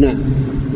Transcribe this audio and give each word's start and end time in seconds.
نعم. 0.00 0.16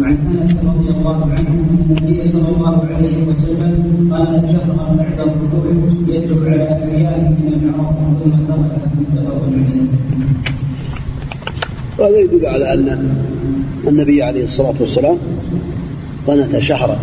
وعن 0.00 0.16
أنس 0.40 0.56
رضي 0.64 0.90
الله 0.90 1.22
عنه 1.22 1.48
أن 1.48 1.86
النبي 1.90 2.28
صلى 2.28 2.48
الله 2.48 2.86
عليه 2.94 3.26
وسلم 3.26 4.08
قال 4.12 4.42
شهرا 4.52 4.96
بعد 4.98 5.28
الركوع 5.28 5.64
يدعو 6.08 6.44
على 6.44 6.84
انبيائه 6.84 7.28
من 7.28 7.52
المعروف 7.62 7.96
ثم 8.24 8.30
ترك 8.30 8.88
متفق 8.98 9.42
عليه. 9.46 9.88
وهذا 11.98 12.18
يدل 12.18 12.46
على 12.46 12.74
أن 12.74 13.14
النبي 13.88 14.22
عليه 14.22 14.44
الصلاة 14.44 14.74
والسلام 14.80 15.16
قنت 16.26 16.58
شهرا. 16.58 16.98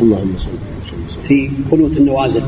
اللهم 0.00 0.32
صل 0.38 1.26
في 1.28 1.50
قنوت 1.70 1.96
النوازل. 1.96 2.42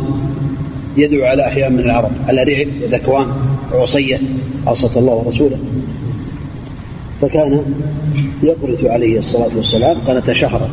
يدعو 0.96 1.24
على 1.24 1.46
أحياء 1.46 1.70
من 1.70 1.78
العرب. 1.78 2.10
على 2.28 2.42
رعل 2.42 2.68
وذكوان 2.82 3.26
وعصية. 3.74 4.20
عصت 4.66 4.96
الله 4.96 5.14
ورسوله. 5.14 5.58
فكان 7.20 7.62
يقنت 8.42 8.84
عليه 8.84 9.18
الصلاة 9.18 9.50
والسلام 9.56 9.98
قنت 9.98 10.32
شهرا 10.32 10.68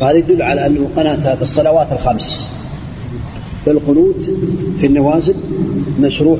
فهذا 0.00 0.18
يدل 0.18 0.42
على 0.42 0.66
أنه 0.66 0.88
في 1.34 1.42
الصلوات 1.42 1.92
الخمس. 1.92 2.48
فالقنوت 3.66 4.16
في 4.80 4.86
النوازل 4.86 5.34
مشروع 6.00 6.38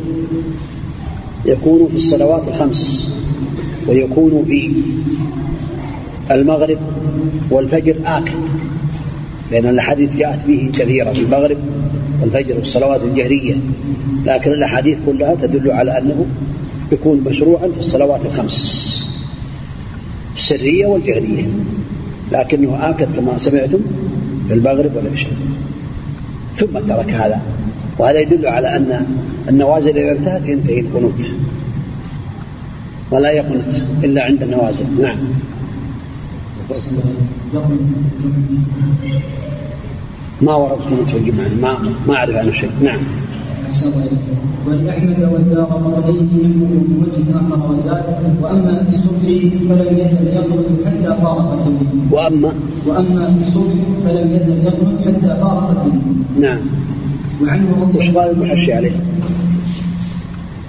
يكون 1.44 1.88
في 1.90 1.96
الصلوات 1.96 2.48
الخمس 2.48 3.12
ويكون 3.88 4.44
في 4.44 4.72
المغرب 6.30 6.78
والفجر 7.50 7.96
آكد 8.04 8.34
لأن 9.50 9.66
الأحاديث 9.66 10.16
جاءت 10.16 10.46
به 10.46 10.70
كثيرة 10.78 11.12
في 11.12 11.20
المغرب 11.20 11.58
والفجر 12.22 12.56
والصلوات 12.56 13.02
الجهرية. 13.02 13.54
لكن 14.26 14.50
الأحاديث 14.50 14.98
كلها 15.06 15.34
تدل 15.34 15.70
على 15.70 15.98
أنه 15.98 16.26
يكون 16.92 17.24
مشروعا 17.26 17.68
في 17.68 17.80
الصلوات 17.80 18.20
الخمس. 18.26 19.09
السرية 20.40 20.86
والجهرية 20.86 21.44
لكنه 22.32 22.90
آكد 22.90 23.08
كما 23.16 23.38
سمعتم 23.38 23.78
في 24.48 24.54
المغرب 24.54 24.96
والعشاء 24.96 25.32
ثم 26.56 26.78
ترك 26.78 27.10
هذا. 27.10 27.40
وهذا 27.98 28.20
يدل 28.20 28.46
على 28.46 28.76
أن 28.76 29.06
النوازل 29.48 29.98
إذا 29.98 30.12
انتهت 30.12 30.48
ينتهي 30.48 30.80
القنوت. 30.80 31.20
ولا 33.10 33.30
يقنت 33.30 33.64
إلا 34.04 34.24
عند 34.24 34.42
النوازل. 34.42 34.84
نعم. 35.02 35.18
ما 40.42 40.54
ورد 40.54 40.78
قنوت 40.80 41.08
في 41.08 41.16
الجمعة. 41.16 41.48
ما 41.62 41.92
ما 42.06 42.14
أعرف 42.14 42.36
عنه 42.36 42.52
شيء 42.52 42.70
نعم. 42.82 43.00
ولأحمد 44.66 45.20
والدار 45.32 45.64
قطني 45.64 46.42
منه 46.42 46.84
بوجه 46.88 47.36
آخر 47.40 47.72
وزاد. 47.72 48.04
وأما 48.42 48.82
في 48.82 48.88
الصبح 48.88 49.22
فلم 49.68 49.98
يزل 49.98 50.26
يقنط 50.26 50.86
حتى 50.86 51.22
فارق 51.22 51.72
وأما 52.10 52.52
وأما 52.86 53.32
في 53.32 53.38
الصبح 53.38 53.74
فلم 54.04 54.30
يزل 54.36 54.64
يقنط 54.64 55.00
حتى 55.06 55.40
فارق 55.40 55.86
نعم. 56.40 56.58
وعنه 57.42 57.66
رضي 57.82 58.08
قال 58.08 58.30
المحشي 58.30 58.72
عليه؟ 58.72 58.92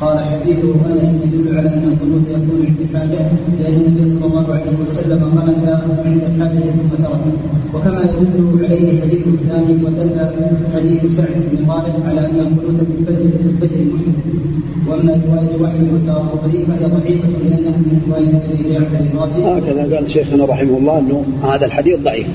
قال 0.02 0.20
حديثه 0.20 0.74
أنس 0.90 1.10
يدل 1.24 1.58
على 1.58 1.70
أن 1.70 1.84
القنوت 1.92 2.26
يكون 2.30 2.66
عند 2.66 2.80
الحاجة 2.90 3.20
لأن 3.60 3.82
النبي 3.88 4.10
صلى 4.10 4.26
الله 4.26 4.54
عليه 4.54 4.78
وسلم 4.84 5.20
قنت 5.24 5.70
عند 6.06 6.22
الحاجة 6.30 6.60
ثم 6.60 7.04
تركه 7.04 7.32
وكما 7.74 8.02
يدل 8.02 8.66
عليه 8.66 9.02
حديث 9.02 9.28
الثاني 9.28 9.74
ودل 9.84 10.30
حديث 10.76 11.18
سعد 11.18 11.44
بن 11.52 11.66
طالب 11.66 11.94
على 12.08 12.20
أن 12.20 12.40
القنوت 12.40 12.80
في 12.88 12.94
الفجر 13.00 13.30
في 13.38 13.66
الفجر 13.66 13.86
محدث 13.94 14.52
وأما 14.88 15.22
رواية 15.28 15.62
واحد 15.62 15.94
والدار 15.94 16.20
قطري 16.20 16.66
فهي 16.66 16.86
ضعيفة 16.86 17.28
لأنها 17.44 17.78
من 17.78 18.02
رواية 18.10 18.28
أبي 18.28 18.74
جعفر 18.74 19.06
الرازي. 19.14 19.42
هكذا 19.44 19.96
قال 19.96 20.10
شيخنا 20.10 20.46
رحمه 20.46 20.78
الله 20.78 21.00
أنه 21.00 21.26
هذا 21.44 21.66
الحديث 21.66 22.00
ضعيف. 22.00 22.28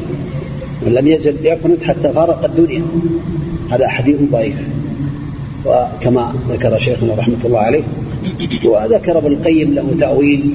ولم 0.86 1.06
يزل 1.08 1.34
يقنت 1.42 1.82
حتى 1.82 2.12
فارق 2.12 2.44
الدنيا. 2.44 2.82
هذا 3.70 3.88
حديث 3.88 4.16
ضعيف. 4.32 4.56
وكما 5.66 6.32
ذكر 6.50 6.78
شيخنا 6.78 7.14
رحمة 7.14 7.36
الله 7.44 7.58
عليه 7.58 7.82
وذكر 8.64 9.18
ابن 9.18 9.32
القيم 9.32 9.74
له 9.74 9.94
تأويل 10.00 10.50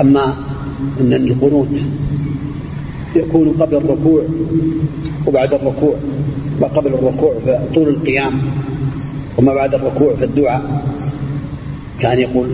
أما 0.00 0.34
أن 1.00 1.12
القنوت 1.12 1.68
يكون 3.16 3.48
قبل 3.60 3.76
الركوع 3.76 4.22
وبعد 5.26 5.54
الركوع 5.54 5.94
ما 6.60 6.66
قبل 6.66 6.94
الركوع 6.94 7.32
في 7.44 7.58
طول 7.74 7.88
القيام 7.88 8.32
وما 9.38 9.54
بعد 9.54 9.74
الركوع 9.74 10.14
في 10.18 10.24
الدعاء 10.24 10.82
كان 12.00 12.18
يقول 12.18 12.48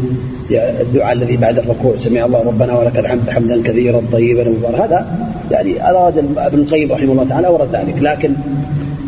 الدعاء 0.51 1.13
الذي 1.13 1.37
بعد 1.37 1.59
الركوع 1.59 1.95
سمع 1.99 2.25
الله 2.25 2.43
ربنا 2.43 2.79
ولك 2.79 2.99
الحمد 2.99 3.31
حمدا 3.31 3.63
كثيرا 3.63 4.03
طيبا 4.13 4.49
مباركا. 4.49 4.85
هذا 4.85 5.29
يعني 5.51 5.91
أراد 5.91 6.19
ابن 6.37 6.59
القيم 6.59 6.93
رحمه 6.93 7.13
الله 7.13 7.29
تعالى 7.29 7.49
ورد 7.49 7.77
ذلك 7.77 7.95
لكن 8.01 8.35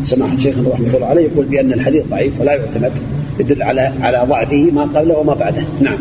سماحة 0.07 0.37
شيخنا 0.37 0.69
رحمة 0.69 0.97
الله 0.97 1.07
عليه 1.07 1.23
يقول 1.23 1.47
بأن 1.47 1.73
الحديث 1.73 2.05
ضعيف 2.11 2.41
ولا 2.41 2.53
يعتمد 2.53 2.93
يدل 3.41 3.63
على 3.63 3.93
على 4.01 4.27
ضعفه 4.29 4.71
ما 4.73 4.83
قبله 4.83 5.19
وما 5.19 5.35
بعده. 5.35 5.63
نعم. 5.81 5.99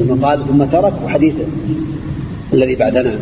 لما 0.00 0.28
قال 0.28 0.38
ثم 0.48 0.64
ترك 0.64 0.92
حديث 1.08 1.34
الذي 2.52 2.74
بعدنا. 2.74 3.12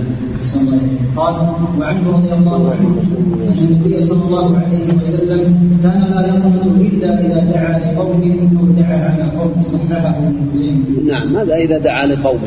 قال 1.17 1.35
وعنه 1.81 2.11
رضي 2.17 2.33
الله 2.33 2.71
عنه 2.71 3.03
أن 3.49 3.59
النبي 3.59 4.03
صلى 4.03 4.23
الله 4.25 4.59
عليه 4.59 4.95
وسلم 4.95 5.43
كان 5.83 6.01
لا 6.15 6.27
يقنط 6.27 6.67
إلا 6.81 7.21
إذا 7.21 7.41
دعا 7.55 7.79
لقوم 7.79 8.23
أو 8.61 8.67
دعا 8.83 8.99
على 9.11 9.25
قوم 9.39 9.63
صححه 9.73 10.21
نعم 11.07 11.37
هذا 11.37 11.57
إذا 11.57 11.79
دعا 11.79 12.07
لقوم؟ 12.07 12.41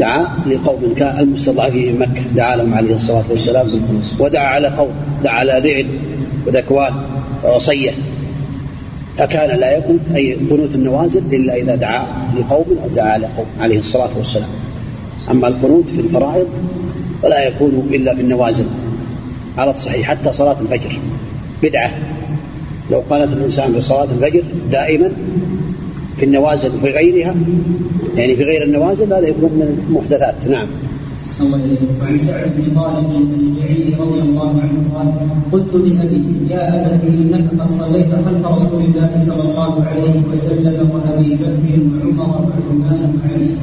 دعا 0.00 0.26
لقوم 0.46 0.94
كان 0.96 1.18
المستضعفين 1.20 1.92
في 1.92 1.98
مكة. 1.98 2.22
دعا 2.36 2.56
لهم 2.56 2.74
عليه 2.74 2.94
الصلاة 2.94 3.24
والسلام. 3.30 3.66
ودعا 4.18 4.46
على 4.46 4.68
قوم. 4.68 4.90
دعا 5.24 5.34
على 5.34 5.60
ذعل 5.64 5.86
وذكوان 6.46 6.92
وعصية 7.44 7.92
فكان 9.18 9.60
لا 9.60 9.70
يقنت 9.70 10.00
أي 10.14 10.32
قنوت 10.34 10.74
النوازل 10.74 11.22
إلا 11.32 11.56
إذا 11.56 11.74
دعا 11.74 12.06
لقوم 12.36 12.66
أو 12.84 12.88
دعا 12.96 13.12
على 13.12 13.26
قوم 13.36 13.46
عليه 13.60 13.78
الصلاة 13.78 14.10
والسلام. 14.18 14.48
أما 15.30 15.48
القنوت 15.48 15.84
في 15.94 16.00
الفرائض 16.00 16.46
فلا 17.22 17.48
يكون 17.48 17.88
إلا 17.92 18.14
في 18.14 18.20
النوازل 18.20 18.66
على 19.58 19.70
الصحيح 19.70 20.08
حتى 20.08 20.32
صلاة 20.32 20.56
الفجر. 20.60 20.98
بدعة. 21.62 21.90
لو 22.90 23.02
قالت 23.10 23.32
الإنسان 23.32 23.72
في 23.72 23.82
صلاة 23.82 24.08
الفجر 24.18 24.42
دائما 24.72 25.10
في 26.20 26.26
النوازل 26.26 26.70
وفي 26.76 26.90
غيرها؟ 26.90 27.34
يعني 28.16 28.36
في 28.36 28.44
غير 28.44 28.64
النوازل 28.64 29.12
هذا 29.12 29.28
يكون 29.28 29.50
من 29.50 29.84
المحدثات. 29.88 30.34
نعم. 30.50 30.66
وعن 32.00 32.18
سعد 32.18 32.50
بن 32.56 32.74
طالب 32.74 33.28
الشيعي 33.40 33.94
رضي 34.00 34.20
الله 34.20 34.60
عنه 34.60 34.78
قال 34.94 35.08
قلت 35.52 35.74
لأبي 35.74 36.22
يا 36.50 36.86
ابت 36.86 37.00
إنك 37.04 37.44
قد 37.60 37.70
صليت 37.70 38.10
خلف 38.26 38.46
رسول 38.46 38.84
الله 38.84 39.10
صلى 39.26 39.42
الله 39.42 39.84
عليه 39.84 40.14
وسلم 40.32 40.90
وأبي 40.90 41.34
بكر 41.34 41.80
وعمر 42.18 42.50
وعثمان 42.50 43.14
وعلي. 43.16 43.54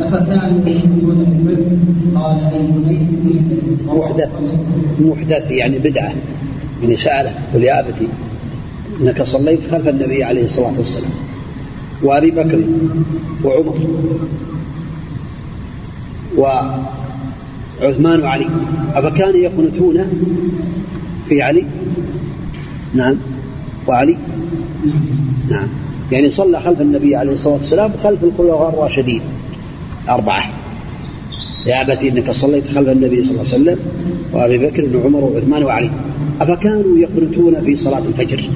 افكانوا 0.00 0.68
يخرجون 0.68 1.18
البدر 1.28 1.76
قال 2.14 2.38
أي 2.54 2.98
محدث. 3.86 4.28
محدث 5.00 5.50
يعني 5.50 5.78
بدعة. 5.78 6.12
يعني 6.82 6.96
سأله 6.96 7.32
قل 7.54 7.62
يا 7.62 7.80
أبتي 7.80 8.08
إنك 9.00 9.22
صليت 9.22 9.60
خلف 9.70 9.88
النبي 9.88 10.24
عليه 10.24 10.44
الصلاة 10.44 10.78
والسلام. 10.78 11.10
وأبي 12.02 12.30
بكر 12.30 12.60
وعمر 13.44 13.76
وعثمان 16.36 18.20
وعلي. 18.20 18.46
أفكانوا 18.94 19.36
يقنتون 19.36 20.04
في 21.28 21.42
علي؟ 21.42 21.64
نعم. 22.94 23.16
وعلي؟ 23.86 24.16
نعم. 25.50 25.68
يعني 26.12 26.30
صلى 26.30 26.60
خلف 26.60 26.80
النبي 26.80 27.16
عليه 27.16 27.32
الصلاة 27.32 27.54
والسلام 27.54 27.90
خلف 28.04 28.24
الخلفاء 28.24 28.68
الراشدين. 28.74 29.20
أربعة. 30.08 30.44
يا 31.66 31.82
أبتي 31.82 32.08
إنك 32.08 32.30
صليت 32.30 32.66
خلف 32.66 32.88
النبي 32.88 33.24
صلى 33.24 33.30
الله 33.30 33.44
عليه 33.52 33.62
وسلم 33.62 33.78
وأبي 34.32 34.58
بكر 34.58 34.96
وعمر 34.96 35.24
وعثمان 35.24 35.62
وعلي. 35.62 35.90
أفكانوا 36.40 36.98
يقنتون 36.98 37.60
في 37.64 37.76
صلاة 37.76 37.98
الفجر؟ 37.98 38.50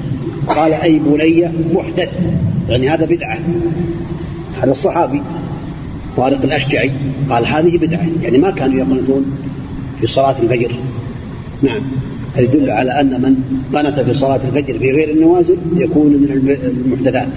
قال 0.47 0.73
أي 0.73 0.99
بني 0.99 1.49
محدث. 1.73 2.09
يعني 2.69 2.89
هذا 2.89 3.05
بدعة. 3.05 3.39
هذا 4.61 4.71
الصحابي 4.71 5.21
طارق 6.17 6.41
الأشجعي 6.43 6.91
قال 7.29 7.45
هذه 7.45 7.77
بدعة. 7.77 8.07
يعني 8.21 8.37
ما 8.37 8.51
كانوا 8.51 8.79
يقنطون 8.79 9.25
في 10.01 10.07
صلاة 10.07 10.35
الفجر. 10.43 10.71
نعم. 11.61 11.81
هذا 12.35 12.43
يدل 12.43 12.69
على 12.69 13.01
أن 13.01 13.21
من 13.21 13.35
قنت 13.73 13.99
في 13.99 14.13
صلاة 14.13 14.39
الفجر 14.47 14.79
في 14.79 14.91
غير 14.91 15.09
النوازل 15.09 15.57
يكون 15.77 16.07
من 16.07 16.59
المحدثات. 16.85 17.27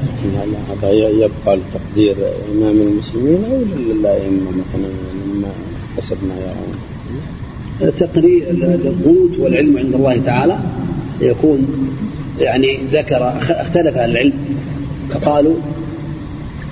هذا 0.82 0.90
يبقى 0.92 1.56
لتقدير 1.56 2.16
إمام 2.54 2.76
المسلمين 2.80 3.44
أو 3.44 3.60
للأئمة 3.78 4.50
مثلا 4.50 4.90
مما 5.26 5.48
حسبنا 5.96 6.34
يرون 6.34 6.86
تقرير 7.98 8.50
القوت 8.50 9.38
والعلم 9.38 9.78
عند 9.78 9.94
الله 9.94 10.20
تعالى 10.26 10.58
يكون 11.20 11.66
يعني 12.40 12.78
ذكر 12.92 13.32
اختلف 13.38 13.96
العلم. 13.96 14.32
فقالوا 15.10 15.54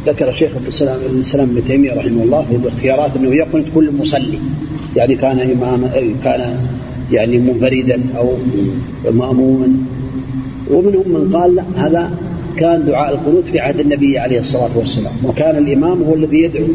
ذكر 0.06 0.28
الشيخ 0.28 0.56
ابن 0.56 0.66
السلام 0.66 0.98
ابن 1.04 1.20
السلام 1.20 1.48
ابن 1.50 1.64
تيمية 1.68 1.92
رحمه 1.94 2.22
الله 2.22 2.44
في 2.50 2.56
الاختيارات 2.56 3.16
أنه 3.16 3.34
يقنت 3.34 3.66
كل 3.74 3.90
مصلي. 4.00 4.38
يعني 4.96 5.14
كان 5.16 5.40
امام 5.40 5.90
كان 6.24 6.56
يعني 7.12 7.38
منفردا 7.38 8.00
أو 8.16 8.36
مأموما. 9.10 9.68
ومنهم 10.70 11.08
من 11.08 11.36
قال 11.36 11.54
لا 11.54 11.64
هذا 11.76 12.10
كان 12.56 12.84
دعاء 12.86 13.14
القنوت 13.14 13.44
في 13.44 13.60
عهد 13.60 13.80
النبي 13.80 14.18
عليه 14.18 14.40
الصلاة 14.40 14.70
والسلام. 14.78 15.12
وكان 15.24 15.58
الإمام 15.58 16.02
هو 16.02 16.14
الذي 16.14 16.42
يدعو 16.42 16.66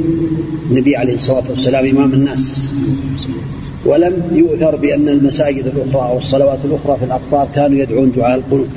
النبي 0.71 0.95
عليه 0.95 1.15
الصلاة 1.15 1.43
والسلام 1.49 1.85
إمام 1.85 2.13
الناس. 2.13 2.71
ولم 3.85 4.13
يؤثر 4.31 4.75
بأن 4.75 5.09
المساجد 5.09 5.65
الأخرى 5.65 6.11
أو 6.11 6.17
الصلوات 6.17 6.59
الأخرى 6.65 6.97
في 6.97 7.05
الأقطار 7.05 7.47
كانوا 7.55 7.79
يدعون 7.79 8.11
دعاء 8.17 8.37
القنوت. 8.37 8.69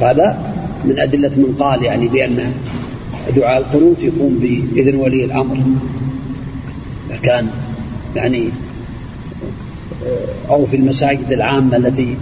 هذا 0.00 0.53
من 0.88 0.98
أدلة 0.98 1.30
من 1.36 1.56
قال 1.58 1.82
يعني 1.82 2.08
بأن 2.08 2.52
دعاء 3.36 3.58
القنوت 3.58 3.96
يكون 4.00 4.38
بإذن 4.42 4.96
ولي 4.96 5.24
الأمر. 5.24 5.56
كان 7.22 7.46
يعني 8.16 8.48
أو 10.50 10.66
في 10.66 10.76
المساجد 10.76 11.32
العامة 11.32 11.76
التي 11.76 12.16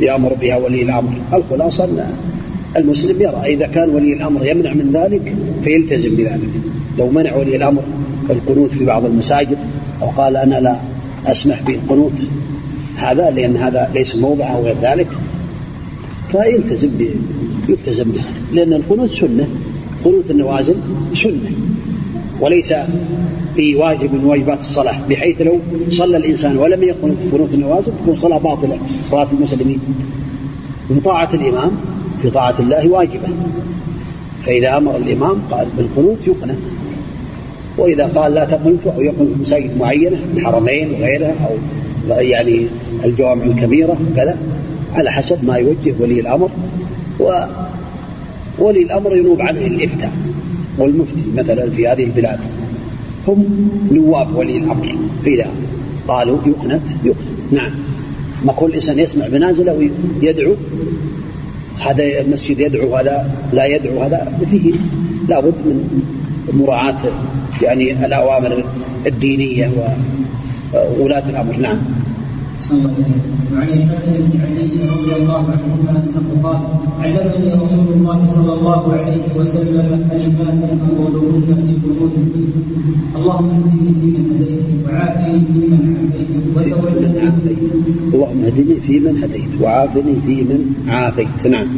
يأمر 0.00 0.34
بها 0.34 0.56
ولي 0.56 0.82
الأمر. 0.82 1.12
الخلاصة 1.32 1.84
أن 1.84 2.12
المسلم 2.76 3.22
يرى 3.22 3.42
إذا 3.46 3.66
كان 3.66 3.88
ولي 3.88 4.12
الأمر 4.12 4.46
يمنع 4.46 4.72
من 4.72 4.90
ذلك 4.92 5.34
فيلتزم 5.64 6.16
بذلك. 6.16 6.50
لو 6.98 7.10
منع 7.10 7.36
ولي 7.36 7.56
الأمر 7.56 7.82
القنوت 8.30 8.70
في 8.70 8.84
بعض 8.84 9.04
المساجد 9.04 9.58
أو 10.02 10.08
قال 10.08 10.36
أنا 10.36 10.60
لا 10.60 10.76
أسمح 11.26 11.62
بالقنوت 11.62 12.12
هذا 12.96 13.30
لأن 13.30 13.56
هذا 13.56 13.90
ليس 13.94 14.16
موضع 14.16 14.54
أو 14.54 14.64
غير 14.64 14.76
ذلك 14.82 15.06
فيلتزم 16.32 16.90
يلتزم 17.68 18.04
به 18.04 18.20
لأن 18.52 18.72
القنوت 18.72 19.10
سنة. 19.10 19.48
قنوت 20.04 20.30
النوازل 20.30 20.74
سنة. 21.14 21.50
وليس 22.40 22.72
في 23.56 23.76
واجب 23.76 24.14
من 24.14 24.24
واجبات 24.24 24.60
الصلاة 24.60 25.08
بحيث 25.08 25.40
لو 25.40 25.58
صلى 25.90 26.16
الإنسان 26.16 26.56
ولم 26.56 26.82
يقنط 26.82 27.16
قنوت 27.32 27.54
النوازل 27.54 27.92
تكون 28.02 28.16
صلاة 28.16 28.38
باطلة. 28.38 28.78
صلاة 29.10 29.26
المسلمين. 29.32 29.80
وطاعة 30.90 31.34
الإمام 31.34 31.70
في 32.22 32.30
طاعة 32.30 32.54
الله 32.60 32.88
واجبة. 32.88 33.28
فإذا 34.46 34.76
أمر 34.76 34.96
الإمام 34.96 35.36
قال 35.50 35.66
بالقنوت 35.76 36.18
يقنت 36.26 36.58
وإذا 37.78 38.06
قال 38.06 38.34
لا 38.34 38.44
تقنطوا 38.44 38.92
أو 38.92 39.00
يقنط 39.00 39.28
مساجد 39.40 39.78
معينة 39.80 40.18
الحرمين 40.36 40.90
وغيرها 40.90 41.34
أو 42.10 42.20
يعني 42.20 42.66
الجوامع 43.04 43.44
الكبيرة 43.44 43.96
كذا. 44.16 44.36
على 44.94 45.12
حسب 45.12 45.44
ما 45.44 45.56
يوجه 45.56 45.94
ولي 46.00 46.20
الأمر. 46.20 46.50
وولي 47.20 48.82
الأمر 48.82 49.16
ينوب 49.16 49.40
عنه 49.40 49.60
الإفتاء 49.60 50.12
والمفتي 50.78 51.24
مثلا 51.36 51.70
في 51.70 51.88
هذه 51.88 52.04
البلاد. 52.04 52.38
هم 53.28 53.70
نواب 53.92 54.36
ولي 54.36 54.58
الأمر. 54.58 54.94
إذا 55.26 55.46
قالوا 56.08 56.38
يقنت 56.46 56.82
يقنت. 57.04 57.52
نعم. 57.52 57.70
ما 58.44 58.52
كل 58.52 58.72
إنسان 58.72 58.98
يسمع 58.98 59.28
بنازله 59.28 59.90
ويدعو. 60.22 60.54
هذا 61.80 62.20
المسجد 62.20 62.60
يدعو 62.60 62.96
هذا 62.96 63.30
لا 63.52 63.64
يدعو 63.64 64.02
هذا 64.02 64.38
فيه 64.50 64.72
لابد 65.28 65.54
من 65.64 66.04
مراعاة 66.52 66.98
يعني 67.62 68.06
الأوامر 68.06 68.64
الدينية 69.06 69.70
وولاة 70.74 71.28
الأمر. 71.28 71.56
نعم. 71.56 71.78
صلى 72.68 72.78
الله 72.78 72.92
عليه 72.94 73.04
وسلم 73.04 73.38
وعن 73.54 73.68
الحسن 73.68 74.12
بن 74.28 74.40
علي 74.44 74.68
رضي 74.94 75.12
الله 75.16 75.42
عنهما 75.54 75.90
أنه 76.04 76.26
قال 76.44 76.58
علمني 77.00 77.48
رسول 77.62 77.86
الله 77.96 78.18
صلى 78.34 78.52
الله 78.58 78.82
عليه 78.92 79.24
وسلم 79.36 79.88
كلمات 80.10 80.60
أقولهن 80.88 81.48
في 81.64 81.72
قنوت 81.82 82.14
اللهم 83.16 83.48
اهدني 83.56 83.90
فيمن 84.00 84.24
هديت 84.32 84.66
وعافني 84.84 85.40
فيمن 85.52 85.82
عافيت 85.96 86.32
وتولني 86.54 87.20
اللهم 88.14 88.40
اهدني 88.44 88.76
فيمن 88.86 89.14
هديت 89.22 89.52
وعافني 89.62 90.14
فيمن 90.26 90.60
عافيت. 90.88 91.40
نعم. 91.54 91.68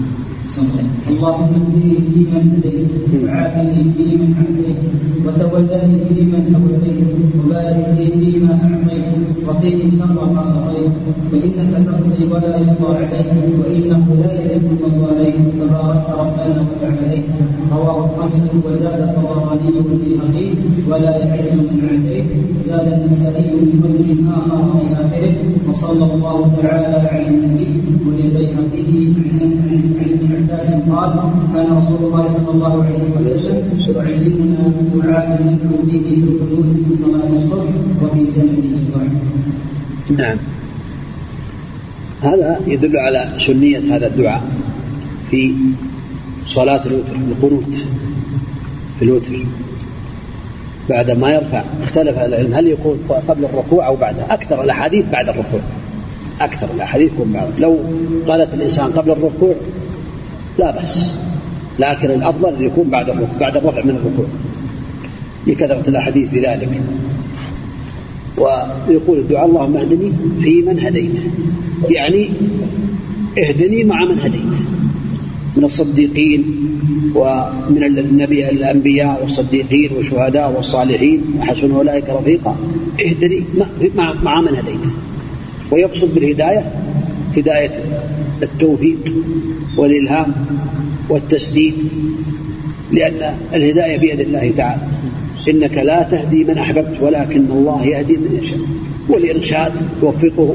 اللهم 1.10 1.50
اهدني 1.54 1.94
فيمن 2.14 2.44
هديت 2.54 2.90
وعافني 3.24 3.80
فيمن 3.96 4.30
عافيت 4.40 4.80
وتولني 5.24 5.98
فيمن 6.08 6.42
توليت 6.52 7.00
وبارك 7.38 7.86
لي 7.98 8.06
فيما 8.18 8.52
فإنك 11.30 11.86
تقضي 11.86 12.24
ولا 12.32 12.56
يقضى 12.56 12.96
عليك 12.98 13.30
وإنه 13.60 14.04
لا 14.22 14.32
يذل 14.42 14.62
من 14.82 14.94
واليت 15.02 15.36
تبارك 15.58 16.06
ربنا 16.20 16.64
وتعاليت 16.68 17.24
رواه 17.72 17.98
الخمسة 18.04 18.50
وزاد 18.66 19.00
الطبراني 19.08 19.68
والبيهقي 19.76 20.48
ولا 20.90 21.16
يعز 21.16 21.52
من 21.58 21.78
عافيت 21.88 22.26
زاد 22.68 22.86
النسائي 22.92 23.50
من 23.54 23.80
وجه 23.84 24.10
آخر 24.36 24.78
في 24.78 24.86
آخره. 25.02 25.34
وصلى 25.68 26.04
الله 26.14 26.52
تعالى 26.62 27.08
على 27.12 27.28
النبي 27.28 27.72
وللبيهقي 28.06 28.50
عن 30.00 30.10
ابن 30.14 30.28
عباس 30.36 30.70
قال 30.90 31.12
كان 31.54 31.66
رسول 31.78 32.00
الله 32.06 32.26
صلى 32.26 32.50
الله 32.54 32.84
عليه 32.84 33.06
وسلم 33.18 33.56
يعلمنا 33.96 34.72
دعاء 34.94 35.26
ندعو 35.46 35.76
به 35.88 36.04
في 36.06 36.30
القنوت 36.30 36.68
في 36.86 36.96
صلاة 37.02 37.30
الصبح 37.38 37.70
وفي 38.02 38.26
سنته 38.26 38.80
نعم. 40.18 40.36
هذا 42.22 42.60
يدل 42.66 42.96
على 42.96 43.28
سنية 43.38 43.96
هذا 43.96 44.06
الدعاء 44.06 44.42
في 45.30 45.54
صلاة 46.46 46.80
الوتر 46.86 47.12
القنوت 47.12 47.74
في 48.98 49.04
الوتر. 49.04 49.46
بعد 50.88 51.10
ما 51.10 51.30
يرفع 51.30 51.64
اختلف 51.82 52.18
العلم 52.18 52.54
هل 52.54 52.66
يكون 52.66 52.98
قبل 53.28 53.44
الركوع 53.44 53.86
أو 53.86 53.96
بعده؟ 53.96 54.22
أكثر 54.30 54.64
الأحاديث 54.64 55.04
بعد 55.12 55.28
الركوع. 55.28 55.60
أكثر 56.40 56.68
الأحاديث 56.74 57.12
يكون 57.12 57.32
بعد. 57.32 57.48
لو 57.58 57.78
قالت 58.28 58.54
الإنسان 58.54 58.92
قبل 58.92 59.10
الركوع 59.10 59.54
لا 60.58 60.70
بأس. 60.70 61.06
لكن 61.78 62.10
الأفضل 62.10 62.54
أن 62.54 62.62
يكون 62.64 62.90
بعد 62.90 63.08
الركوع 63.08 63.38
بعد 63.40 63.56
الرفع 63.56 63.84
من 63.84 63.90
الركوع. 63.90 64.26
لكثرة 65.46 65.88
الأحاديث 65.88 66.28
بذلك 66.32 66.82
ويقول 68.40 69.18
الدعاء 69.18 69.46
اللهم 69.46 69.76
اهدني 69.76 70.12
في 70.42 70.62
من 70.62 70.80
هديت. 70.80 71.10
يعني 71.90 72.30
اهدني 73.38 73.84
مع 73.84 74.04
من 74.04 74.18
هديت. 74.18 74.52
من 75.56 75.64
الصديقين 75.64 76.44
ومن 77.14 77.84
النبي 77.84 78.50
الأنبياء 78.50 79.22
والصديقين 79.22 79.90
والشهداء 79.96 80.52
والصالحين 80.56 81.22
وحسن 81.38 81.70
أولئك 81.70 82.04
رفيقا. 82.08 82.56
اهدني 83.00 83.42
مع, 83.96 84.14
مع 84.22 84.40
من 84.40 84.56
هديت. 84.56 84.86
ويقصد 85.70 86.14
بالهداية 86.14 86.72
هداية 87.36 87.70
التوفيق 88.42 88.98
والإلهام 89.78 90.32
والتسديد 91.08 91.74
لأن 92.92 93.34
الهداية 93.54 93.96
بيد 93.98 94.20
الله 94.20 94.52
تعالى. 94.56 94.82
إنك 95.48 95.78
لا 95.78 96.02
تهدي 96.02 96.44
من 96.44 96.58
أحببت 96.58 96.98
ولكن 97.02 97.44
الله 97.50 97.86
يهدي 97.86 98.16
من 98.16 98.38
يشاء. 98.42 98.58
والإرشاد 99.08 99.72
يوفقه 100.02 100.54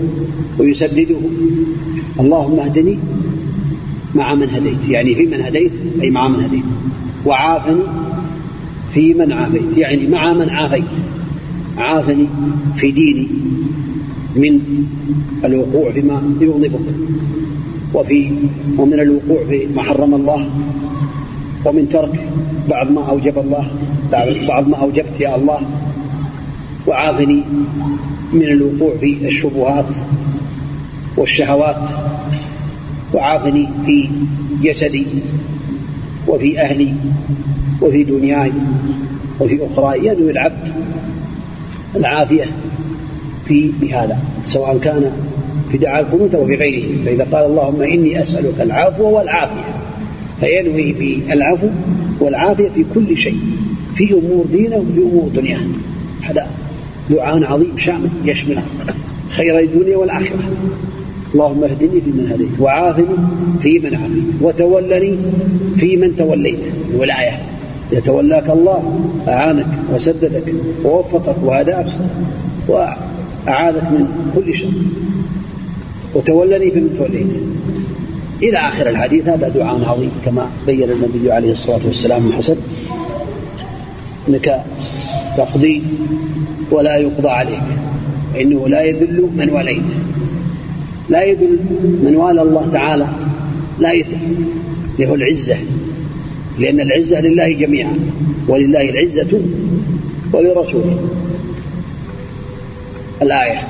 ويسدده. 0.60 1.20
اللهم 2.20 2.60
اهدني 2.60 2.98
مع 4.16 4.36
من 4.36 4.50
هديت 4.50 4.90
يعني 4.90 5.16
في 5.16 5.26
من 5.26 5.42
هديت 5.42 5.72
أي 6.02 6.10
مع 6.10 6.28
من 6.28 6.44
هديت. 6.44 6.64
وعافني 7.26 7.84
في 8.94 9.14
من 9.14 9.32
عافيت 9.32 9.78
يعني 9.78 10.08
مع 10.08 10.34
من 10.34 10.50
عافيت. 10.50 10.84
عافني 11.78 12.28
في 12.76 12.92
ديني 12.92 13.28
من 14.36 14.60
الوقوع 15.46 15.92
فيما 15.92 16.36
يغضبك 16.42 16.80
وفي 17.94 18.32
ومن 18.78 19.00
الوقوع 19.00 19.46
في 19.50 19.68
ما 19.76 19.84
حرم 19.84 20.16
الله. 20.16 20.50
ومن 21.66 21.90
ترك 21.90 22.30
بعض 22.70 22.92
ما 22.92 23.10
أوجب 23.10 23.40
الله 23.40 23.68
بعض 24.48 24.68
ما 24.68 24.78
أوجبت 24.78 25.20
يا 25.20 25.36
الله. 25.36 25.62
وعافني 26.88 27.44
من 28.34 28.44
الوقوع 28.44 28.98
في 29.00 29.28
الشبهات 29.28 29.86
والشهوات. 31.18 31.90
وعافني 33.14 33.68
في 33.86 34.10
جسدي 34.62 35.06
وفي 36.28 36.62
أهلي 36.62 36.94
وفي 37.82 38.04
دنياي 38.04 38.52
وفي 39.40 39.60
أخراي 39.66 40.00
ينوي 40.00 40.32
العبد 40.32 40.68
العافية 41.96 42.46
في 43.46 43.72
بهذا 43.82 44.18
سواء 44.46 44.78
كان 44.78 45.12
في 45.72 45.78
دعاء 45.78 46.02
القنوت 46.02 46.36
أو 46.36 46.46
في 46.46 46.56
غيره. 46.56 47.06
فإذا 47.06 47.24
قال 47.32 47.46
اللهم 47.46 47.82
إني 47.82 48.24
أسألك 48.24 48.62
العفو 48.62 49.04
والعافية. 49.04 49.85
فينوي 50.40 50.94
بالعفو 50.94 51.68
والعافية 52.20 52.70
في 52.70 52.86
كل 52.96 53.18
شيء 53.18 53.40
في 53.96 54.14
أمور 54.14 54.46
دينه 54.52 54.76
وفي 54.76 55.00
أمور 55.00 55.30
دنياه. 55.36 55.60
هذا 56.22 56.48
دعاء 57.10 57.44
عظيم 57.44 57.78
شامل 57.78 58.10
يشمل 58.26 58.60
خير 59.30 59.60
الدنيا 59.60 59.98
والآخرة. 59.98 60.40
اللهم 61.34 61.64
اهدني 61.64 62.02
فيمن 62.02 62.28
هديت 62.32 62.60
وعافني 62.60 63.06
فيمن 63.62 63.96
عافيت 63.96 64.24
وتولني 64.42 65.18
فيمن 65.76 66.16
توليت. 66.16 66.60
الولاية 66.94 67.42
يتولاك 67.92 68.50
الله 68.50 69.10
أعانك 69.28 69.68
وسددك 69.94 70.54
ووفقك 70.84 71.36
وهداك 71.44 71.86
وأعاذك 72.68 73.84
من 73.92 74.32
كل 74.36 74.56
شر. 74.56 74.72
وتولني 76.16 76.72
فيمن 76.72 76.96
توليت. 76.98 77.34
إلى 78.44 78.58
آخر 78.58 78.90
الحديث. 78.90 79.28
هذا 79.28 79.50
دعاء 79.50 79.84
عظيم 79.86 80.12
كما 80.26 80.50
بين 80.66 80.92
النبي 80.92 81.32
عليه 81.32 81.52
الصلاة 81.52 81.80
والسلام 81.86 82.28
الحسن 82.28 82.56
أنك 84.30 84.64
تقضي 85.38 85.84
ولا 86.72 86.98
يقضى 86.98 87.30
عليك. 87.30 87.64
إنه 88.42 88.70
لا 88.70 88.82
يذل 88.82 89.30
من 89.36 89.50
وليت. 89.50 89.92
لا 91.10 91.24
يذل 91.24 91.60
من 92.04 92.16
والى 92.16 92.42
الله 92.42 92.70
تعالى 92.74 93.08
لا 93.80 93.92
يذل 93.92 94.46
له 95.00 95.14
العزة 95.14 95.58
لأن 96.60 96.80
العزة 96.80 97.22
لله 97.22 97.52
جميعا 97.52 98.00
ولله 98.48 98.90
العزة 98.90 99.42
ولرسوله. 100.34 101.10
الآية 103.22 103.68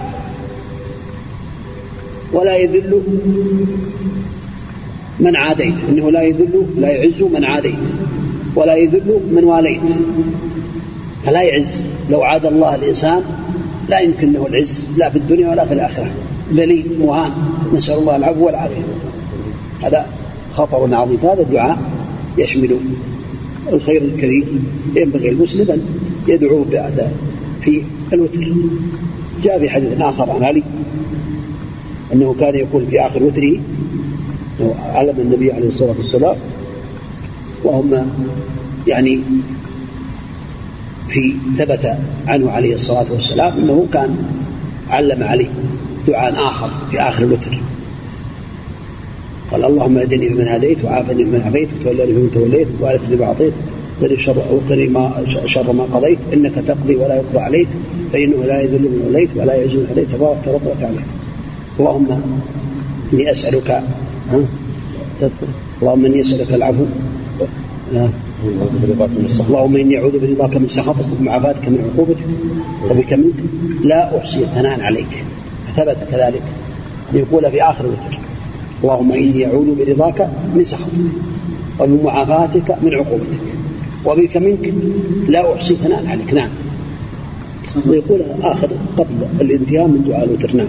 ولا 2.33 2.57
يذل 2.57 3.01
من 5.19 5.35
عاديت. 5.35 5.75
إنه 5.89 6.11
لا 6.11 6.21
يذل 6.21 6.65
لا 6.77 6.89
يعز 6.89 7.23
من 7.23 7.43
عاديت. 7.43 7.75
ولا 8.55 8.75
يذل 8.75 9.19
من 9.31 9.43
واليت. 9.43 9.81
فلا 11.25 11.41
يعز. 11.41 11.85
لو 12.09 12.23
عاد 12.23 12.45
الله 12.45 12.75
الإنسان 12.75 13.21
لا 13.89 13.99
يمكن 13.99 14.33
له 14.33 14.47
العز 14.47 14.81
لا 14.97 15.09
في 15.09 15.17
الدنيا 15.17 15.49
ولا 15.49 15.65
في 15.65 15.73
الآخرة. 15.73 16.11
ذليل 16.53 16.85
مهان. 16.99 17.31
نسأل 17.73 17.93
الله 17.93 18.15
العفو 18.15 18.45
والعافية. 18.45 18.83
هذا 19.83 20.05
خطر 20.53 20.95
عظيم. 20.95 21.17
هذا 21.23 21.41
الدعاء 21.41 21.77
يشمل 22.37 22.77
الخير 23.73 24.01
الكريم. 24.01 24.67
ينبغي 24.95 25.29
المسلم 25.29 25.71
أن 25.71 25.81
يدعو 26.27 26.63
بعد 26.71 27.11
في 27.61 27.81
الوتر. 28.13 28.53
جاء 29.43 29.59
في 29.59 29.69
حديث 29.69 30.01
آخر 30.01 30.31
عن 30.31 30.43
علي 30.43 30.63
أنه 32.13 32.35
كان 32.39 32.55
يقول 32.55 32.85
في 32.89 33.01
آخر 33.01 33.23
وتره 33.23 33.59
علم 34.93 35.15
النبي 35.19 35.51
عليه 35.51 35.67
الصلاة 35.67 35.95
والسلام 35.97 36.35
اللهم 37.65 38.07
يعني 38.87 39.19
في 41.09 41.33
ثبت 41.57 41.97
عنه 42.27 42.51
عليه 42.51 42.75
الصلاة 42.75 43.05
والسلام 43.11 43.53
أنه 43.57 43.87
كان 43.93 44.17
علم 44.89 45.23
عليه 45.23 45.47
دعاء 46.07 46.33
آخر 46.33 46.69
في 46.91 47.01
آخر 47.01 47.23
الوتر. 47.23 47.59
قال 49.51 49.65
اللهم 49.65 49.97
اهدني 49.97 50.27
فيمن 50.29 50.47
هديت 50.47 50.85
وعافني 50.85 51.23
فيمن 51.23 51.41
عافيت 51.45 51.69
وتولني 51.79 52.13
فيمن 52.13 52.31
توليت 52.33 52.67
وعافني 52.81 53.15
بما 53.15 53.25
أعطيت 53.25 53.53
وقني 54.01 54.17
شر 54.19 54.37
وقني 54.37 54.87
ما 54.87 55.23
شر 55.45 55.71
ما 55.71 55.83
قضيت. 55.83 56.17
إنك 56.33 56.55
تقضي 56.67 56.95
ولا 56.95 57.15
يقضى 57.15 57.39
عليك 57.39 57.67
فإنه 58.13 58.43
لا 58.45 58.61
يذل 58.61 58.81
من 58.81 59.05
وليت 59.07 59.29
ولا 59.35 59.53
يعز 59.55 59.75
من 59.75 59.87
هديت. 59.91 60.07
تبارك 60.13 60.37
ربك 60.47 60.77
وتعالى. 60.77 60.99
اللهم 61.79 62.21
إني 63.13 63.31
أسألك 63.31 63.83
اللهم 65.81 66.05
إني 66.05 66.21
أسألك 66.21 66.53
العفو. 66.53 66.85
اللهم 69.49 69.75
إني 69.75 69.97
أعوذ 69.97 70.15
برضاك 70.19 70.57
من 70.57 70.67
سخطك 70.67 71.05
وبمعافاتك 71.11 71.69
من 71.69 71.79
عقوبتك 71.85 72.25
وبك 72.89 73.13
منك. 73.13 73.37
لا 73.83 74.17
أحصي 74.17 74.45
ثناء 74.55 74.81
عليك. 74.81 75.23
ثبت 75.75 75.97
كذلك. 76.11 76.41
يقول 77.13 77.51
في 77.51 77.63
آخر 77.63 77.85
الوتر. 77.85 78.19
اللهم 78.83 79.11
إني 79.11 79.45
أعوذ 79.45 79.85
برضاك 79.85 80.29
من 80.55 80.63
سخطك 80.63 80.93
وبمعافاتك 81.79 82.75
من 82.83 82.93
عقوبتك 82.93 83.45
وبك 84.05 84.37
منك. 84.37 84.73
لا 85.27 85.53
أحصي 85.53 85.75
ثناء 85.75 86.05
عليك. 86.07 86.33
نعم. 86.33 86.49
ويقول 87.87 88.21
آخر 88.41 88.69
قبل 88.97 89.25
الانتهاء 89.41 89.87
من 89.87 90.03
دعاء 90.07 90.23
الوتر. 90.25 90.55
نعم. 90.55 90.67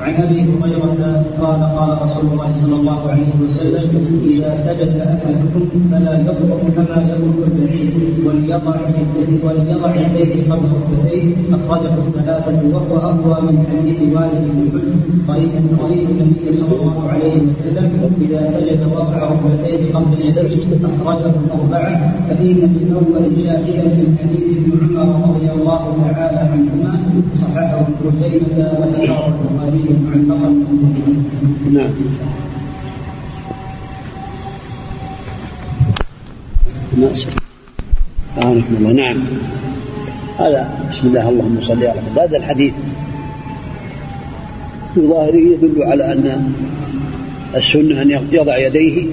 وعن 0.00 0.14
أبي 0.14 0.40
هريرة 0.40 1.24
قال 1.40 1.60
قال 1.78 2.02
رسول 2.02 2.24
الله 2.32 2.52
صلى 2.62 2.76
الله 2.76 3.10
عليه 3.10 3.32
وسلم 3.44 3.90
إذا 4.30 4.54
سجد 4.54 4.94
أحدكم 4.98 5.80
فلا 5.90 6.20
يبرك 6.20 6.62
كما 6.76 6.98
يبرك 7.10 7.38
البعير 7.46 7.92
وليضع 8.26 8.76
وليضع 9.44 9.94
يديه 9.96 10.52
قبل 10.52 10.68
ركبتيه 10.76 11.24
أخرجه 11.54 11.94
الثلاثة 12.08 12.60
وهو 12.72 12.96
أقوى 12.96 13.38
من 13.46 13.56
حديث 13.70 13.98
والد 14.14 14.44
بن 14.54 14.68
حجر 14.72 15.06
رايت 15.28 15.52
رايت 15.82 16.08
النبي 16.10 16.52
صلى 16.52 16.74
الله 16.80 17.08
عليه 17.08 17.34
وسلم 17.48 17.90
إذا 18.20 18.40
سجد 18.50 18.80
وضع 18.92 19.16
ركبتيه 19.30 19.94
قبل 19.94 20.12
يديه 20.26 20.62
أخرجه 20.84 21.32
الاربعه 21.44 22.14
فإن 22.28 22.56
من 22.74 22.86
أول 22.94 23.24
شاهدا 23.44 23.84
من 23.84 24.16
حديث 24.22 24.46
ابن 24.66 24.98
عمر 24.98 25.34
رضي 25.34 25.50
الله 25.50 25.96
تعالى 26.10 26.38
عنهما 26.52 27.00
صححه 27.34 27.80
ابن 27.80 28.95
وذكره 28.96 29.26
البخاري 29.26 29.82
نعم 31.72 31.90
الله 36.96 38.92
نعم. 38.92 39.24
هذا 40.38 40.88
بسم 40.90 41.08
الله 41.08 41.28
اللهم 41.28 41.58
صل 41.60 41.84
على 41.84 42.00
محمد. 42.00 42.18
هذا 42.18 42.36
الحديث 42.36 42.74
في 44.94 45.00
ظاهره 45.00 45.36
يدل 45.36 45.82
على 45.82 46.12
أن 46.12 46.52
السنة 47.54 48.02
أن 48.02 48.10
يضع 48.32 48.56
يديه 48.58 49.06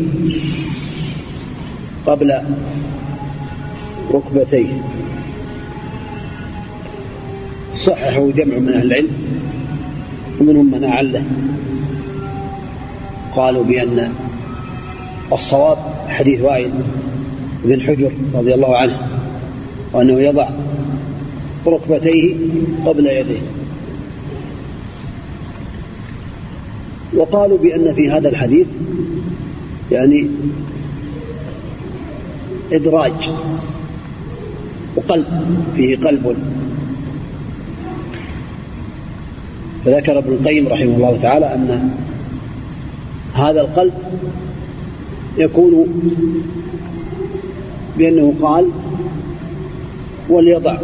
قبل 2.05 2.41
ركبتيه. 4.13 4.81
صححه 7.75 8.31
جمع 8.31 8.57
من 8.57 8.73
أهل 8.73 8.87
العلم. 8.87 9.42
ومنهم 10.41 10.71
من 10.71 10.83
أعله. 10.83 11.23
قالوا 13.35 13.63
بأن 13.63 14.13
الصواب 15.33 15.77
حديث 16.07 16.41
وائل 16.41 16.71
بن 17.63 17.81
حجر 17.81 18.11
رضي 18.33 18.53
الله 18.53 18.77
عنه 18.77 18.97
وأنه 19.93 20.19
يضع 20.19 20.49
ركبتيه 21.67 22.35
قبل 22.85 23.07
يديه. 23.07 23.41
وقالوا 27.15 27.57
بأن 27.57 27.93
في 27.93 28.11
هذا 28.11 28.29
الحديث 28.29 28.67
يعني 29.91 30.27
إدراج 32.71 33.29
وقلب 34.95 35.25
فيه 35.75 35.97
قلب 35.97 36.35
فذكر 39.85 40.17
ابن 40.17 40.33
القيم 40.33 40.67
رحمه 40.67 40.95
الله 40.95 41.19
تعالى 41.21 41.45
أن 41.45 41.89
هذا 43.33 43.61
القلب 43.61 43.93
يكون 45.37 45.87
بأنه 47.97 48.33
قال 48.41 48.67
وليضع 50.29 50.77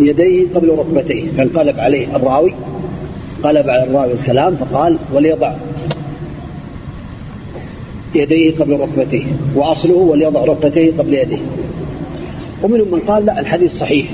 يديه 0.00 0.46
قبل 0.54 0.68
ركبتيه 0.68 1.24
فانقلب 1.36 1.80
عليه 1.80 2.16
الراوي 2.16 2.54
قلب 3.42 3.68
على 3.70 3.84
الراوي 3.84 4.12
الكلام 4.12 4.56
فقال 4.56 4.96
وليضع 5.14 5.54
يديه 8.14 8.56
قبل 8.58 8.80
ركبتيه 8.80 9.24
وأصله 9.54 9.94
وليضع 9.94 10.44
ركبتيه 10.44 10.92
قبل 10.98 11.14
يديه. 11.14 11.38
ومنهم 12.62 12.86
من 12.92 13.00
قال 13.00 13.26
لا 13.26 13.40
الحديث 13.40 13.78
صحيح. 13.78 14.06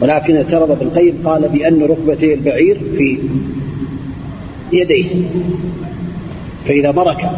ولكن 0.00 0.36
اعترض 0.36 0.70
ابن 0.70 0.86
القيم 0.86 1.14
قال 1.24 1.48
بأن 1.48 1.82
ركبتي 1.82 2.34
البعير 2.34 2.80
في 2.96 3.18
يديه. 4.72 5.06
فإذا 6.66 6.90
برك 6.90 7.30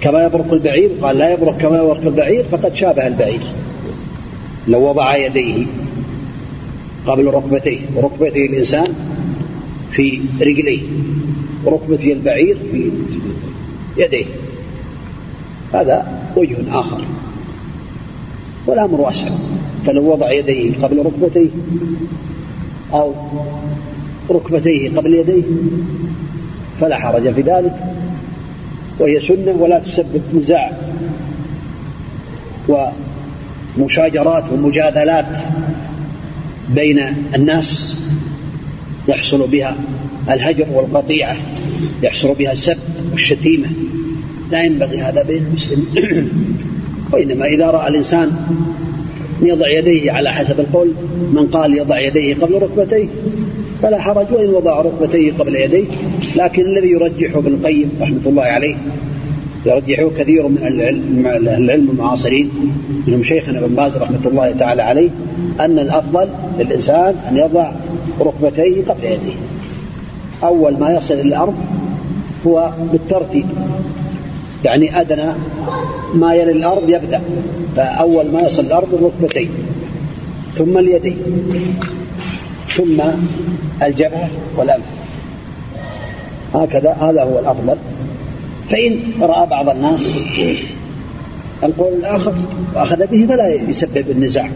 كما 0.00 0.24
يبرك 0.24 0.52
البعير 0.52 0.90
قال 1.02 1.18
لا 1.18 1.32
يبرك 1.32 1.56
كما 1.56 1.78
يبرك 1.78 2.06
البعير 2.06 2.44
فقد 2.44 2.74
شابه 2.74 3.06
البعير. 3.06 3.40
لو 4.68 4.88
وضع 4.88 5.16
يديه 5.16 5.66
قبل 7.06 7.26
ركبتيه 7.26 7.80
وركبتي 7.96 8.46
الإنسان 8.46 8.94
في 9.92 10.20
رجليه 10.40 10.82
وركبتي 11.64 12.12
البعير 12.12 12.56
في 12.72 12.90
يديه. 13.96 14.24
هذا 15.72 16.22
وجه 16.36 16.56
آخر. 16.72 17.04
والأمر 18.66 19.00
واسع 19.00 19.28
فلو 19.86 20.12
وضع 20.12 20.32
يديه 20.32 20.72
قبل 20.82 21.06
ركبتيه 21.06 21.48
أو 22.92 23.14
ركبتيه 24.30 24.90
قبل 24.96 25.14
يديه 25.14 25.42
فلا 26.80 26.96
حرج 26.96 27.34
في 27.34 27.40
ذلك. 27.40 27.74
وهي 28.98 29.20
سنة 29.20 29.56
ولا 29.58 29.78
تسبب 29.78 30.22
نزاع 30.34 30.72
ومشاجرات 33.78 34.44
ومجادلات 34.52 35.42
بين 36.68 37.00
الناس 37.34 37.96
يحصل 39.08 39.48
بها 39.48 39.76
الهجر 40.30 40.66
والقطيعة 40.72 41.36
يحصل 42.02 42.34
بها 42.34 42.52
السب 42.52 42.78
والشتيمة. 43.12 43.68
لا 44.50 44.64
ينبغي 44.64 45.00
هذا 45.00 45.22
بين 45.22 45.46
المسلم. 45.46 45.86
وإنما 47.12 47.46
إذا 47.46 47.66
رأى 47.66 47.88
الإنسان 47.88 48.30
يضع 49.42 49.68
يديه 49.68 50.12
على 50.12 50.32
حسب 50.32 50.60
القول 50.60 50.92
من 51.32 51.46
قال 51.46 51.78
يضع 51.78 52.00
يديه 52.00 52.34
قبل 52.34 52.62
ركبتيه 52.62 53.06
فلا 53.82 54.00
حرج 54.00 54.26
وإن 54.32 54.50
وضع 54.50 54.80
ركبتيه 54.80 55.32
قبل 55.32 55.56
يديه. 55.56 55.84
لكن 56.36 56.62
الذي 56.62 56.88
يرجحه 56.88 57.38
ابن 57.38 57.54
القيم 57.54 57.90
رحمة 58.00 58.20
الله 58.26 58.42
عليه 58.42 58.76
يرجحه 59.66 60.10
كثير 60.18 60.48
من 60.48 60.58
العلم 61.26 61.90
المعاصرين 61.90 62.50
منهم 63.06 63.24
شيخنا 63.24 63.58
ابن 63.58 63.74
باز 63.74 63.96
رحمة 63.96 64.26
الله 64.26 64.52
تعالى 64.58 64.82
عليه 64.82 65.10
أن 65.60 65.78
الأفضل 65.78 66.28
للإنسان 66.58 67.14
أن 67.30 67.36
يضع 67.36 67.72
ركبتيه 68.20 68.84
قبل 68.84 69.04
يديه. 69.04 69.34
أول 70.44 70.78
ما 70.78 70.96
يصل 70.96 71.14
إلى 71.14 71.22
الأرض 71.22 71.54
هو 72.46 72.70
بالترتيب. 72.92 73.46
يعني 74.64 75.00
أدنى 75.00 75.32
ما 76.14 76.34
يلي 76.34 76.52
الأرض 76.52 76.88
يبدأ 76.88 77.20
فأول 77.76 78.30
ما 78.30 78.40
يصل 78.40 78.64
الأرض 78.64 78.94
الركبتين 78.94 79.50
ثم 80.58 80.78
اليدين 80.78 81.16
ثم 82.76 83.02
الجبهة 83.82 84.28
والأنف. 84.56 84.84
هكذا 86.54 86.92
هذا 86.92 87.22
هو 87.22 87.38
الأفضل. 87.38 87.76
فإن 88.70 89.00
رأى 89.20 89.46
بعض 89.46 89.68
الناس 89.68 90.18
القول 91.64 91.92
الآخر 91.92 92.34
وأخذ 92.74 93.06
به 93.06 93.26
فلا 93.26 93.54
يسبب 93.68 94.10
النزاع. 94.10 94.50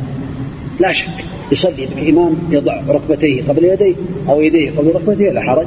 لا 0.80 0.92
شك 0.92 1.24
يصلي 1.52 1.86
كإمام 1.86 2.36
يضع 2.50 2.80
ركبتيه 2.88 3.42
قبل 3.48 3.64
يديه 3.64 3.94
أو 4.28 4.40
يديه 4.40 4.70
قبل 4.70 4.92
ركبتيه 4.94 5.30
لا 5.30 5.40
حرج. 5.40 5.66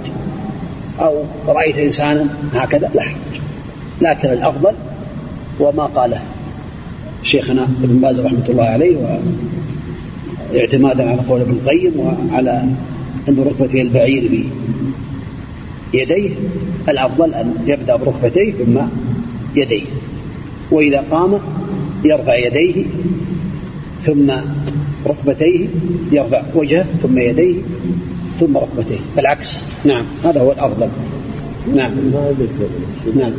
أو 1.00 1.24
رأيت 1.48 1.77
إنسانا 1.77 2.27
هكذا 2.53 2.91
لا 2.96 3.01
حرج. 3.01 3.46
لكن 4.01 4.29
الأفضل 4.29 4.73
وما 5.59 5.83
قاله 5.83 6.21
شيخنا 7.23 7.63
ابن 7.83 7.99
باز 7.99 8.19
رحمة 8.19 8.45
الله 8.49 8.63
عليه 8.63 9.19
واعتمادا 10.53 11.09
على 11.09 11.19
قول 11.29 11.41
ابن 11.41 11.51
القيم 11.51 11.93
وعلى 11.99 12.63
أن 13.29 13.45
ركبتي 13.47 13.81
البعير 13.81 14.45
بيديه. 15.93 16.29
الأفضل 16.89 17.33
أن 17.33 17.53
يبدأ 17.67 17.95
بركبتيه 17.95 18.51
ثم 18.51 18.79
يديه. 19.55 19.83
وإذا 20.71 21.03
قام 21.11 21.39
يرفع 22.03 22.35
يديه 22.35 22.85
ثم 24.05 24.31
ركبتيه 25.07 25.67
يرفع 26.11 26.41
وجهه 26.55 26.85
ثم 27.03 27.17
يديه 27.17 27.55
ثم 28.39 28.57
ركبتيه. 28.57 28.99
بالعكس 29.15 29.59
نعم 29.85 30.05
هذا 30.23 30.41
هو 30.41 30.51
الأفضل. 30.51 30.89
نعم. 31.75 31.91
نعم. 33.15 33.31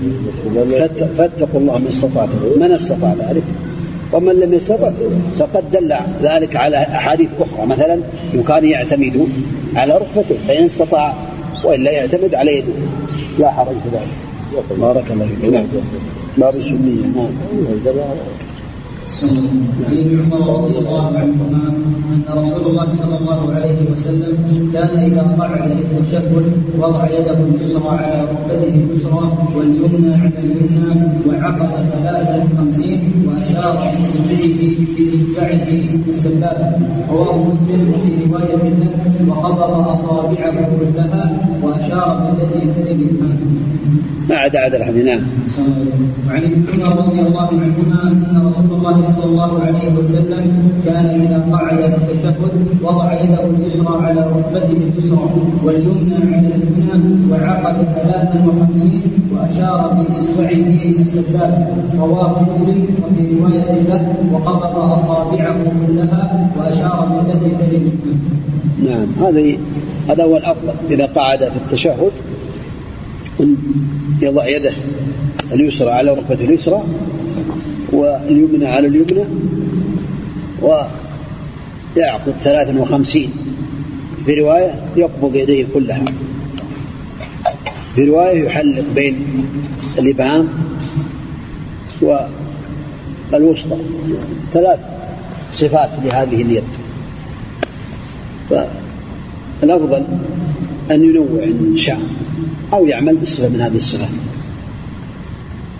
فاتقوا 1.18 1.60
الله 1.60 1.78
من 1.78 1.86
استطعتم. 1.88 2.60
من 2.60 2.72
استطاع 2.72 3.14
ذلك؟ 3.30 3.42
ومن 4.12 4.32
لم 4.32 4.54
يستطع 4.54 4.90
فقد 5.38 5.64
دل 5.72 5.94
ذلك 6.22 6.56
على 6.56 6.76
أحاديث 6.76 7.28
أخرى. 7.40 7.66
مثلا 7.66 7.98
كان 8.48 8.64
يعتمد 8.64 9.28
على 9.76 9.94
ركبته 9.94 10.36
فإن 10.48 10.64
استطاع 10.64 11.14
وإلا 11.64 11.90
يعتمد 11.90 12.34
على 12.34 12.58
يده. 12.58 12.72
لا 13.38 13.50
حرج 13.50 13.74
في 13.82 13.88
ذلك. 13.92 14.78
بارك 14.80 15.04
الله 15.10 15.28
فيك. 15.40 15.52
نعم. 15.52 15.66
باب 16.38 16.54
السنية. 16.56 17.06
نعم. 17.16 17.28
عن 19.22 19.96
ابن 19.98 20.32
عمر 20.32 20.62
رضي 20.62 20.78
الله 20.78 21.06
عنهما 21.06 21.62
أن 22.14 22.22
رسول 22.38 22.66
الله 22.66 22.86
صلى 22.94 23.16
الله 23.20 23.52
عليه 23.54 23.78
وسلم 23.92 24.70
كان 24.72 24.98
إذا 24.98 25.22
قعد 25.38 25.70
للتشهد 25.70 26.52
وضع 26.78 27.06
يده 27.10 27.38
اليسرى 27.50 27.88
على 27.88 28.22
ركبته 28.30 28.74
اليسرى 28.74 29.32
واليمنى 29.56 30.14
على 30.14 30.30
اليمنى 30.38 30.90
وعقد 31.26 31.70
ثلاثة 31.92 32.44
وخمسين 32.44 33.00
وأشار 33.26 33.92
باصبعه 33.98 34.60
باصبعه 34.98 35.68
السبابه 36.08 36.70
رواه 37.10 37.38
مسلم 37.38 37.92
وفي 37.94 38.10
رواية 38.30 38.62
له 38.62 38.90
وقبض 39.28 39.88
أصابعه 39.88 40.68
كلها 40.78 41.47
بالتي 41.88 42.82
تلي 42.82 42.92
الفم. 42.92 43.68
ما 44.28 44.36
عدا 44.36 44.58
عدا 44.58 44.76
الحديث 44.76 45.04
نعم. 45.04 45.20
وعن 46.28 46.42
ابن 46.42 46.82
عمر 46.82 47.06
رضي 47.06 47.20
الله 47.20 47.48
عنهما 47.48 48.02
أن 48.02 48.46
رسول 48.46 48.78
الله 48.78 49.00
صلى 49.00 49.24
الله 49.24 49.62
عليه 49.62 49.98
وسلم 49.98 50.72
كان 50.84 51.06
إذا 51.06 51.44
قعد 51.52 51.76
في 51.76 52.12
التشهد 52.12 52.36
وضع 52.82 53.12
يده 53.22 53.44
اليسرى 53.44 54.06
على 54.06 54.20
ركبته 54.20 54.72
اليسرى 54.72 55.30
واليمنى 55.64 56.14
على 56.36 56.54
اليمنى 56.54 57.32
وعقد 57.32 57.76
ثلاثا 57.94 58.44
وخمسين 58.46 59.02
وأشار 59.32 59.92
بإصبعه 59.92 61.00
السبابة 61.00 61.66
رواه 61.98 62.42
مسلم 62.42 62.86
وفي 63.02 63.38
رواية 63.38 63.82
له 63.88 64.14
وقبض 64.32 64.76
أصابعه 64.78 65.56
كلها 65.86 66.50
وأشار 66.58 67.24
بالتي 67.26 67.50
تلي 67.60 67.90
نعم 68.98 69.26
هذه 69.26 69.58
هذا 70.08 70.24
هو 70.24 70.36
الأفضل. 70.36 70.74
إذا 70.90 71.06
قعد 71.06 71.38
في 71.38 71.56
التشهد 71.56 72.12
يضع 74.22 74.48
يده 74.48 74.72
اليسرى 75.52 75.90
على 75.90 76.10
ركبته 76.10 76.44
اليسرى 76.44 76.82
واليمنى 77.92 78.66
على 78.66 78.86
اليمنى 78.86 79.24
ويعقد 80.62 82.32
ثلاثا 82.44 82.80
وخمسين. 82.80 83.30
في 84.26 84.34
رواية 84.34 84.74
يقبض 84.96 85.36
يديه 85.36 85.66
كلها. 85.74 86.04
في 87.94 88.04
رواية 88.04 88.44
يحلق 88.44 88.84
بين 88.94 89.26
الإبهام 89.98 90.48
والوسطى. 93.32 93.76
ثلاث 94.52 94.78
صفات 95.52 95.90
لهذه 96.04 96.42
اليد. 96.42 96.64
فالأفضل 99.60 100.02
أن 100.90 101.04
ينوع 101.04 101.42
إن 101.44 101.76
شاء 101.76 102.00
أو 102.72 102.86
يعمل 102.86 103.16
بصفة 103.16 103.48
من 103.48 103.60
هذه 103.60 103.76
الصفات. 103.76 104.08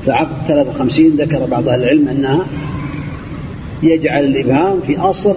فعقد 0.07 0.49
53 0.49 1.07
ذكر 1.17 1.47
بعض 1.47 1.69
أهل 1.69 1.83
العلم 1.83 2.09
أنها 2.09 2.47
يجعل 3.83 4.25
الإبهام 4.25 4.81
في 4.87 4.99
أصل 4.99 5.35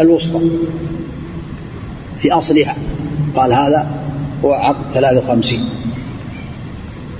الوسطى 0.00 0.40
في 2.22 2.32
أصلها. 2.32 2.76
قال 3.36 3.52
هذا 3.52 3.86
هو 4.44 4.52
عقد 4.52 4.94
53 4.94 5.58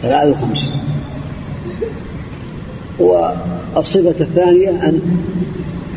53 0.03 0.70
والصفة 2.99 4.14
الثانية 4.20 4.70
أن 4.70 5.01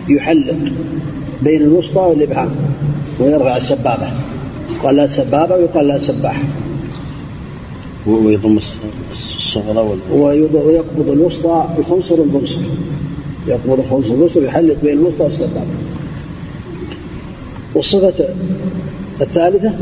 يحلق 0.10 0.58
بين 1.42 1.62
الوسطى 1.62 2.00
والإبهام. 2.00 2.50
ويرفع 3.20 3.58
السبابة 3.58 4.12
قال 4.84 4.96
لا 4.96 5.08
سبابة 5.08 5.56
ويقال 5.56 5.88
لا 5.88 6.00
سباحة. 6.00 6.44
ويضم 8.08 8.60
الصغرى 9.12 9.98
ويقبض 10.12 11.10
الوسطى 11.10 11.70
الخنصر 11.78 12.22
والبنصر 12.22 12.60
يقبض 13.48 13.80
الخنصر 13.80 14.12
والبنصر 14.12 14.44
يحلق 14.44 14.78
بين 14.84 14.98
الوسطى 14.98 15.24
والسبابة. 15.24 15.66
والصفة 17.76 18.30
الثالثة 19.22 19.74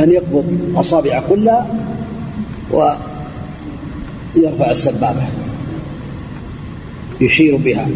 أن 0.00 0.10
يقبض 0.10 0.44
أصابع 0.76 1.22
كلها 1.28 1.66
ويرفع 2.72 4.70
السبابة. 4.70 5.22
يشير 7.20 7.56
بها. 7.56 7.88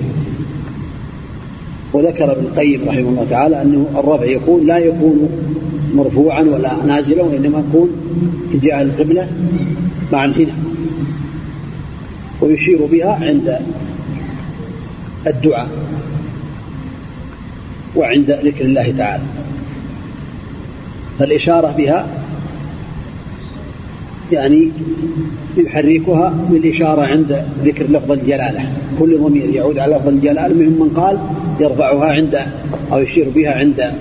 وذكر 1.93 2.33
ابن 2.33 2.47
القيم 2.47 2.89
رحمه 2.89 3.09
الله 3.09 3.27
تعالى 3.31 3.63
أنه 3.63 3.87
الرفع 3.97 4.25
يكون 4.25 4.67
لا 4.67 4.79
يكون 4.79 5.29
مرفوعا 5.95 6.43
ولا 6.43 6.85
نازلا 6.87 7.23
وإنما 7.23 7.65
يكون 7.69 7.91
تجاه 8.53 8.83
القبلة 8.83 9.29
مع 10.13 10.25
الغنى 10.25 10.53
ويشير 12.41 12.87
بها 12.87 13.19
عند 13.23 13.59
الدعاء 15.27 15.69
وعند 17.97 18.31
ذكر 18.31 18.65
الله 18.65 18.95
تعالى. 18.99 19.23
فالإشارة 21.19 21.75
بها 21.77 22.07
يعني 24.33 24.71
يحركها 25.57 26.35
بالإشارة 26.51 27.03
عند 27.03 27.45
ذكر 27.65 27.85
لفظ 27.85 28.13
الجلالة. 28.13 28.61
كل 28.99 29.19
ضمير 29.19 29.51
يعود 29.51 29.79
على 29.79 29.97
لفظ 29.97 30.09
الجلالة 30.09 30.55
منهم 30.55 30.73
من 30.73 30.89
قال 30.97 31.19
يرفعها 31.61 32.13
عند 32.13 32.39
أو 32.93 32.99
يشير 32.99 33.27
بها 33.35 33.59
عند 33.59 33.93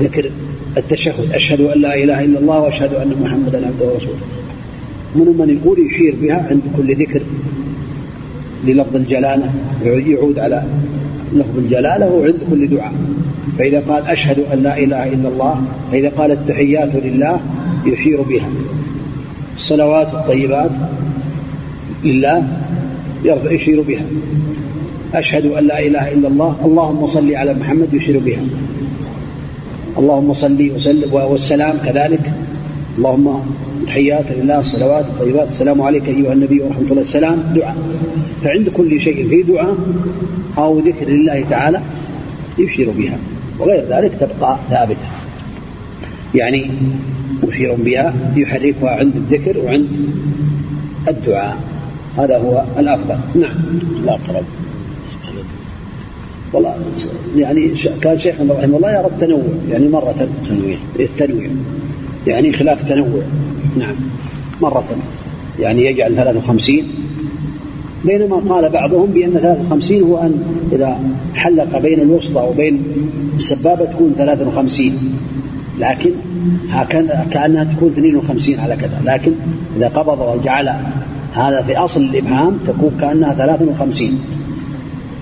ذكر 0.00 0.30
التشهد. 0.76 1.32
أشهد 1.32 1.60
أن 1.60 1.80
لا 1.80 1.94
إله 1.94 2.24
إلا 2.24 2.38
الله 2.38 2.60
وأشهد 2.60 2.94
أن 2.94 3.14
محمدا 3.22 3.66
عبده 3.66 3.92
ورسوله. 3.92 4.18
منهم 5.16 5.38
من 5.38 5.58
يقول 5.62 5.78
يشير 5.86 6.14
بها 6.22 6.46
عند 6.50 6.62
كل 6.76 6.94
ذكر 6.94 7.20
للفظ 8.66 8.96
الجلالة 8.96 9.50
يعود 9.84 10.38
على 10.38 10.62
لفظ 11.32 11.58
الجلالة 11.58 12.22
عند 12.24 12.38
كل 12.50 12.68
دعاء. 12.68 12.92
فإذا 13.58 13.82
قال 13.88 14.06
أشهد 14.06 14.38
أن 14.52 14.62
لا 14.62 14.78
إله 14.78 15.12
إلا 15.12 15.28
الله 15.28 15.62
فإذا 15.92 16.08
قال 16.08 16.30
التحيات 16.30 16.90
لله 17.04 17.40
يشير 17.86 18.22
بها. 18.22 18.48
الصلوات 19.56 20.14
الطيبات 20.14 20.70
لله 22.04 22.48
يشير 23.24 23.82
بها. 23.82 24.04
أشهد 25.14 25.46
أن 25.46 25.66
لا 25.66 25.78
إله 25.86 26.12
إلا 26.12 26.28
الله 26.28 26.56
اللهم 26.64 27.06
صل 27.06 27.34
على 27.34 27.54
محمد 27.54 27.94
يشير 27.94 28.18
بها. 28.18 28.40
اللهم 29.98 30.32
صل 30.32 30.70
وسلم 30.76 31.12
والسلام 31.12 31.78
كذلك. 31.86 32.32
اللهم 32.98 33.40
تحيات 33.86 34.24
لله 34.30 34.60
الصلوات 34.60 35.04
الطيبات 35.04 35.48
السلام 35.48 35.82
عليك 35.82 36.08
أيها 36.08 36.32
النبي 36.32 36.60
ورحمة 36.60 36.90
الله. 36.90 37.02
السلام 37.02 37.38
دعاء. 37.54 37.76
فعند 38.44 38.68
كل 38.68 39.00
شيء 39.00 39.28
في 39.28 39.42
دعاء 39.42 39.76
أو 40.58 40.78
ذكر 40.78 41.08
لله 41.08 41.44
تعالى 41.50 41.80
يشير 42.58 42.90
بها. 42.90 43.18
وغير 43.58 43.84
ذلك 43.90 44.12
تبقى 44.20 44.58
ثابتة. 44.70 45.08
يعني 46.34 46.70
مشير 47.48 47.74
بها 47.74 48.14
يحركها 48.36 48.90
عند 48.90 49.16
الذكر 49.16 49.58
وعند 49.58 49.88
الدعاء. 51.08 51.56
هذا 52.18 52.38
هو 52.38 52.64
الأفضل. 52.78 53.18
نعم. 53.40 53.56
الأقرب 54.02 54.44
والله 56.52 56.74
يعني 57.36 57.70
كان 58.00 58.18
شيخنا 58.18 58.54
رحمه 58.54 58.76
الله 58.76 58.90
يرى 58.90 59.06
التنوع 59.06 59.42
يعني 59.70 59.88
مرة 59.88 60.28
تنويع 60.48 60.78
التنويع. 61.00 61.50
يعني 62.26 62.52
خلاف 62.52 62.88
تنوع. 62.88 63.22
نعم. 63.78 63.94
مرة. 64.62 64.84
يعني 65.60 65.84
يجعل 65.84 66.16
53 66.16 66.82
بينما 68.04 68.36
قال 68.36 68.68
بعضهم 68.68 69.06
بأن 69.06 69.32
53 69.32 70.02
هو 70.02 70.18
أن 70.18 70.42
إذا 70.72 71.00
حلق 71.34 71.78
بين 71.78 72.00
الوسطى 72.00 72.48
وبين 72.50 72.82
السبابة 73.36 73.84
تكون 73.84 74.14
53 74.18 75.18
لكن 75.78 76.10
هكذا 76.70 77.26
كأنها 77.30 77.64
تكون 77.64 77.88
52 77.88 78.60
على 78.60 78.76
كذا. 78.76 79.02
لكن 79.04 79.32
إذا 79.76 79.88
قبض 79.88 80.20
وجعل 80.20 80.74
هذا 81.32 81.62
في 81.62 81.76
أصل 81.76 82.00
الإبهام 82.00 82.58
تكون 82.66 82.96
كأنها 83.00 83.34
53 83.34 84.20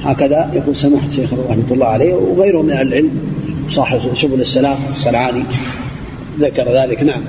هكذا 0.04 0.50
يقول 0.54 0.76
سماحة 0.76 1.06
الشيخ 1.06 1.30
رحمة 1.32 1.64
الله 1.70 1.86
عليه 1.86 2.14
وغيره 2.14 2.62
من 2.62 2.70
العلم 2.70 3.10
صاحب 3.70 4.14
سبل 4.14 4.40
السلام 4.40 4.76
الصنعاني 4.92 5.42
ذكر 6.40 6.72
ذلك. 6.72 7.02
نعم. 7.02 7.22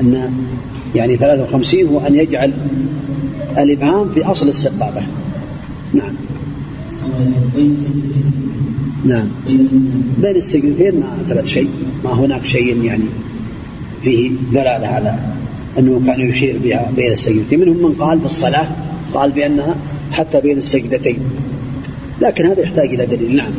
أن 0.00 0.32
يعني 0.94 1.16
53 1.16 1.86
هو 1.86 2.00
أن 2.06 2.14
يجعل 2.14 2.52
الإبهام 3.58 4.08
في 4.08 4.24
أصل 4.24 4.48
السبابة. 4.48 5.02
نعم. 5.94 6.14
نعم. 9.04 9.28
بين 10.22 10.36
السجدتين 10.36 11.00
ما 11.00 11.18
ثبت 11.28 11.46
شيء. 11.46 11.68
ما 12.04 12.12
هناك 12.12 12.46
شيء 12.46 12.84
يعني 12.84 13.04
فيه 14.02 14.30
دلالة 14.52 14.86
على 14.86 15.18
أنه 15.78 16.02
كان 16.06 16.20
يشير 16.20 16.58
بها 16.64 16.92
بين 16.96 17.12
السجدتين. 17.12 17.60
منهم 17.60 17.76
من 17.76 17.92
قال 17.92 18.20
في 18.20 18.26
الصلاة 18.26 18.68
قال 19.14 19.30
بأنها 19.30 19.74
حتى 20.10 20.40
بين 20.40 20.58
السجدتين. 20.58 21.18
لكن 22.20 22.46
هذا 22.46 22.60
يحتاج 22.60 22.88
إلى 22.88 23.06
دليل. 23.06 23.36
نعم. 23.36 23.52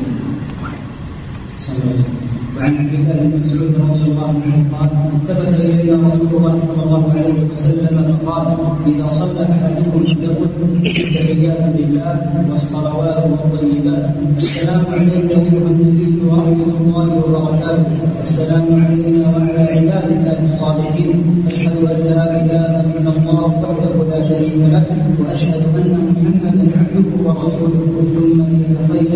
وعن 2.58 2.74
عبد 2.78 2.94
الله 2.94 3.18
بن 3.22 3.40
مسعود 3.40 3.74
رضي 3.90 4.04
الله 4.12 4.30
عنه 4.46 4.58
قال 4.74 4.90
ثبت 5.28 5.50
الينا 5.60 6.08
رسول 6.08 6.28
الله 6.38 6.58
صلى 6.58 6.82
الله 6.86 7.04
عليه 7.18 7.40
وسلم 7.54 7.96
فقال 8.26 8.46
إذا 8.88 9.08
صلى 9.20 9.42
أحدكم 9.44 10.00
فليقل 10.04 10.44
التحيات 10.86 11.64
لله 11.80 12.16
والصلوات 12.52 13.24
والطيبات. 13.32 14.06
السلام 14.38 14.84
عليك 14.94 15.30
أيها 15.32 15.68
النبي 15.74 16.14
ورحمة 16.30 16.74
الله 16.82 17.08
وبركاته. 17.26 17.98
السلام 18.22 18.66
علينا 18.86 19.22
وعلى 19.34 19.62
عباد 19.74 20.08
الله 20.16 20.38
الصالحين. 20.50 21.18
أشهد 21.48 21.78
أن 21.92 21.98
لا 22.10 22.24
إله 22.42 22.72
إلا 22.98 23.12
الله 23.18 23.42
وحده 23.64 23.94
لا 24.12 24.20
شريك 24.30 24.56
له 24.74 24.86
وأشهد 25.20 25.62
أن 25.80 25.92
محمدا 26.06 26.52
عبده 26.78 27.10
ورسوله. 27.26 28.13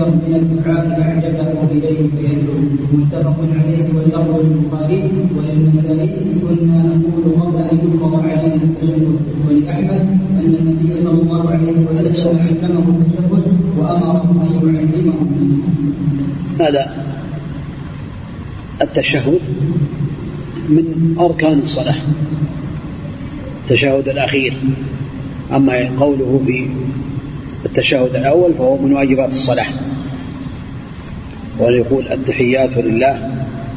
يتخير 0.08 0.42
من 0.42 0.58
الدعاء 0.58 1.02
اعجبه 1.02 1.52
إليه 1.72 2.02
فيدعو 2.18 2.58
متفق 2.94 3.38
عليه 3.60 3.86
واللفظ 3.96 4.40
للبخاري 4.40 5.02
وللنسائي. 5.36 6.10
كنا 6.42 6.80
نقول 6.84 7.26
قبل 7.42 7.58
ان 7.72 7.78
يفرض 7.78 8.14
علينا 8.24 8.56
التشهد 8.56 9.20
ولأحمد 9.48 10.02
أن 10.40 10.56
النبي 10.62 11.02
صلى 11.02 11.22
الله 11.22 11.50
عليه 11.50 11.74
وسلم 11.92 12.40
علمه 12.40 12.88
التشهد 12.90 13.44
وأمره 13.78 14.26
أن 14.44 14.76
يعلمه 14.76 15.18
الناس. 15.22 15.60
هذا 16.60 16.84
التشهد 18.82 19.40
من 20.70 21.16
أركان 21.20 21.60
الصلاة. 21.60 21.96
التشهد 23.64 24.10
الأخير. 24.10 24.54
أما 25.56 25.90
قوله 26.00 26.42
في 26.46 26.68
التشهد 27.66 28.16
الأول 28.16 28.54
فهو 28.54 28.78
من 28.78 28.94
واجبات 28.94 29.32
الصلاة. 29.32 29.68
ويقول 31.60 32.08
التحيات 32.12 32.78
لله 32.78 33.30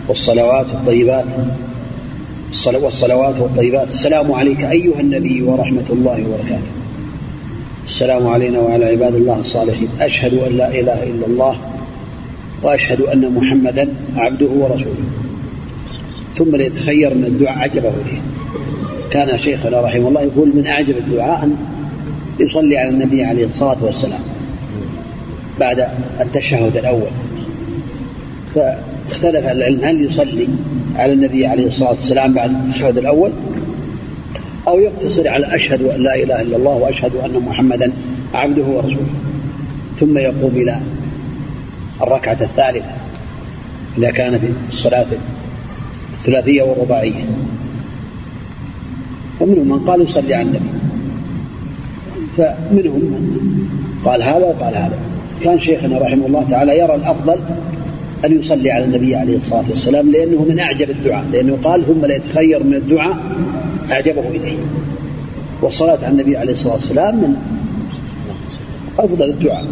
والصلوات 0.09 0.66
الطيبات. 0.66 1.25
والصلوات 2.83 3.38
والطيبات. 3.38 3.88
السلام 3.88 4.33
عليك 4.33 4.64
أيها 4.64 5.01
النبي 5.01 5.43
ورحمة 5.43 5.90
الله 5.90 6.25
وبركاته. 6.29 6.71
السلام 7.87 8.27
علينا 8.27 8.59
وعلى 8.59 8.85
عباد 8.85 9.14
الله 9.14 9.40
الصالحين. 9.40 9.88
أشهد 10.01 10.35
أن 10.35 10.57
لا 10.57 10.69
إله 10.69 11.03
إلا 11.03 11.27
الله 11.27 11.59
وأشهد 12.62 13.01
أن 13.01 13.35
محمدا 13.35 13.88
عبده 14.16 14.47
ورسوله. 14.47 15.11
ثم 16.38 16.57
ليتخير 16.57 17.14
من 17.14 17.25
الدعاء 17.25 17.59
عجبه 17.59 17.90
ليه 17.90 18.21
كان 19.11 19.38
شيخنا 19.38 19.81
رحمه 19.81 20.09
الله 20.09 20.23
يقول 20.23 20.49
من 20.57 20.66
أعجب 20.66 20.97
الدعاء 20.99 21.45
أن 21.45 21.57
يصلي 22.40 22.79
على 22.79 22.88
النبي 22.90 23.25
عليه 23.25 23.47
الصلاة 23.47 23.77
والسلام 23.85 24.21
بعد 25.61 25.88
التشهد 26.21 26.77
الأول. 26.77 27.11
فاختلف 28.55 29.47
العلم 29.47 29.85
هل 29.85 30.05
يصلي 30.05 30.49
على 30.97 31.13
النبي 31.13 31.47
عليه 31.47 31.67
الصلاة 31.67 31.91
والسلام 31.91 32.33
بعد 32.35 32.51
التشهد 32.51 32.99
الأول 32.99 33.31
أو 34.69 34.79
يقتصر 34.79 35.29
على 35.29 35.57
أشهد 35.57 35.83
أن 35.83 36.03
لا 36.03 36.15
إله 36.15 36.41
إلا 36.41 36.57
الله 36.57 36.73
وأشهد 36.73 37.15
أن 37.15 37.43
محمدا 37.47 37.93
عبده 38.35 38.65
ورسوله 38.65 39.07
ثم 40.01 40.19
يقوم 40.19 40.51
إلى 40.55 40.81
الركعة 42.03 42.37
الثالثة 42.41 42.91
إذا 43.99 44.11
كان 44.11 44.39
في 44.39 44.47
الصلاة 44.71 45.07
الثلاثية 46.15 46.63
والرباعية. 46.63 47.25
ومنهم 49.41 49.69
من 49.69 49.79
قال 49.79 50.03
يصلي 50.03 50.35
على 50.35 50.43
النبي 50.43 50.71
فمنهم 52.37 53.01
من 53.01 53.69
قال 54.05 54.23
هذا 54.23 54.45
وقال 54.45 54.75
هذا. 54.75 54.99
كان 55.43 55.61
شيخنا 55.61 55.99
رحمه 55.99 56.27
الله 56.27 56.47
تعالى 56.51 56.79
يرى 56.79 56.95
الأفضل 56.95 57.39
أن 58.25 58.41
يصلي 58.41 58.71
على 58.71 58.85
النبي 58.85 59.17
عليه 59.17 59.37
الصلاة 59.37 59.65
والسلام 59.71 60.11
لأنه 60.11 60.47
من 60.49 60.59
أعجب 60.61 60.91
الدعاء 60.91 61.25
لأنه 61.33 61.59
قال 61.65 61.87
ثم 61.87 62.07
ليتخير 62.07 62.63
من 62.63 62.75
الدعاء 62.75 63.19
أعجبه 63.91 64.29
إليه. 64.29 64.59
والصلاة 65.63 65.99
على 66.03 66.09
النبي 66.09 66.37
عليه 66.37 66.53
الصلاة 66.53 66.73
والسلام 66.73 67.17
من 67.17 67.35
أفضل 68.99 69.31
الدعاء. 69.31 69.67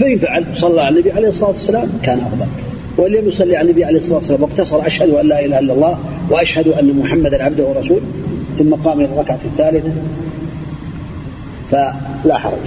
فإن 0.00 0.18
فعل 0.18 0.44
صلى 0.54 0.80
على 0.80 0.94
النبي 0.94 1.12
عليه 1.12 1.28
الصلاة 1.28 1.50
والسلام 1.50 1.88
كان 2.02 2.18
أفضل. 2.18 2.46
وإن 2.96 3.12
لم 3.12 3.28
يصلي 3.28 3.56
على 3.56 3.70
النبي 3.70 3.84
عليه 3.84 3.98
الصلاة 3.98 4.16
والسلام 4.16 4.42
واقتصر 4.42 4.86
أشهد 4.86 5.10
أن 5.10 5.28
لا 5.28 5.44
إله 5.44 5.58
إلا 5.58 5.72
الله 5.72 5.98
وأشهد 6.30 6.68
أن 6.68 6.98
محمدا 6.98 7.44
عبده 7.44 7.64
ورسوله 7.64 8.00
ثم 8.58 8.74
قام 8.74 9.00
إلى 9.00 9.08
الركعة 9.08 9.38
الثالثة 9.44 9.92
فلا 11.70 12.38
حرج. 12.38 12.58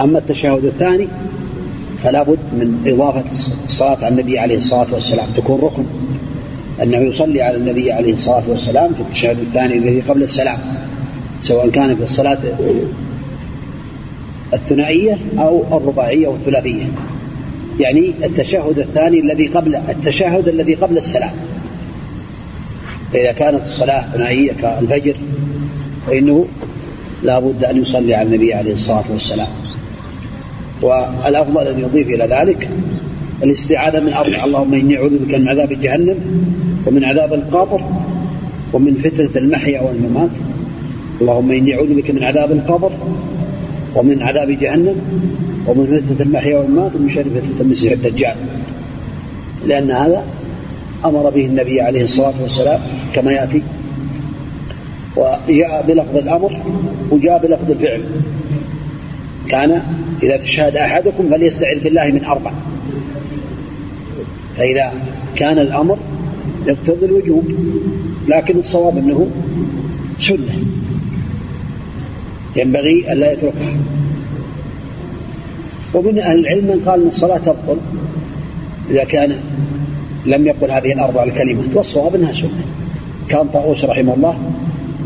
أما 0.00 0.18
التشهد 0.18 0.64
الثاني 0.64 1.08
فلا 2.04 2.22
بد 2.22 2.38
من 2.52 2.84
إضافة 2.86 3.24
الصلاة 3.64 3.96
على 3.96 4.08
النبي 4.08 4.38
عليه 4.38 4.56
الصلاة 4.56 4.86
والسلام. 4.92 5.26
تكون 5.36 5.60
ركن. 5.60 5.84
أنه 6.82 6.98
يصلي 6.98 7.42
على 7.42 7.56
النبي 7.56 7.92
عليه 7.92 8.14
الصلاة 8.14 8.42
والسلام 8.48 8.94
في 8.94 9.00
التشهد 9.00 9.38
الثاني 9.38 9.78
الذي 9.78 10.00
قبل 10.00 10.22
السلام 10.22 10.58
سواء 11.40 11.70
كان 11.70 11.96
في 11.96 12.04
الصلاة 12.04 12.38
الثنائية 14.54 15.18
أو 15.38 15.64
الرباعية 15.76 16.28
والثلاثية 16.28 16.84
يعني 17.80 18.12
التشهد 18.24 18.78
الثاني 18.78 19.20
الذي 19.20 19.46
قبل 19.46 19.74
التشهد 19.74 20.48
الذي 20.48 20.74
قبل 20.74 20.98
السلام. 20.98 21.32
فإذا 23.12 23.32
كانت 23.32 23.62
الصلاة 23.62 24.12
ثنائية 24.12 24.52
كالفجر 24.52 25.14
فإنه 26.06 26.46
لا 27.22 27.38
بد 27.38 27.64
أن 27.64 27.82
يصلي 27.82 28.14
على 28.14 28.28
النبي 28.28 28.54
عليه 28.54 28.74
الصلاة 28.74 29.04
والسلام. 29.12 29.48
والأفضل 30.82 31.66
أن 31.66 31.80
يضيف 31.80 32.08
إلى 32.08 32.24
ذلك 32.24 32.68
الاستعاذة 33.42 34.00
من 34.00 34.12
أربع 34.12 34.44
اللهم 34.44 34.74
إني 34.74 34.96
أعوذ 34.96 35.18
بك 35.18 35.34
من 35.34 35.48
عذاب 35.48 35.72
جهنم 35.72 36.16
ومن 36.86 37.04
عذاب 37.04 37.34
القبر 37.34 37.80
ومن 38.72 38.94
فتنة 38.94 39.42
المحيا 39.42 39.80
والممات. 39.80 40.30
اللهم 41.20 41.50
إني 41.50 41.74
أعوذ 41.74 41.94
بك 41.94 42.10
من 42.10 42.22
عذاب 42.22 42.52
القبر 42.52 42.92
ومن 43.94 44.22
عذاب 44.22 44.50
جهنم 44.50 44.96
ومن 45.66 45.86
فتنة 45.86 46.26
المحيا 46.26 46.58
والمات 46.58 46.96
ومن 46.96 47.10
شر 47.10 47.22
فتنة 47.22 47.60
المسيح 47.60 47.92
الدجال. 47.92 48.34
لأن 49.66 49.90
هذا 49.90 50.24
أمر 51.04 51.30
به 51.30 51.46
النبي 51.46 51.80
عليه 51.80 52.04
الصلاة 52.04 52.34
والسلام 52.42 52.80
كما 53.14 53.32
يأتي. 53.32 53.62
وجاء 55.16 55.84
بلفظ 55.88 56.16
الأمر 56.16 56.60
وجاء 57.10 57.38
بلفظ 57.42 57.70
الفعل. 57.70 58.00
كان 59.48 59.82
إذا 60.22 60.36
تشهد 60.36 60.76
أحدكم 60.76 61.30
فليستعذ 61.30 61.80
بالله 61.80 62.06
من 62.06 62.24
أربع. 62.24 62.52
فإذا 64.56 64.92
كان 65.36 65.58
الأمر 65.58 65.98
يقتضي 66.66 67.06
الوجوب 67.06 67.52
لكن 68.28 68.58
الصواب 68.58 68.98
أنه 68.98 69.30
سنة. 70.20 70.58
ينبغي 72.56 73.12
ألا 73.12 73.32
يتركها. 73.32 73.76
ومن 75.94 76.18
أهل 76.18 76.38
العلم 76.38 76.64
من 76.64 76.82
قال 76.86 77.02
أن 77.02 77.08
الصلاة 77.08 77.38
تبطل 77.38 77.76
إذا 78.90 79.04
كان 79.04 79.36
لم 80.26 80.46
يقل 80.46 80.70
هذه 80.70 80.92
الأربع 80.92 81.24
الكلمات 81.24 81.74
والصواب 81.74 82.14
أنها 82.14 82.32
سنة. 82.32 82.64
كان 83.28 83.46
طاووس 83.48 83.84
رحمه 83.84 84.14
الله 84.14 84.38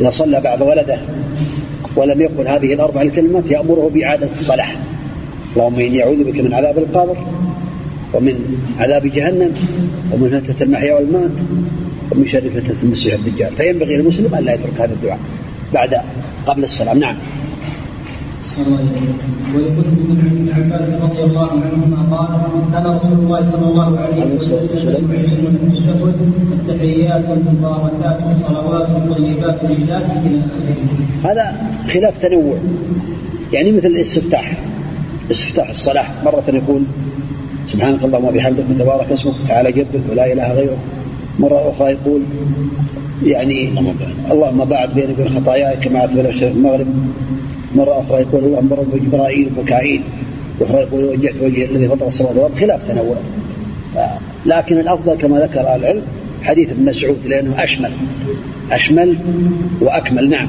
إذا 0.01 0.11
صلى 0.11 0.41
بعد 0.41 0.63
ولده 0.63 0.99
ولم 1.99 2.21
يقل 2.21 2.49
هذه 2.49 2.73
الأربع 2.73 3.03
الكلمات 3.03 3.51
يأمره 3.51 3.91
بإعادة 3.95 4.31
الصلاة. 4.31 4.69
اللهم 5.57 5.81
إني 5.81 6.03
أعوذ 6.03 6.25
بك 6.25 6.41
من 6.41 6.55
عذاب 6.55 6.79
القبر 6.79 7.17
ومن 8.15 8.35
عذاب 8.79 9.07
جهنم 9.07 9.53
ومن 10.13 10.41
فتنة 10.41 10.67
المحيا 10.67 10.95
والمات 10.95 11.31
ومن 12.13 12.27
شر 12.27 12.41
فتنة 12.41 12.77
المسيح 12.83 13.15
الدجال. 13.15 13.53
فينبغي 13.57 13.97
للمسلم 13.97 14.35
أن 14.35 14.45
لا 14.45 14.55
يترك 14.55 14.81
هذا 14.81 14.93
الدعاء 14.93 15.19
بعد 15.75 15.97
قبل 16.47 16.65
السلام. 16.65 16.99
نعم. 16.99 17.17
ولمسلم 19.55 20.09
بن 20.09 20.49
عباس 20.57 20.89
رضي 20.91 21.23
الله 21.25 21.51
عنهما 21.51 22.17
قال 22.17 22.31
كان 22.73 22.87
رسول 22.97 23.13
الله 23.13 23.51
صلى 23.53 23.67
الله 23.71 24.01
عليه 24.01 24.37
وسلم 24.37 25.13
يعلمنا 25.15 25.49
التشهد 25.49 26.15
التحيات 26.53 27.25
المباركات 27.31 28.19
الصلوات 28.31 28.89
الطيبات 28.89 29.59
لله 29.65 30.05
إلى. 30.27 30.41
هذا 31.25 31.57
خلاف 31.93 32.19
تنوع. 32.23 32.57
يعني 33.53 33.73
مثل 33.73 33.87
الاستفتاح. 33.87 34.59
استفتاح 35.31 35.71
الصلاة 35.71 36.07
مرة 36.25 36.45
يقول 36.49 36.83
سبحانك 37.73 38.05
اللهم 38.05 38.25
وبحمدك 38.25 38.65
وتبارك 38.71 39.13
اسمك 39.13 39.35
تعالى 39.49 39.73
جدك 39.73 40.01
ولا 40.11 40.33
إله 40.33 40.53
غيرك. 40.53 40.79
مرة 41.39 41.71
أخرى 41.71 41.93
يقول 41.93 42.23
يعني 43.25 43.71
اللهم 44.31 44.65
باعد 44.65 44.95
بيني 44.95 45.13
وبين 45.13 45.41
خطاياي 45.41 45.77
كما 45.77 46.07
بين 46.07 46.27
الشرق 46.27 46.51
المغرب. 46.51 46.87
مرة 47.77 48.01
أخرى 48.01 48.21
يقول 48.21 48.45
اللهم 48.45 48.73
رب 48.73 49.05
جبرائيل 49.05 49.49
وميكائيل. 49.57 50.03
وأخرى 50.61 50.81
يقول 50.81 51.05
وجهت 51.05 51.35
وجهي 51.43 51.65
الذي 51.65 51.89
فطر 51.89 52.09
السماوات 52.09 52.37
والأرض 52.37 52.59
خلاف 52.59 52.81
تنوع 52.89 53.17
لكن 54.47 54.79
الأفضل 54.79 55.15
كما 55.15 55.41
ذكر 55.41 55.61
أهل 55.61 55.81
العلم 55.81 56.03
حديث 56.43 56.71
ابن 56.71 56.85
مسعود 56.85 57.17
لأنه 57.27 57.65
أشمل. 57.65 57.93
أشمل 58.71 59.17
وأكمل. 59.81 60.31
نعم. 60.31 60.49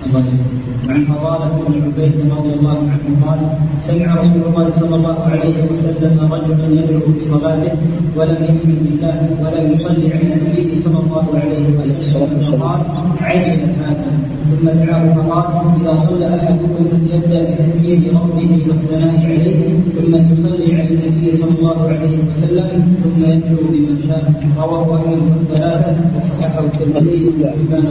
عن 0.00 1.04
فضالة 1.04 1.50
بن 1.68 1.74
عبيد 1.84 2.14
رضي 2.32 2.52
الله 2.54 2.78
عنه 2.92 3.06
قال 3.26 3.40
سمع 3.80 4.14
رسول 4.20 4.42
الله 4.48 4.70
صلى 4.70 4.94
الله 4.96 5.18
عليه 5.32 5.56
وسلم 5.70 6.16
رجلا 6.32 6.66
يدعو 6.80 7.00
بصلاته 7.20 7.72
ولم 8.16 8.40
يؤمن 8.48 8.76
بالله 8.84 9.16
ولم 9.42 9.72
يصلي 9.72 10.06
على 10.14 10.34
النبي 10.34 10.76
صلى 10.82 10.89
الله 11.04 11.26
عليه 11.34 11.66
وسلم 11.78 12.40
فقال 12.50 12.80
عجل 13.20 13.60
هذا 13.82 14.10
ثم 14.50 14.68
دعاه 14.68 15.14
فقال 15.14 15.44
إذا 15.80 15.96
صلى 15.96 16.26
أحدكم 16.36 16.84
فليبدا 16.90 17.40
بتحميد 17.50 18.02
ربه 18.14 18.50
والثناء 18.68 19.14
عليه 19.24 19.60
ثم 19.96 20.14
يصلي 20.32 20.80
على 20.80 20.88
النبي 20.94 21.32
صلى 21.32 21.50
الله 21.58 21.88
عليه 21.88 22.18
وسلم 22.30 22.96
ثم 23.02 23.24
يدعو 23.24 23.64
بما 23.72 23.96
شاء 24.06 24.32
رواه 24.58 24.96
أحمد 24.96 25.36
الثلاثه 25.40 25.96
وصححه 26.16 26.64
الترمذي 26.64 27.24
وابن 27.26 27.86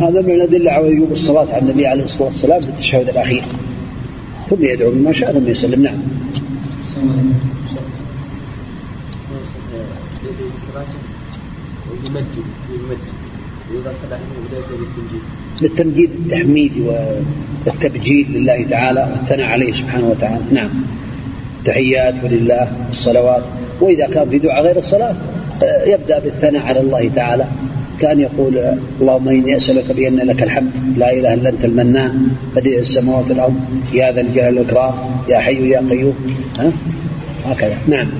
هذا 0.00 0.20
من 0.22 0.30
الأدلة 0.30 0.70
على 0.70 0.88
وجوب 0.88 1.12
الصلاة 1.12 1.46
على 1.52 1.62
النبي 1.62 1.86
عليه 1.86 2.04
الصلاة 2.04 2.28
والسلام 2.28 2.60
في 2.60 2.68
التشهد 2.68 3.08
الأخير. 3.08 3.42
ثم 4.50 4.64
يدعو 4.64 4.90
بما 4.90 5.12
شاء 5.12 5.32
ثم 5.32 5.48
يسلم. 5.48 5.82
نعم. 5.82 5.98
يمجد 12.06 12.46
يمجد. 12.70 12.98
وإذا 13.70 13.92
بداية 14.06 14.20
بالتمجيد 14.80 15.20
بالتمجيد 15.60 16.10
التحميد 16.10 16.72
والتبجيل 17.66 18.26
لله 18.34 18.66
تعالى 18.70 19.08
والثناء 19.12 19.46
عليه 19.46 19.72
سبحانه 19.72 20.08
وتعالى. 20.08 20.44
نعم. 20.52 20.70
تحيات 21.64 22.14
لله 22.24 22.68
الصلوات. 22.90 23.42
وإذا 23.80 24.06
كان 24.06 24.30
في 24.30 24.38
دعاء 24.38 24.62
غير 24.62 24.78
الصلاة 24.78 25.14
يبدأ 25.86 26.18
بالثناء 26.18 26.62
على 26.62 26.80
الله 26.80 27.10
تعالى. 27.16 27.46
كان 28.00 28.20
يقول 28.20 28.78
اللهم 29.00 29.28
إني 29.28 29.56
أسألك 29.56 29.92
بأن 29.92 30.16
لك 30.16 30.42
الحمد. 30.42 30.70
لا 30.96 31.12
إله 31.12 31.34
إلا 31.34 31.48
أنت 31.48 31.64
المنان. 31.64 32.28
بديع 32.56 32.78
السماوات 32.78 33.24
والأرض. 33.30 33.60
يا 33.92 34.12
ذا 34.12 34.20
الجلال 34.20 34.58
والإكرام. 34.58 34.94
يا 35.28 35.38
حي 35.38 35.68
يا 35.68 35.80
قيوم. 35.90 36.14
ها؟ 36.58 36.72
هكذا. 37.46 37.78
نعم. 37.88 38.10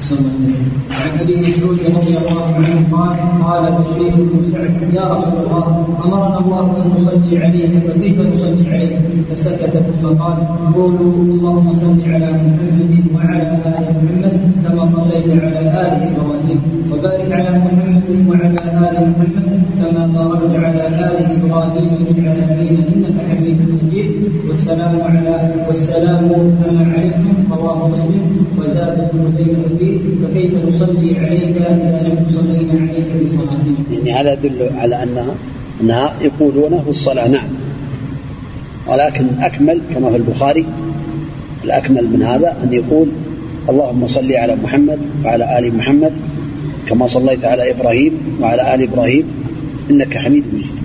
عن 0.00 1.18
ابي 1.20 1.36
مسعود 1.36 1.78
رضي 1.96 2.16
الله 2.18 2.54
عنه 2.56 2.88
قال 2.92 3.16
قال 3.44 3.64
بشير 3.72 4.14
بن 4.16 4.44
سعد 4.52 4.94
يا 4.94 5.04
رسول 5.14 5.36
الله 5.44 5.86
أمرنا 6.04 6.38
الله 6.40 6.66
أن 6.80 6.90
نصلي 6.96 7.38
عليك 7.44 7.72
فكيف 7.86 8.20
نصلي 8.20 8.64
عليك؟ 8.72 8.98
فسكت 9.30 9.74
ثم 9.76 10.06
قال 10.08 10.36
قولوا 10.74 11.12
اللهم 11.24 11.72
صل 11.72 12.00
على 12.06 12.28
محمد 12.32 12.92
وعلى 13.14 13.42
آل 13.66 13.86
محمد 14.00 14.34
كما 14.64 14.84
صليت 14.84 15.28
على 15.44 15.60
آل 15.84 15.92
إبراهيم 16.10 16.60
وبارك 16.92 17.32
على 17.32 17.50
محمد 17.58 18.02
وعلى 18.28 18.60
آل 18.88 18.96
محمد 19.10 19.60
كما 19.80 20.02
باركت 20.16 20.54
على 20.64 20.82
آل 21.08 21.18
إبراهيم 21.36 21.90
في 22.04 22.20
العالمين 22.20 22.76
إنك 22.94 23.16
حميد 23.28 23.58
مجيد 23.84 24.10
والسلام 24.48 24.94
على 25.02 25.34
والسلام 25.68 26.24
مسلم 26.24 26.89
فكيف 30.22 30.52
نصلي 30.68 31.18
عليك 31.18 31.56
اذا 31.56 32.02
لم 32.08 32.26
تصلينا 32.28 32.90
عليك 32.90 33.24
بصلاه 33.24 33.58
يعني 33.92 34.12
هذا 34.12 34.32
يدل 34.32 34.70
على 34.76 35.02
انها 35.02 35.34
أنها 35.80 36.14
يقولونه 36.20 36.82
في 36.84 36.90
الصلاة 36.90 37.28
نعم. 37.28 37.48
ولكن 38.86 39.24
الأكمل 39.24 39.80
كما 39.94 40.10
في 40.10 40.16
البخاري 40.16 40.66
الأكمل 41.64 42.04
من 42.04 42.22
هذا 42.22 42.56
أن 42.64 42.72
يقول 42.72 43.08
اللهم 43.68 44.06
صل 44.06 44.32
على 44.32 44.56
محمد 44.56 44.98
وعلى 45.24 45.58
آل 45.58 45.76
محمد 45.76 46.12
كما 46.86 47.06
صليت 47.06 47.44
على 47.44 47.70
إبراهيم 47.70 48.12
وعلى 48.40 48.74
آل 48.74 48.82
إبراهيم 48.82 49.24
إنك 49.90 50.16
حميد 50.16 50.44
مجيد. 50.52 50.79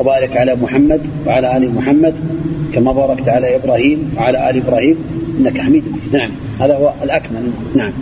وبارك 0.00 0.36
على 0.36 0.56
محمد 0.62 1.00
وعلى 1.26 1.56
آل 1.56 1.74
محمد 1.74 2.14
كما 2.74 2.92
باركت 2.92 3.28
على 3.28 3.56
إبراهيم 3.56 4.14
وعلى 4.16 4.50
آل 4.50 4.56
إبراهيم 4.56 4.96
إنك 5.38 5.60
حميد 5.60 5.84
مجيد. 5.88 6.14
نعم 6.16 6.30
هذا 6.60 6.74
هو 6.74 6.92
الأكمل. 7.02 7.50
نعم. 7.76 7.92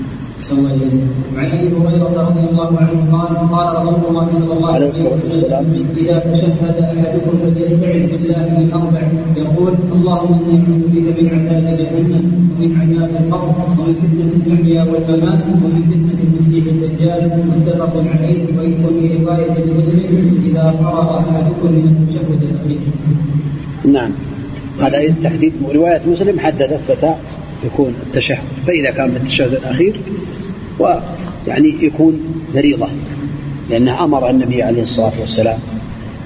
وعن 0.52 1.50
أبي 1.50 1.68
هريره 1.76 2.14
رضي 2.28 2.44
الله 2.50 2.70
عنه 2.80 2.96
قال 3.12 3.32
قال 3.52 3.68
رسول 3.80 4.00
الله 4.08 4.26
صلى 4.30 4.52
الله 4.52 4.72
عليه 4.72 4.88
وسلم 4.88 5.86
إذا 5.96 6.18
تشهد 6.18 6.76
أحدكم 6.96 7.32
فليستعذ 7.42 8.02
بالله 8.12 8.44
من 8.58 8.68
أربع 8.72 9.02
يقول 9.36 9.72
اللهم 9.92 10.34
إني 10.48 10.56
أعوذ 10.58 10.84
بك 10.88 11.20
من 11.20 11.28
عذاب 11.34 11.66
جهنم 11.80 12.24
ومن 12.58 12.70
عذاب 12.80 13.10
القبر 13.20 13.48
ومن 13.78 13.94
فتنة 14.00 14.30
المحيا 14.40 14.82
والممات 14.90 15.42
ومن 15.64 15.82
فتنة 15.90 16.20
المسيح 16.26 16.64
الدجال 16.74 17.22
متفق 17.56 17.94
عليه 18.14 18.42
وفي 18.56 19.04
رواية 19.20 19.54
لمسلم 19.66 20.42
إذا 20.48 20.64
فرغ 20.80 21.18
أحدكم 21.18 21.68
من 21.76 21.84
التشهد 21.92 22.40
الاخير. 22.48 22.80
نعم. 23.84 24.10
هذا 24.80 24.98
التحديد 24.98 25.52
رواية 25.74 26.00
مسلم 26.06 26.40
حددت 26.40 26.80
متى 26.90 27.14
يكون 27.64 27.94
التشهد 28.06 28.38
فإذا 28.66 28.90
كان 28.90 29.16
التشهد 29.16 29.52
الأخير 29.52 30.00
ويعني 30.78 31.74
يكون 31.80 32.20
فريضة 32.54 32.88
لأنه 33.70 34.04
أمر 34.04 34.30
النبي 34.30 34.62
عليه 34.62 34.82
الصلاة 34.82 35.12
والسلام. 35.20 35.58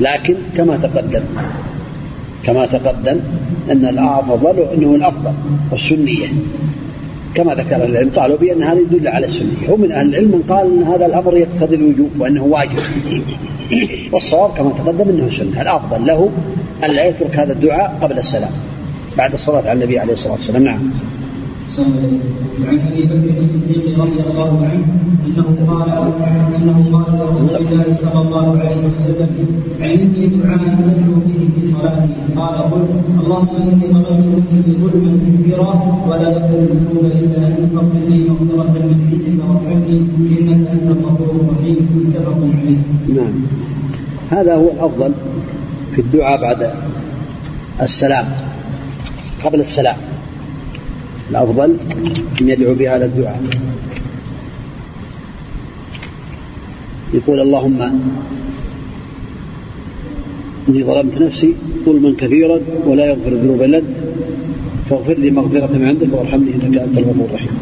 لكن 0.01 0.35
كما 0.57 0.77
تقدم 0.77 1.23
كما 2.45 2.67
تقدم 2.67 3.21
أن 3.71 3.85
الأفضل 3.87 4.59
أنه 4.77 4.95
الأفضل 4.95 5.33
والسنية. 5.71 6.27
كما 7.35 7.55
ذكر 7.55 7.85
العلم 7.85 8.11
قالوا 8.17 8.37
بأن 8.37 8.63
هذا 8.63 8.81
يدل 8.81 9.09
على 9.09 9.27
السنية. 9.27 9.71
ومن 9.71 9.93
أهل 9.93 10.09
العلم 10.09 10.29
من 10.29 10.43
قال 10.49 10.67
أن 10.67 10.83
هذا 10.83 11.07
الأمر 11.07 11.37
يقتضي 11.37 11.77
الوجوب 11.77 12.11
وأنه 12.19 12.43
واجب. 12.43 12.79
والصواب 14.13 14.51
كما 14.51 14.71
تقدم 14.71 15.11
أنه 15.11 15.31
سنة. 15.31 15.63
الأفضل 15.63 16.07
له 16.07 16.31
أن 16.85 16.91
لا 16.91 17.05
يترك 17.07 17.37
هذا 17.37 17.53
الدعاء 17.53 17.99
قبل 18.03 18.19
السلام 18.19 18.53
بعد 19.19 19.33
الصلاة 19.33 19.61
على 19.61 19.73
النبي 19.73 19.99
عليه 19.99 20.13
الصلاة 20.13 20.33
والسلام. 20.33 20.65
نعم. 20.65 20.91
وعن 22.61 22.79
ابي 22.79 23.03
بكر 23.03 23.39
الصديق 23.39 23.99
رضي 23.99 24.21
الله 24.31 24.69
عنه 24.71 24.87
انه 25.27 25.49
قال 25.69 25.89
انه 26.57 26.79
قال 26.93 27.09
لرسول 27.19 27.57
الله 27.57 27.97
صلى 28.03 28.21
الله 28.25 28.59
عليه 28.59 28.77
وسلم 28.87 29.31
علمني 29.81 30.27
دعاء 30.27 30.63
ادعو 30.91 31.15
به 31.27 31.41
في 31.55 31.67
صلاتي 31.73 32.09
قال 32.37 32.57
قل 32.73 32.85
اللهم 33.21 33.57
اني 33.57 33.87
ظلمت 33.93 34.27
نفسي 34.39 34.63
ظلما 34.83 35.13
كثيرا 35.25 35.73
ولا 36.09 36.29
يغفر 36.31 36.59
الذنوب 36.59 37.05
الا 37.05 37.49
انت 37.49 37.61
فاغفر 37.75 38.03
لي 38.09 38.19
مغفره 38.29 38.73
من 38.75 38.99
عندك 39.11 39.39
وارحمني 39.49 39.99
انك 40.41 40.69
انت 40.73 40.89
الغفور 40.97 41.31
الرحيم 41.41 41.77
متفق 41.97 42.39
عليه. 42.59 42.81
نعم 43.17 43.35
هذا 44.31 44.55
هو 44.55 44.69
الأفضل 44.71 45.13
في 45.93 46.01
الدعاء 46.01 46.41
بعد 46.41 46.71
السلام 47.83 48.27
قبل 49.45 49.61
السلام 49.61 49.97
الأفضل 51.31 51.77
أن 52.41 52.49
يدعو 52.49 52.75
بهذا 52.75 53.05
الدعاء. 53.05 53.43
يقول 57.15 57.41
اللهم 57.41 57.83
إني 60.69 60.85
ظلمت 60.85 61.23
نفسي 61.23 61.55
ظلما 61.87 62.15
كثيرا 62.19 62.59
ولا 62.87 63.07
يغفر 63.07 63.29
الذنوب 63.29 63.63
إلا 63.63 63.79
أنت 63.79 63.87
فاغفر 64.91 65.15
لي 65.15 65.31
مغفرة 65.31 65.73
من 65.73 65.85
عندك 65.85 66.09
وارحمني 66.13 66.55
إنك 66.55 66.79
أنت 66.79 66.99
الغفور 66.99 67.27
الرحيم. 67.29 67.59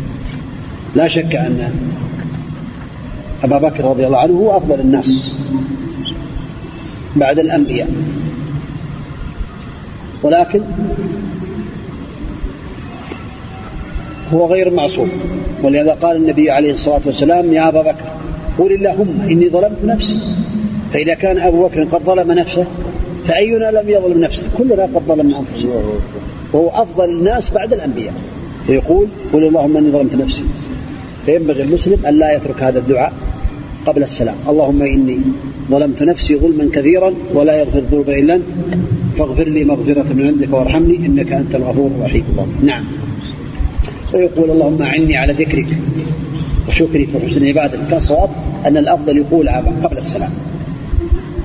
لا 0.96 1.08
شك 1.08 1.36
أن 1.36 1.72
أبا 3.44 3.58
بكر 3.58 3.84
رضي 3.84 4.06
الله 4.06 4.18
عنه 4.18 4.32
هو 4.32 4.56
أفضل 4.56 4.80
الناس 4.80 5.34
بعد 7.16 7.38
الأنبياء. 7.38 7.90
ولكن 10.22 10.60
هو 14.32 14.46
غير 14.46 14.70
معصوم. 14.70 15.10
ولهذا 15.62 15.90
قال 15.90 16.16
النبي 16.16 16.50
عليه 16.50 16.72
الصلاة 16.72 17.00
والسلام 17.06 17.52
يا 17.52 17.68
أبا 17.68 17.82
بكر 17.82 18.04
قل 18.58 18.72
اللهم 18.72 19.18
إني 19.30 19.48
ظلمت 19.48 19.84
نفسي. 19.84 20.18
فإذا 20.92 21.14
كان 21.14 21.38
أبو 21.38 21.66
بكر 21.66 21.84
قد 21.84 22.02
ظلم 22.02 22.32
نفسه 22.32 22.66
فأينا 23.28 23.70
لم 23.70 23.88
يظلم 23.88 24.20
نفسه؟ 24.20 24.46
كلنا 24.58 24.82
قد 24.82 25.02
ظلمنا 25.08 25.38
أنفسنا. 25.38 25.72
وهو 26.52 26.68
أفضل 26.68 27.04
الناس 27.04 27.50
بعد 27.50 27.72
الأنبياء. 27.72 28.14
فيقول 28.66 29.06
قل 29.32 29.44
اللهم 29.44 29.76
إني 29.76 29.90
ظلمت 29.90 30.14
نفسي. 30.14 30.42
فينبغي 31.26 31.62
المسلم 31.62 32.06
أن 32.06 32.18
لا 32.18 32.36
يترك 32.36 32.62
هذا 32.62 32.78
الدعاء 32.78 33.12
قبل 33.86 34.02
السلام. 34.02 34.34
اللهم 34.48 34.82
إني 34.82 35.18
ظلمت 35.70 36.02
نفسي 36.02 36.36
ظلما 36.36 36.68
كثيرا 36.72 37.14
ولا 37.34 37.58
يغفر 37.58 37.78
الذنوب 37.78 38.10
إلا 38.10 38.34
أنت 38.34 38.44
فاغفر 39.18 39.48
لي 39.48 39.64
مغفرة 39.64 40.06
من 40.12 40.26
عندك 40.26 40.52
وارحمني 40.52 40.96
إنك 40.96 41.32
أنت 41.32 41.54
الغفور 41.54 41.90
الرحيم. 41.98 42.24
نعم. 42.62 42.84
ويقول 44.14 44.50
اللهم 44.50 44.82
أعني 44.82 45.16
على 45.16 45.32
ذكرك 45.32 45.66
وشكرك 46.68 47.08
وحسن 47.14 47.46
عبادتك 47.46 47.78
كالصواب 47.90 48.30
أن 48.66 48.76
الأفضل 48.76 49.16
يقول 49.16 49.48
قبل 49.48 49.98
السلام. 49.98 50.30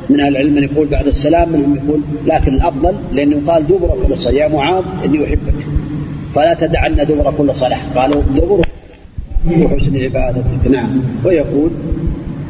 من 0.09 0.19
أهل 0.19 0.27
العلم 0.27 0.55
من 0.55 0.63
يقول 0.63 0.87
بعد 0.87 1.07
السلام 1.07 1.49
منهم 1.49 1.75
يقول 1.75 1.99
لكن 2.25 2.53
الأفضل 2.53 2.93
لأنه 3.13 3.41
قال 3.47 3.67
دبر 3.67 3.97
كل 4.07 4.19
صلاة. 4.19 4.33
يا 4.33 4.47
معاذ 4.47 4.83
إني 5.05 5.25
أحبك. 5.25 5.53
فلا 6.35 6.53
تدعن 6.53 6.95
دبر 6.95 7.33
كل 7.37 7.55
صلاة. 7.55 7.79
قالوا 7.95 8.21
دبر 8.35 8.61
وحسن 9.61 9.97
عبادتك 9.97 10.67
نعم. 10.69 11.01
ويقول 11.25 11.69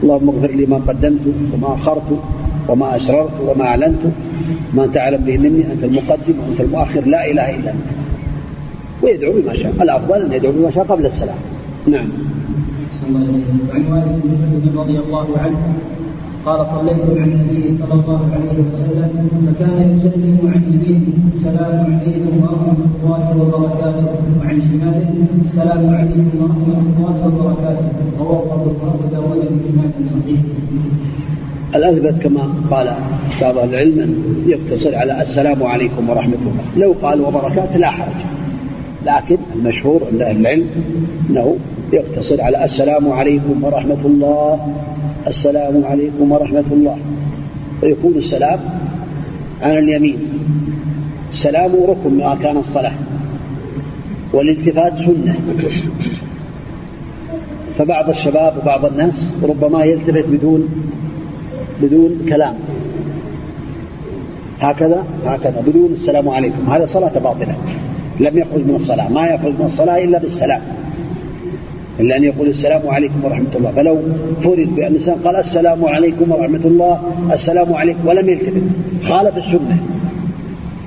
اللهم 0.03 0.29
اغفر 0.29 0.51
لي 0.51 0.65
ما 0.65 0.77
قدمت 0.77 1.21
وما 1.53 1.73
أخرت 1.75 2.19
وما 2.67 2.95
أسررت 2.95 3.39
وما 3.47 3.65
أعلنت. 3.65 4.03
ما 4.73 4.87
تعلم 4.93 5.17
به 5.17 5.37
مني 5.37 5.63
أنت 5.73 5.83
المقدم 5.83 6.33
وأنت 6.39 6.61
المؤخر. 6.61 7.07
لا 7.07 7.31
إله 7.31 7.49
إلا 7.49 7.71
أنت. 7.71 8.04
ويدعو 9.05 9.31
بما 9.41 9.53
شاء. 9.53 9.71
الأفضل 9.81 10.21
أن 10.21 10.33
يدعو 10.33 10.51
بما 10.51 10.71
شاء 10.71 10.83
قبل 10.83 11.05
السلام. 11.05 11.37
نعم. 11.87 12.09
وعن 13.05 13.83
والد 13.91 14.21
بن 14.23 14.79
رضي 14.79 14.97
الله 14.99 15.27
عنه 15.37 15.59
قال 16.45 16.59
صليت 16.75 17.17
مع 17.17 17.23
النبي 17.23 17.77
صلى 17.79 17.93
الله 17.93 18.21
عليه 18.33 18.55
وسلم 18.61 19.11
فكان 19.45 19.79
يسلم 19.99 20.37
عن 20.53 20.61
يمينه 20.73 21.07
السلام 21.35 21.75
عليكم 21.93 22.33
ورحمة 22.43 22.81
الله 22.95 23.23
وبركاته. 23.41 24.05
وعن 24.39 24.61
شماله 24.69 25.09
السلام 25.45 25.95
عليكم 25.95 26.31
ورحمة 26.41 26.77
الله 26.97 27.17
وبركاته. 27.27 27.87
رواه 28.19 28.43
أبو 28.53 28.69
داود 29.11 29.41
بإسناد 29.51 29.93
صحيح. 30.13 30.39
الأثبت 31.75 32.23
كما 32.23 32.43
قال 32.71 32.87
بعض 33.41 33.57
العلم 33.57 34.09
يقتصر 34.47 34.95
على 34.95 35.21
السلام 35.21 35.63
عليكم 35.63 36.09
ورحمة 36.09 36.41
الله. 36.49 36.65
لو 36.77 36.95
قال 37.03 37.21
وبركاته 37.21 37.77
لا 37.77 37.89
حرج. 37.91 38.34
لكن 39.05 39.37
المشهور 39.55 40.01
عند 40.11 40.21
أهل 40.21 40.37
العلم 40.37 40.67
أنه 41.29 41.57
يقتصر 41.93 42.41
على 42.41 42.65
السلام 42.65 43.11
عليكم 43.11 43.63
ورحمة 43.63 44.05
الله 44.05 44.73
السلام 45.27 45.85
عليكم 45.85 46.31
ورحمة 46.31 46.63
الله. 46.71 46.97
ويكون 47.83 48.13
السلام 48.15 48.59
على 49.61 49.79
اليمين. 49.79 50.17
السلام 51.33 51.71
ركن 51.87 52.13
من 52.13 52.21
أركان 52.21 52.57
الصلاة. 52.57 52.93
والالتفات 54.33 54.99
سنة. 54.99 55.35
فبعض 57.77 58.09
الشباب 58.09 58.53
وبعض 58.61 58.85
الناس 58.85 59.33
ربما 59.43 59.83
يلتفت 59.83 60.25
بدون 60.25 60.67
بدون 61.81 62.25
كلام. 62.29 62.55
هكذا 64.59 65.03
هكذا 65.25 65.63
بدون 65.67 65.89
السلام 65.93 66.29
عليكم. 66.29 66.69
هذا 66.69 66.85
صلاة 66.85 67.19
باطلة. 67.19 67.55
لم 68.19 68.37
يخرج 68.37 68.61
من 68.67 68.75
الصلاة 68.75 69.09
ما 69.09 69.25
يخرج 69.25 69.53
من 69.59 69.65
الصلاة 69.65 70.03
إلا 70.03 70.19
بالسلام. 70.19 70.61
إلا 71.99 72.17
أن 72.17 72.23
يقول 72.23 72.47
السلام 72.47 72.81
عليكم 72.87 73.23
ورحمة 73.23 73.55
الله. 73.55 73.71
فلو 73.71 73.97
فرض 74.43 74.69
بأن 74.75 74.91
الإنسان 74.91 75.15
قال 75.15 75.35
السلام 75.35 75.85
عليكم 75.85 76.31
ورحمة 76.31 76.65
الله 76.65 77.01
السلام 77.33 77.73
عليكم 77.73 78.07
ولم 78.07 78.29
يلتفت 78.29 78.63
خالف 79.03 79.37
السنة. 79.37 79.77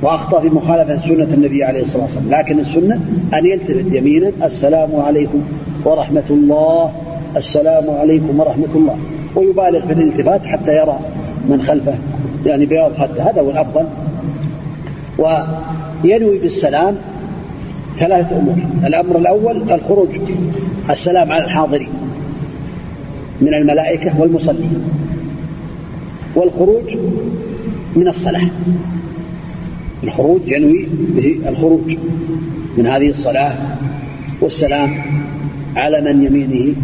وأخطأ 0.03 0.41
في 0.41 0.49
مخالفة 0.49 1.01
سنة 1.09 1.35
النبي 1.35 1.65
عليه 1.65 1.83
الصلاة 1.83 2.03
والسلام. 2.03 2.31
لكن 2.31 2.61
السنة 2.61 2.95
أن 3.35 3.47
يلتفت 3.47 3.93
يمينا 3.93 4.31
السلام 4.43 4.97
عليكم 4.97 5.41
ورحمة 5.85 6.29
الله 6.31 6.93
السلام 7.37 7.91
عليكم 7.91 8.41
ورحمة 8.41 8.73
الله. 8.75 8.97
ويبالغ 9.37 9.87
في 9.87 9.93
الالتفات 9.93 10.47
حتى 10.47 10.71
يرى 10.71 10.99
من 11.49 11.63
خلفه 11.63 11.95
يعني 12.47 12.67
بياض 12.67 12.93
خده 12.93 13.23
هذا 13.23 13.41
هو 13.41 13.51
الأفضل. 13.51 13.85
وينوي 15.19 16.39
بالسلام 16.39 16.97
ثلاثة 17.99 18.39
أمور. 18.39 18.57
الأمر 18.87 19.19
الأول 19.19 19.73
الخروج 19.73 20.09
السلام 20.91 21.33
على 21.33 21.45
الحاضرين 21.45 21.89
من 23.41 23.55
الملائكة 23.55 24.21
والمصلين. 24.21 24.83
والخروج 26.37 26.97
من 27.97 28.09
الصلاة. 28.09 28.51
الخروج 30.05 30.41
ينوي 30.47 30.87
به 31.17 31.49
الخروج 31.49 31.97
من 32.79 32.87
هذه 32.87 33.11
الصلاة 33.11 33.55
والسلام 34.41 34.95
على 35.77 36.01
من 36.01 36.25
يمينه 36.25 36.75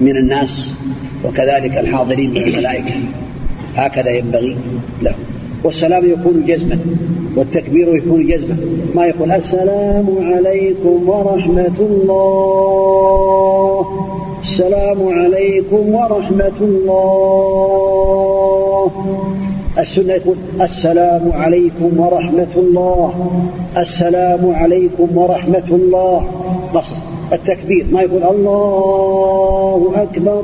من 0.00 0.16
الناس 0.16 0.74
وكذلك 1.24 1.78
الحاضرين 1.78 2.30
من 2.30 2.42
الملائكة. 2.42 2.94
هكذا 3.76 4.10
ينبغي 4.10 4.56
له 5.02 5.14
والسلام 5.64 6.04
يكون 6.10 6.44
جزما 6.46 6.78
والتكبير 7.36 7.96
يكون 7.96 8.26
جزما. 8.26 8.56
ما 8.94 9.06
يقول 9.06 9.32
السلام 9.32 10.06
عليكم 10.20 11.08
ورحمة 11.08 11.78
الله. 11.80 13.24
السلام 14.42 15.08
عليكم 15.08 15.94
ورحمة 15.94 16.58
الله. 16.60 17.44
السنة 19.78 20.12
يقول 20.12 20.36
السلام 20.60 21.32
عليكم 21.32 22.00
ورحمة 22.00 22.54
الله. 22.56 23.12
السلام 23.78 24.54
عليكم 24.54 25.18
ورحمة 25.18 25.68
الله. 25.70 26.24
قصر 26.74 26.94
التكبير. 27.32 27.86
ما 27.92 28.02
يقول 28.02 28.22
الله 28.22 29.92
أكبر. 29.94 30.42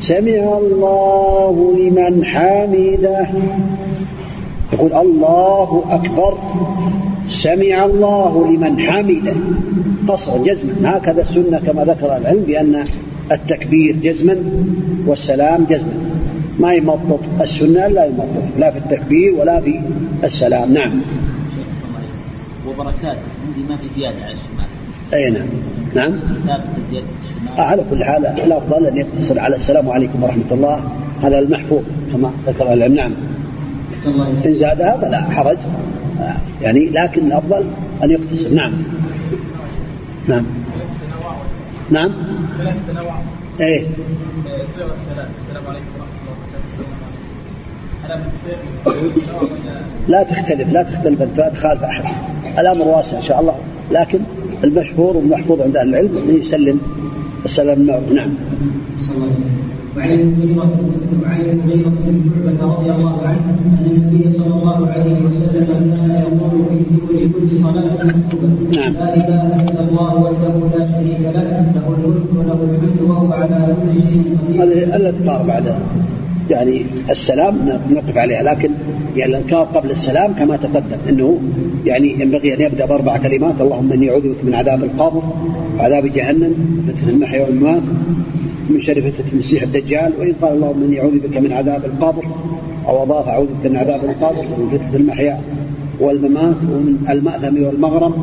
سمع 0.00 0.58
الله 0.58 1.74
لمن 1.78 2.24
حمده. 2.24 3.28
يقول 4.74 4.92
الله 4.92 5.84
أكبر 5.90 6.38
سمع 7.30 7.84
الله 7.84 8.32
لمن 8.50 8.80
حمده. 8.80 9.36
قصرا 10.08 10.38
جزما. 10.38 10.72
هكذا 10.84 11.22
السنة 11.22 11.58
كما 11.66 11.84
ذكر 11.84 12.16
العلم 12.16 12.42
بأن 12.42 12.86
التكبير 13.32 13.96
جزما 14.02 14.36
والسلام 15.06 15.66
جزما. 15.70 15.94
ما 16.58 16.72
يمطط 16.72 17.20
السنة 17.40 17.86
لا 17.86 18.04
يمطط 18.04 18.46
لا 18.58 18.70
في 18.70 18.78
التكبير 18.78 19.34
ولا 19.34 19.60
في 19.60 19.80
السلام. 20.24 20.72
نعم. 20.72 21.00
وبركاته. 22.68 23.26
عندي 23.46 23.62
ما 23.68 23.76
في 23.76 23.88
زيادة 23.96 24.16
على 24.24 24.34
الشمال 24.34 24.68
أي 25.14 25.30
نعم. 25.30 25.48
نعم. 25.94 26.12
زيادة 26.46 26.64
الشمال 26.90 27.58
آه 27.58 27.60
على 27.60 27.82
كل 27.90 28.04
حال 28.04 28.26
الأفضل 28.26 28.86
أن 28.86 28.96
يقتصر 28.96 29.38
على 29.38 29.56
السلام 29.56 29.90
عليكم 29.90 30.22
ورحمة 30.22 30.50
الله. 30.50 30.80
هذا 31.22 31.38
المحفوظ 31.38 31.82
كما 32.12 32.30
ذكر 32.46 32.72
العلم. 32.72 32.94
نعم. 32.94 33.12
إن 34.06 34.54
زادها 34.54 34.96
فلا 34.96 35.20
حرج. 35.20 35.56
يعني 36.62 36.84
لكن 36.84 37.26
الأفضل 37.26 37.64
أن 38.02 38.10
يقتصر. 38.10 38.48
نعم. 38.48 38.72
نعم. 40.28 40.44
نعم. 41.90 42.10
التنوع 42.60 43.14
إيه. 43.60 43.86
السلام 44.64 44.90
السلام 45.42 45.66
عليكم 45.68 45.86
ورحمه 45.98 46.16
الله 48.86 49.42
وبركاته 49.42 49.74
لا 50.08 50.22
تختلف 50.22 50.72
لا 50.72 50.82
تختلف 50.82 51.38
لا 51.38 51.48
تخالف 51.48 51.82
أحد. 51.82 52.04
الأمر 52.58 52.88
واسع 52.88 53.18
إن 53.18 53.22
شاء 53.22 53.40
الله. 53.40 53.54
لكن 53.90 54.18
المشهور 54.64 55.16
والمحفوظ 55.16 55.60
عند 55.60 55.76
أهل 55.76 55.88
العلم 55.88 56.18
انه 56.18 56.44
يسلم. 56.44 56.80
السلام 57.44 57.82
نعم. 58.14 58.30
وعن 59.96 60.10
المغيرة 60.10 61.92
بن 62.06 62.20
شعبة 62.34 62.74
رضي 62.74 62.90
الله 62.90 63.16
عنه 63.26 63.44
أن 63.80 63.86
النبي 63.86 64.38
صلى 64.38 64.54
الله 64.54 64.88
عليه 64.88 65.16
وسلم 65.26 65.66
كان 65.66 66.10
يقول 66.10 66.64
في 66.68 66.76
دبر 66.90 67.30
كل 67.34 67.56
صلاة 67.56 68.04
مكتوبة 68.04 68.48
نعم. 68.78 68.92
لا 68.92 69.14
إله 69.14 69.42
إلا 69.68 69.80
الله 69.88 70.12
وحده 70.22 70.54
لا 70.78 70.82
شريك 70.92 71.20
له 71.20 71.66
له 71.74 71.86
الملك 71.98 72.30
وله 72.36 72.58
الحمد 72.70 73.00
وهو 73.08 73.32
على 73.32 73.76
كل 73.82 74.00
شيء 74.08 74.36
قدير 74.60 74.62
هذه 74.62 74.96
الأذكار 74.96 75.42
بعد 75.46 75.74
يعني 76.50 76.86
السلام 77.10 77.54
نقف 77.90 78.16
عليها 78.16 78.42
لكن 78.42 78.70
يعني 79.16 79.30
الأذكار 79.30 79.64
قبل 79.64 79.90
السلام 79.90 80.32
كما 80.32 80.56
تقدم 80.56 80.98
إنه 81.08 81.38
يعني 81.86 82.12
ينبغي 82.20 82.54
أن 82.54 82.60
يبدأ 82.60 82.86
بأربع 82.86 83.16
كلمات 83.16 83.60
اللهم 83.60 83.92
إني 83.92 84.10
أعوذ 84.10 84.22
بك 84.22 84.44
من 84.44 84.54
عذاب 84.54 84.84
القبر 84.84 85.22
وعذاب 85.78 86.06
جهنم 86.06 86.54
فتنة 86.88 87.10
المحيا 87.12 87.46
والممات 87.46 87.82
من 88.70 88.80
شر 88.80 89.00
فتنة 89.00 89.28
المسيح 89.32 89.62
الدجال 89.62 90.12
وإن 90.18 90.32
قال 90.42 90.52
اللهم 90.52 90.82
إني 90.82 91.00
أعوذ 91.00 91.18
بك 91.18 91.36
من 91.36 91.52
عذاب 91.52 91.84
القبر 91.84 92.24
أو 92.88 93.02
أضاف 93.02 93.28
أعوذ 93.28 93.46
بك 93.46 93.70
من 93.70 93.76
عذاب 93.76 94.04
القبر 94.04 94.38
ومن 94.38 94.68
فتنة 94.72 94.96
المحيا 94.96 95.40
والممات 96.00 96.56
ومن 96.72 96.94
المأثم 97.10 97.62
والمغرم. 97.64 98.14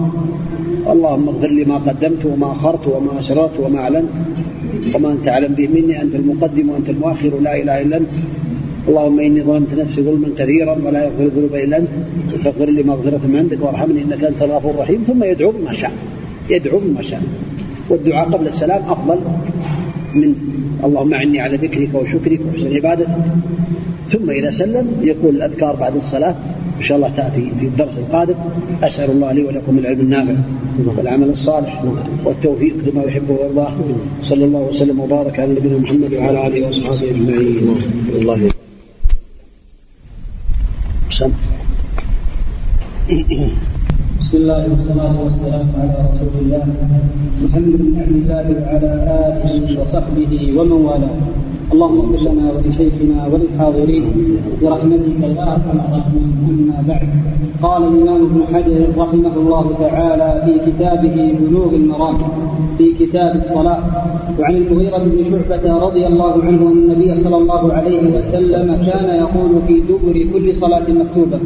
اللهم 0.94 1.30
اغفر 1.30 1.48
لي 1.48 1.64
ما 1.66 1.78
قدمت 1.78 2.26
وما 2.26 2.52
أخرت 2.52 2.88
وما 2.88 3.20
اسررت 3.20 3.60
وما 3.60 3.80
أعلنت. 3.80 4.10
وما 4.96 5.12
أنت 5.12 5.28
أعلم 5.28 5.54
به 5.54 5.68
مني 5.68 6.02
أنت 6.02 6.16
المقدم 6.16 6.70
وأنت 6.70 6.90
المؤخر 6.90 7.40
لا 7.42 7.62
إله 7.62 7.82
إلا 7.82 7.98
أنت. 7.98 8.14
اللهم 8.90 9.20
إني 9.20 9.42
ظلمت 9.42 9.74
نفسي 9.74 10.02
ظلما 10.02 10.30
كثيرا 10.38 10.76
ولا 10.86 11.04
يغفر 11.06 11.24
الذنوب 11.24 11.56
إلا 11.56 11.78
أنت. 11.78 11.90
فاغفر 12.44 12.66
لي 12.66 12.84
مغفرة 12.84 13.22
من 13.28 13.36
عندك 13.36 13.62
وارحمني 13.66 14.02
إنك 14.02 14.24
أنت 14.24 14.42
الغفور 14.42 14.72
الرحيم. 14.72 15.04
ثم 15.08 15.24
يدعو 15.24 15.52
بما 15.52 15.74
شاء 15.74 15.92
يدعو 16.50 16.80
بما 16.80 17.02
شاء. 17.02 17.22
والدعاء 17.90 18.30
قبل 18.30 18.48
السلام 18.48 18.82
أفضل. 18.90 19.20
من 20.16 20.36
اللهم 20.84 21.14
اعني 21.14 21.40
على 21.40 21.58
ذكرك 21.58 21.90
وشكرك 21.94 22.40
وحسن 22.48 22.76
عبادتك. 22.76 23.08
ثم 24.12 24.30
اذا 24.30 24.52
سلم 24.52 24.88
يقول 25.02 25.36
الأذكار 25.36 25.76
بعد 25.76 25.96
الصلاة 25.96 26.36
إن 26.80 26.84
شاء 26.84 26.98
الله 26.98 27.10
تأتي 27.18 27.52
في 27.60 27.66
الدرس 27.66 27.98
القادم. 27.98 28.36
أسأل 28.84 29.12
الله 29.12 29.32
لي 29.32 29.44
ولكم 29.44 29.78
العلم 29.78 30.00
النافع 30.00 30.34
والعمل 30.98 31.30
الصالح 31.30 31.84
والتوفيق 32.26 32.76
لما 32.88 33.04
يحبه 33.04 33.34
ويرضاه 33.34 33.74
صلى 34.24 34.46
الله 34.46 34.60
وسلم 34.60 35.00
وبارك 35.00 35.40
على 35.40 35.52
نبينا 35.52 35.78
محمد 35.78 36.14
وعلى 36.14 36.48
آله 36.48 36.68
وأصحابه 36.68 37.10
أجمعين. 37.10 37.76
الله 38.16 38.50
سم. 41.12 41.32
بسم 44.32 44.44
الله 44.48 44.64
والصلاة 44.72 45.16
والسلام 45.24 45.68
على 45.76 45.92
رسول 46.08 46.34
الله 46.42 46.64
محمد 47.44 47.74
بن 47.84 48.00
عبد 48.00 48.16
الله 48.16 48.46
وعلى 48.64 48.92
آله 49.44 49.82
وصحبه 49.82 50.32
ومن 50.56 50.72
والاه. 50.72 51.16
اللهم 51.74 52.00
اغفر 52.00 52.22
لنا 52.28 52.46
ولشيخنا 52.56 53.20
وللحاضرين 53.32 54.04
برحمتك 54.62 55.20
يا 55.24 55.44
أرحم 55.54 55.78
الراحمين. 55.86 56.30
أما 56.50 56.78
بعد 56.88 57.10
قال 57.64 57.82
الإمام 57.92 58.22
ابن 58.30 58.40
حجر 58.54 58.80
رحمه 58.98 59.36
الله 59.38 59.66
تعالى 59.80 60.30
في 60.46 60.54
كتابه 60.72 61.16
بلوغ 61.40 61.72
المرام 61.82 62.18
في 62.78 62.86
كتاب 63.00 63.36
الصلاة 63.36 63.80
وعن 64.40 64.56
المغيرة 64.56 64.98
بن 64.98 65.18
شعبة 65.30 65.66
رضي 65.86 66.08
الله 66.08 66.34
عنه 66.48 66.62
أن 66.72 66.78
النبي 66.84 67.24
صلى 67.24 67.38
الله 67.38 67.74
عليه 67.74 68.04
وسلم 68.16 68.68
كان 68.90 69.08
يقول 69.24 69.52
في 69.68 69.76
دبر 69.90 70.16
كل 70.34 70.56
صلاة 70.56 70.88
مكتوبة 71.02 71.40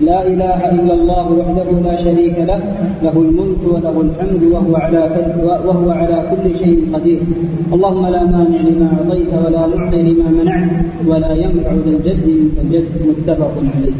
لا 0.00 0.26
إله 0.26 0.58
إلا 0.70 0.94
الله 0.94 1.26
وحده 1.38 1.68
لا 1.86 2.04
شريك 2.04 2.38
له 2.38 2.60
له 3.02 3.16
الملك 3.26 3.60
وله 3.72 3.96
الحمد 4.06 4.42
وهو 4.52 4.76
على 4.76 5.02
وهو 5.66 5.90
على 5.90 6.18
كل 6.30 6.58
شيء 6.58 6.78
قدير. 6.94 7.20
اللهم 7.74 8.06
لا 8.06 8.22
مانع 8.24 8.60
لما 8.68 8.88
أعطيت 8.96 9.30
ولا 9.44 9.63
معطي 9.66 10.02
لما 10.02 10.30
منعت 10.30 10.70
ولا 11.06 11.32
ينفع 11.32 11.72
ذا 11.72 11.90
الجد 11.90 12.26
منك 12.26 12.58
الجد 12.64 12.86
متفق 13.06 13.62
عليه. 13.76 13.92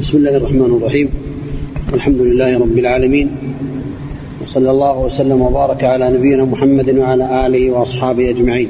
بسم 0.00 0.16
الله 0.16 0.36
الرحمن 0.36 0.78
الرحيم. 0.78 1.08
الحمد 1.94 2.20
لله 2.20 2.58
رب 2.58 2.78
العالمين. 2.78 3.30
وصلى 4.42 4.70
الله 4.70 4.98
وسلم 4.98 5.40
وبارك 5.42 5.84
على 5.84 6.10
نبينا 6.18 6.44
محمد 6.44 6.98
وعلى 6.98 7.46
آله 7.46 7.70
وأصحابه 7.70 8.30
أجمعين. 8.30 8.68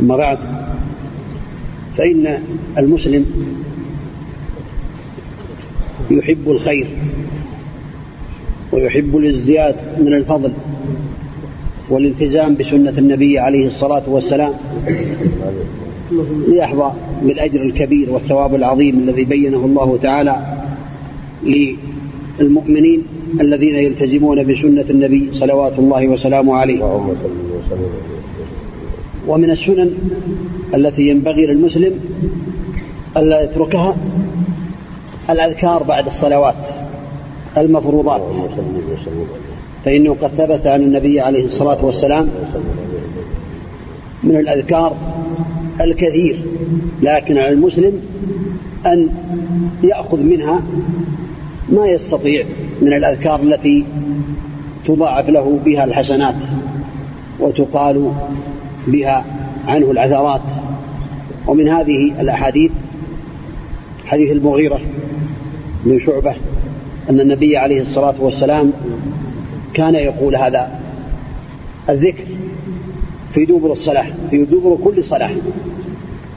أما 0.00 0.16
بعد 0.16 0.38
فإن 1.96 2.38
المسلم 2.78 3.26
يحب 6.10 6.50
الخير 6.50 6.86
ويحب 8.72 9.16
الازدياد 9.16 9.76
من 10.00 10.14
الفضل. 10.14 10.52
والالتزام 11.92 12.54
بسنة 12.54 12.98
النبي 12.98 13.38
عليه 13.38 13.66
الصلاة 13.66 14.02
والسلام 14.06 14.52
ليحظى 16.48 16.92
بالأجر 17.22 17.62
الكبير 17.62 18.10
والثواب 18.10 18.54
العظيم 18.54 18.98
الذي 18.98 19.24
بينه 19.24 19.64
الله 19.64 19.98
تعالى 20.02 20.36
للمؤمنين 22.40 23.02
الذين 23.40 23.74
يلتزمون 23.74 24.42
بسنة 24.42 24.84
النبي 24.90 25.30
صلوات 25.32 25.78
الله 25.78 26.08
وسلامه 26.08 26.56
عليه. 26.56 26.84
ومن 29.28 29.50
السنن 29.50 29.90
التي 30.74 31.08
ينبغي 31.08 31.46
للمسلم 31.46 31.92
ألا 33.16 33.42
يتركها 33.42 33.96
الأذكار 35.30 35.82
بعد 35.82 36.06
الصلوات 36.06 36.54
المفروضات. 37.56 38.22
فإنه 39.84 40.16
قد 40.22 40.30
ثبت 40.30 40.66
عن 40.66 40.82
النبي 40.82 41.20
عليه 41.20 41.44
الصلاة 41.44 41.84
والسلام 41.84 42.28
من 44.22 44.36
الأذكار 44.36 44.96
الكثير 45.80 46.44
لكن 47.02 47.38
على 47.38 47.48
المسلم 47.48 47.92
أن 48.86 49.08
يأخذ 49.82 50.20
منها 50.22 50.62
ما 51.68 51.86
يستطيع 51.86 52.44
من 52.82 52.92
الأذكار 52.92 53.42
التي 53.42 53.84
تضاعف 54.86 55.28
له 55.28 55.58
بها 55.64 55.84
الحسنات 55.84 56.34
وتقال 57.40 58.12
بها 58.86 59.24
عنه 59.66 59.90
العثرات. 59.90 60.40
ومن 61.46 61.68
هذه 61.68 62.20
الأحاديث 62.20 62.70
حديث 64.06 64.32
المغيرة 64.32 64.80
بن 65.84 66.00
شعبة 66.00 66.34
أن 67.10 67.20
النبي 67.20 67.56
عليه 67.56 67.80
الصلاة 67.80 68.14
والسلام 68.20 68.72
كان 69.74 69.94
يقول 69.94 70.36
هذا 70.36 70.80
الذكر 71.88 72.24
في 73.34 73.44
دبر 73.44 73.72
الصلاة 73.72 74.06
في 74.30 74.44
دبر 74.44 74.78
كل 74.84 75.04
صلاة. 75.04 75.34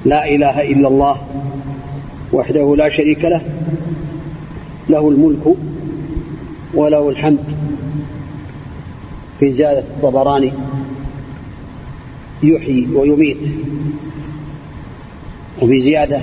لا 0.05 0.35
إله 0.35 0.61
إلا 0.61 0.87
الله 0.87 1.17
وحده 2.33 2.75
لا 2.75 2.89
شريك 2.89 3.25
له 3.25 3.41
له 4.89 5.09
الملك 5.09 5.55
وله 6.73 7.09
الحمد. 7.09 7.43
في 9.39 9.51
زيادة 9.51 9.79
الطبراني 9.79 10.53
يحيي 12.43 12.87
ويميت. 12.95 13.37
وفي 15.61 15.81
زيادة 15.81 16.21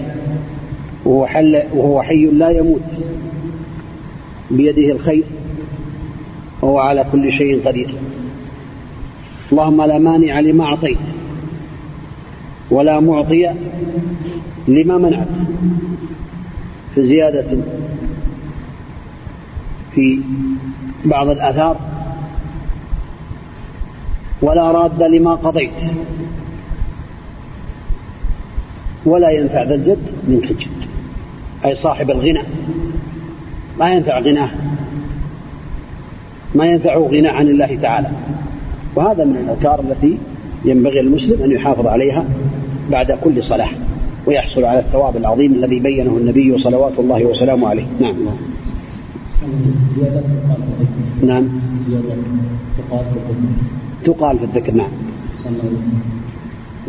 وهو, 1.04 1.26
حل 1.26 1.62
وهو 1.74 2.02
حي 2.02 2.26
لا 2.26 2.50
يموت. 2.50 2.82
بيده 4.50 4.92
الخير. 4.92 5.24
وهو 6.62 6.78
على 6.78 7.06
كل 7.12 7.32
شيء 7.32 7.68
قدير. 7.68 7.94
اللهم 9.52 9.82
لا 9.82 9.98
مانع 9.98 10.40
لما 10.40 10.64
أعطيت 10.64 10.98
ولا 12.70 13.00
معطي 13.00 13.54
لما 14.68 14.98
منعت. 14.98 15.28
في 16.94 17.06
زيادة 17.06 17.46
في 19.94 20.20
بعض 21.04 21.28
الآثار. 21.28 21.76
ولا 24.42 24.70
راد 24.70 25.02
لما 25.02 25.34
قضيت. 25.34 25.70
ولا 29.04 29.30
ينفع 29.30 29.62
ذا 29.62 29.74
الجد 29.74 30.12
منك 30.28 30.50
الجد. 30.50 30.68
أي 31.64 31.76
صاحب 31.76 32.10
الغنى. 32.10 32.42
ما 33.78 33.92
ينفع 33.92 34.18
غناه. 34.18 34.50
ما 36.54 36.66
ينفع 36.66 36.96
غنى 36.96 37.28
عن 37.28 37.48
الله 37.48 37.78
تعالى. 37.82 38.08
وهذا 38.96 39.24
من 39.24 39.36
الأذكار 39.36 39.80
التي 39.80 40.18
ينبغي 40.64 41.00
المسلم 41.00 41.42
أن 41.42 41.50
يحافظ 41.50 41.86
عليها 41.86 42.24
بعد 42.90 43.12
كل 43.24 43.42
صلاة 43.44 43.68
ويحصل 44.26 44.64
على 44.64 44.78
الثواب 44.78 45.16
العظيم 45.16 45.52
الذي 45.52 45.80
بينه 45.80 46.16
النبي 46.16 46.58
صلوات 46.58 46.98
الله 46.98 47.24
وسلامه 47.24 47.68
عليه. 47.68 47.84
نعم. 48.00 48.14
نعم. 51.26 51.48
تقال 54.04 54.38
في 54.38 54.44
الذكر 54.44 54.74
نعم. 54.74 54.90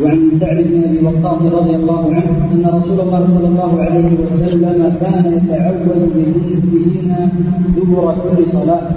وعن 0.00 0.30
سعد 0.40 0.56
بن 0.56 0.84
أبي 0.84 1.06
وقاص 1.06 1.42
رضي 1.42 1.76
الله 1.76 2.14
عنه 2.14 2.50
أن 2.52 2.66
رسول 2.66 3.00
الله 3.00 3.26
صلى 3.26 3.48
الله 3.48 3.82
عليه 3.82 4.10
وسلم 4.22 4.96
كان 5.00 5.40
يتعوذ 5.44 6.08
بهن 6.14 7.28
دبر 7.76 8.14
كل 8.14 8.52
صلاة. 8.52 8.90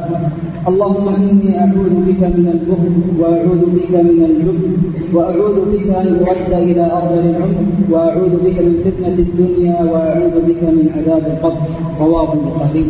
اللهم 0.67 1.07
إني 1.09 1.59
أعوذ 1.59 1.93
بك 2.07 2.21
من 2.37 2.47
البخل 2.55 2.93
وأعوذ 3.19 3.63
بك 3.75 3.91
من 4.09 4.19
الجبن 4.29 4.71
وأعوذ 5.13 5.57
بك 5.73 5.87
أن 5.95 6.07
أرد 6.27 6.51
إلى 6.53 6.83
أرض 6.91 7.11
العمر 7.23 7.65
وأعوذ 7.89 8.33
بك 8.45 8.57
من 8.67 8.75
فتنة 8.85 9.15
الدنيا 9.27 9.77
وأعوذ 9.91 10.35
بك 10.47 10.61
من 10.63 10.85
عذاب 10.95 11.23
القبر. 11.33 11.61
رواه 11.99 12.33
البخاري. 12.33 12.85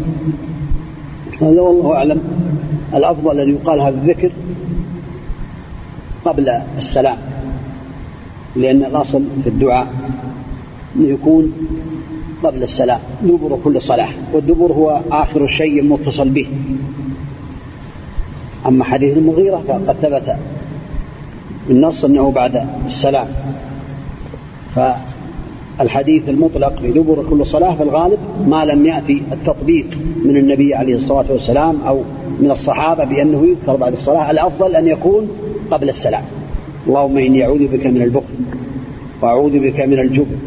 هذا 1.41 1.61
والله 1.61 1.93
أعلم. 1.93 2.19
الأفضل 2.93 3.39
أن 3.39 3.49
يقال 3.49 3.81
هذا 3.81 3.97
الذكر 4.01 4.31
قبل 6.25 6.49
السلام 6.77 7.17
لأن 8.55 8.83
الأصل 8.83 9.23
في 9.43 9.49
الدعاء 9.49 9.87
يكون 10.99 11.53
قبل 12.43 12.63
السلام 12.63 12.99
دبر 13.23 13.59
كل 13.63 13.81
صلاة 13.81 14.09
والدبر 14.33 14.71
هو 14.71 15.01
آخر 15.11 15.43
الشيء 15.45 15.81
المتصل 15.81 16.29
به. 16.29 16.47
أما 18.65 18.83
حديث 18.83 19.17
المغيرة 19.17 19.63
فقد 19.67 19.95
ثبت 20.01 20.35
بالنص 21.67 22.05
أنه 22.05 22.31
بعد 22.31 22.67
السلام. 22.85 23.27
فالحديث 24.75 26.29
المطلق 26.29 26.79
في 26.79 26.91
دبر 26.91 27.25
كل 27.29 27.45
صلاة 27.45 27.75
في 27.75 27.83
الغالب 27.83 28.19
ما 28.47 28.65
لم 28.65 28.85
يأتي 28.85 29.23
التطبيق 29.31 29.85
من 30.25 30.37
النبي 30.37 30.75
عليه 30.75 30.95
الصلاة 30.95 31.25
والسلام 31.29 31.75
أو 31.87 32.01
من 32.39 32.51
الصحابة 32.51 33.03
بأنه 33.03 33.45
يذكر 33.45 33.75
بعد 33.75 33.93
الصلاة. 33.93 34.31
الأفضل 34.31 34.75
أن 34.75 34.87
يكون 34.87 35.29
قبل 35.71 35.89
السلام. 35.89 36.23
اللهم 36.87 37.17
إني 37.17 37.45
أعوذ 37.45 37.67
بك 37.67 37.85
من 37.85 38.01
البخل 38.01 38.33
وأعوذ 39.21 39.59
بك 39.59 39.79
من 39.79 39.99
الجبن 39.99 40.37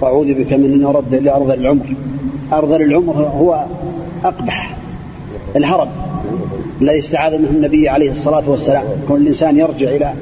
وأعوذ 0.00 0.34
بك 0.34 0.52
من 0.52 0.72
أن 0.72 0.84
أرد 0.84 1.14
إلى 1.14 1.30
أرض 1.30 1.50
العمر. 1.50 1.94
أرض 2.52 2.72
العمر 2.72 3.14
هو 3.14 3.64
أقبح. 4.24 4.76
الهرم 5.56 5.88
الذي 6.82 6.98
استعاذ 6.98 7.38
منه 7.38 7.50
النبي 7.50 7.88
عليه 7.88 8.10
الصلاة 8.10 8.50
والسلام. 8.50 8.84
كون 9.08 9.20
الإنسان 9.20 9.58
يرجع 9.58 9.88
إلى 9.88 10.12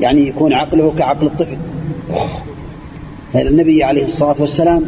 يعني 0.00 0.28
يكون 0.28 0.52
عقله 0.52 0.92
كعقل 0.98 1.26
الطفل. 1.26 1.56
النبي 3.34 3.84
عليه 3.84 4.06
الصلاة 4.06 4.36
والسلام 4.40 4.82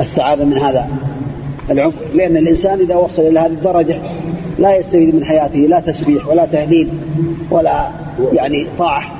استعاذ 0.00 0.44
من 0.44 0.58
هذا 0.58 0.88
العمر 1.70 1.92
لأن 2.14 2.36
الإنسان 2.36 2.80
إذا 2.80 2.96
وصل 2.96 3.22
إلى 3.22 3.40
هذه 3.40 3.46
الدرجة 3.46 3.98
لا 4.58 4.76
يستفيد 4.76 5.14
من 5.14 5.24
حياته 5.24 5.58
لا 5.58 5.80
تسبيح 5.80 6.28
ولا 6.28 6.46
تهليل 6.46 6.88
ولا 7.50 7.88
يعني 8.32 8.66
طاعة 8.78 9.12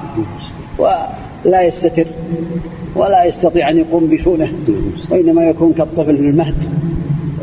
ولا 0.78 1.62
يستتر 1.62 2.06
ولا 2.96 3.24
يستطيع 3.24 3.68
أن 3.68 3.78
يقوم 3.78 4.06
بشؤنه 4.06 4.52
وإنما 5.10 5.42
يكون 5.42 5.72
كالطفل 5.72 6.16
في 6.16 6.22
المهد. 6.22 6.54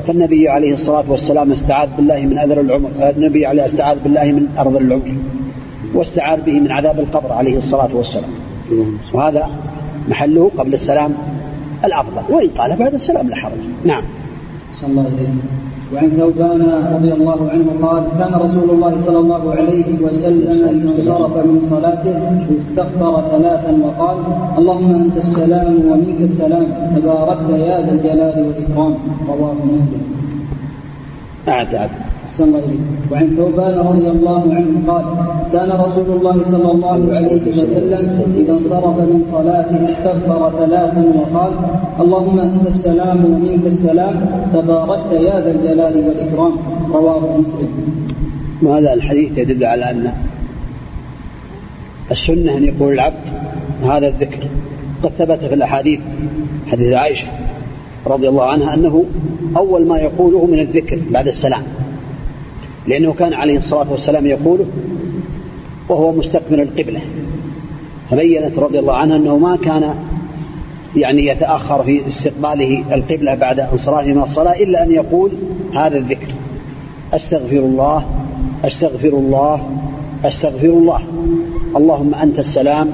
فالنبي 0.10 0.50
عليه 0.50 0.74
الصلاة 0.74 1.12
والسلام 1.12 1.52
استعاذ 1.52 1.90
بالله 1.98 2.20
من 2.20 2.38
أذر 2.40 2.62
العمر 2.62 2.90
النبي 3.18 3.46
عليه 3.46 3.66
استعاذ 3.66 3.98
بالله 4.04 4.26
من 4.26 4.48
أرض 4.60 4.76
العمر 4.76 5.14
واستعاذ 5.94 6.42
به 6.42 6.60
من 6.60 6.72
عذاب 6.72 7.00
القبر 7.00 7.34
عليه 7.34 7.58
الصلاة 7.58 7.96
والسلام. 7.96 8.30
وهذا 9.14 9.50
محله 10.08 10.52
قبل 10.58 10.74
السلام 10.74 11.14
الأفضل 11.86 12.34
وإن 12.34 12.50
قال 12.50 12.76
بعد 12.76 12.94
السلام 12.94 13.30
لا 13.30 13.36
حرج. 13.36 13.60
نعم. 13.86 14.04
صلى 14.82 14.90
الله 14.90 15.04
عليه 15.04 15.28
وعن 15.94 16.10
ثوبان 16.10 16.62
رضي 16.96 17.12
الله 17.14 17.50
عنه 17.54 17.68
قال 17.82 18.04
كان 18.20 18.34
رسول 18.34 18.70
الله 18.70 18.94
صلى 19.06 19.20
الله 19.20 19.56
عليه 19.56 19.90
وسلم 20.02 20.58
إذا 20.66 20.70
انصرف 20.72 21.38
من 21.46 21.68
صلاته 21.70 22.16
استغفر 22.60 23.14
ثلاثا 23.32 23.72
وقال 23.86 24.18
اللهم 24.58 24.96
أنت 24.96 25.18
السلام 25.18 25.74
ومنك 25.90 26.20
السلام 26.32 26.66
تباركت 26.96 27.50
يا 27.50 27.82
ذا 27.86 27.92
الجلال 27.92 28.36
والإكرام 28.46 28.94
رواه 29.30 29.54
مسلم. 29.54 30.02
أعد 31.48 31.76
أعد 31.76 31.90
أحسن 32.40 32.50
الله 32.50 32.66
إليك 32.66 33.12
وعن 33.12 33.36
ثوبان 33.38 33.74
رضي 33.78 34.08
الله 34.08 34.44
عنه 34.56 34.92
قال 34.92 35.06
كان 35.54 35.70
رسول 35.72 36.18
الله 36.18 36.36
صلى 36.52 36.72
الله 36.72 37.16
عليه 37.16 37.42
وسلم 37.52 38.04
إذا 38.38 38.54
انصرف 38.54 38.98
من 38.98 39.24
صلاته 39.32 39.92
استغفر 39.92 40.52
ثلاثا 40.60 41.04
وقال 41.20 41.52
اللهم 42.00 42.40
أنت 42.40 42.68
السلام 42.68 43.26
ومنك 43.26 43.66
السلام 43.66 44.16
تباركت 44.54 45.12
يا 45.12 45.40
ذا 45.40 45.52
الجلال 45.52 45.96
والإكرام. 46.08 46.54
رواه 46.94 47.38
مسلم. 47.38 47.70
وهذا 48.62 48.94
الحديث 48.94 49.38
يدل 49.38 49.66
على 49.66 49.92
أن 49.92 50.14
السنة 52.12 52.58
أن 52.58 52.64
يقول 52.64 52.94
العبد 52.94 53.26
هذا 53.84 54.08
الذكر. 54.08 54.44
قد 55.04 55.12
ثبت 55.18 55.40
في 55.40 55.54
الأحاديث 55.54 56.00
حديث 56.68 56.94
عائشة 56.94 57.28
رضي 58.08 58.28
الله 58.30 58.46
عنها 58.46 58.74
أنه 58.74 59.06
أول 59.58 59.88
ما 59.88 59.98
يقوله 59.98 60.46
من 60.46 60.60
الذكر 60.60 61.00
بعد 61.12 61.28
السلام. 61.28 61.64
لأنه 62.88 63.14
كان 63.14 63.34
عليه 63.34 63.58
الصلاة 63.58 63.92
والسلام 63.92 64.26
يقوله 64.26 64.66
وهو 65.90 66.12
مستقبل 66.12 66.62
القبلة. 66.62 67.00
فبينت 68.10 68.60
رضي 68.60 68.80
الله 68.80 68.94
عنها 68.94 69.16
أنه 69.18 69.38
ما 69.38 69.56
كان 69.56 69.94
يعني 70.96 71.26
يتأخر 71.26 71.84
في 71.84 72.08
استقباله 72.08 72.96
القبلة 72.96 73.36
بعد 73.36 73.60
انصرافه 73.60 74.08
من 74.08 74.24
الصلاة 74.24 74.54
إلا 74.54 74.84
أن 74.84 74.92
يقول 74.92 75.32
هذا 75.76 75.98
الذكر 75.98 76.34
أستغفر 77.14 77.58
الله 77.58 78.06
أستغفر 78.66 79.08
الله 79.08 79.70
أستغفر 80.26 80.68
الله. 80.68 81.02
اللهم 81.76 82.16
أنت 82.16 82.40
السلام 82.40 82.92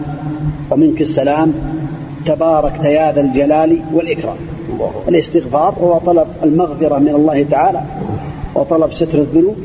ومنك 0.71 1.01
السلام. 1.01 1.53
تباركت 2.25 2.83
يا 2.83 3.11
ذا 3.11 3.21
الجلال 3.21 3.79
والإكرام. 3.93 4.35
الاستغفار 5.07 5.75
هو 5.81 5.97
طلب 5.97 6.27
المغفرة 6.43 6.99
من 6.99 7.15
الله 7.15 7.45
تعالى. 7.51 7.81
وطلب 8.55 8.93
ستر 8.93 9.19
الذنوب 9.19 9.55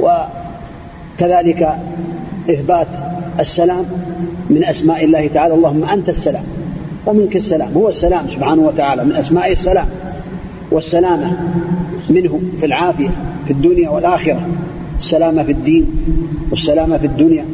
وكذلك 0.00 1.68
إثبات 2.50 2.86
السلام 3.40 3.84
من 4.50 4.64
أسماء 4.64 5.04
الله 5.04 5.26
تعالى. 5.26 5.54
اللهم 5.54 5.84
أنت 5.84 6.08
السلام 6.08 6.44
ومنك 7.06 7.36
السلام 7.36 7.72
هو 7.72 7.88
السلام 7.88 8.28
سبحانه 8.28 8.62
وتعالى 8.62 9.04
من 9.04 9.16
أسماء 9.16 9.52
السلام 9.52 9.86
والسلامة 10.70 11.36
منه 12.10 12.40
في 12.60 12.66
العافية 12.66 13.10
في 13.46 13.50
الدنيا 13.50 13.90
والآخرة 13.90 14.40
السلامة 15.00 15.42
في 15.42 15.52
الدين 15.52 15.86
والسلامة 16.50 16.98
في 16.98 17.06
الدنيا 17.06 17.44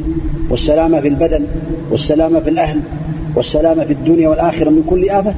والسلامة 0.49 0.99
في 1.01 1.07
البدن 1.07 1.45
والسلامة 1.91 2.39
في 2.39 2.49
الأهل 2.49 2.79
والسلامة 3.35 3.83
في 3.83 3.93
الدنيا 3.93 4.29
والآخرة 4.29 4.69
من 4.69 4.83
كل 4.89 5.09
آفة 5.09 5.33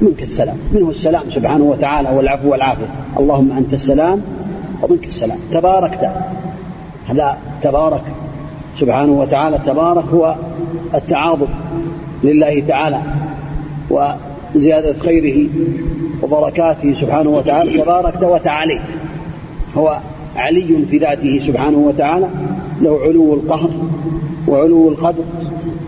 منك 0.00 0.22
السلام 0.22 0.56
منه 0.72 0.90
السلام 0.90 1.22
سبحانه 1.34 1.64
وتعالى 1.64 2.08
والعفو 2.16 2.50
والعافية. 2.50 2.86
اللهم 3.18 3.52
أنت 3.52 3.72
السلام 3.72 4.20
ومنك 4.82 5.04
السلام. 5.04 5.38
تباركت 5.52 6.10
هذا 7.08 7.38
تبارك. 7.62 8.02
سبحانه 8.80 9.12
وتعالى 9.12 9.58
تبارك 9.66 10.04
هو 10.04 10.34
التعاظم 10.94 11.46
لله 12.24 12.62
تعالى 12.68 13.00
وزيادة 13.90 14.98
خيره 14.98 15.48
وبركاته 16.22 16.94
سبحانه 17.00 17.30
وتعالى. 17.30 17.82
تباركت 17.82 18.22
وتعاليت 18.22 18.82
هو 19.76 19.98
علي 20.36 20.84
في 20.90 20.98
ذاته 20.98 21.40
سبحانه 21.46 21.78
وتعالى. 21.78 22.28
له 22.80 23.00
علو 23.00 23.34
القهر 23.34 23.70
وعلو 24.48 24.88
القدر 24.88 25.24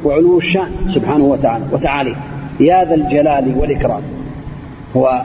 وعلو 0.04 0.38
الشأن 0.38 0.70
سبحانه 0.94 1.24
وتعالى. 1.24 1.64
وتعالي 1.72 2.14
يا 2.60 2.84
ذا 2.84 2.94
الجلال 2.94 3.54
والإكرام. 3.56 4.02
هو 4.96 5.22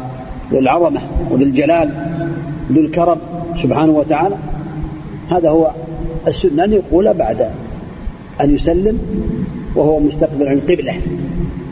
ذو 0.51 0.59
العظمة 0.59 1.01
وذو 1.31 1.43
الجلال 1.43 1.89
ذو 2.71 2.81
الكرم 2.81 3.17
سبحانه 3.63 3.91
وتعالى. 3.91 4.35
هذا 5.31 5.49
هو 5.49 5.71
السنة 6.27 6.63
أن 6.63 6.73
يقول 6.73 7.13
بعد 7.13 7.49
أن 8.41 8.55
يسلم 8.55 8.99
وهو 9.75 9.99
مستقبل 9.99 10.47
القبلة 10.47 10.93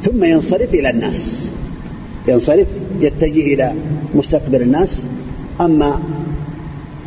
ثم 0.06 0.24
ينصرف 0.24 0.74
إلى 0.74 0.90
الناس. 0.90 1.52
ينصرف 2.28 2.68
يتجه 3.00 3.54
إلى 3.54 3.74
مستقبل 4.16 4.62
الناس. 4.62 5.06
أما 5.62 6.00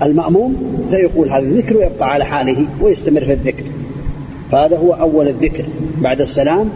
المأموم 0.03 0.57
فيقول 0.91 1.31
هذا 1.31 1.43
الذكر 1.43 1.77
ويبقى 1.77 2.13
على 2.13 2.25
حاله 2.25 2.67
ويستمر 2.81 3.25
في 3.25 3.33
الذكر. 3.33 3.65
فهذا 4.53 4.77
هو 4.77 4.93
أول 4.93 5.29
الذكر. 5.29 5.65
بعد 6.01 6.21
السلام 6.21 6.69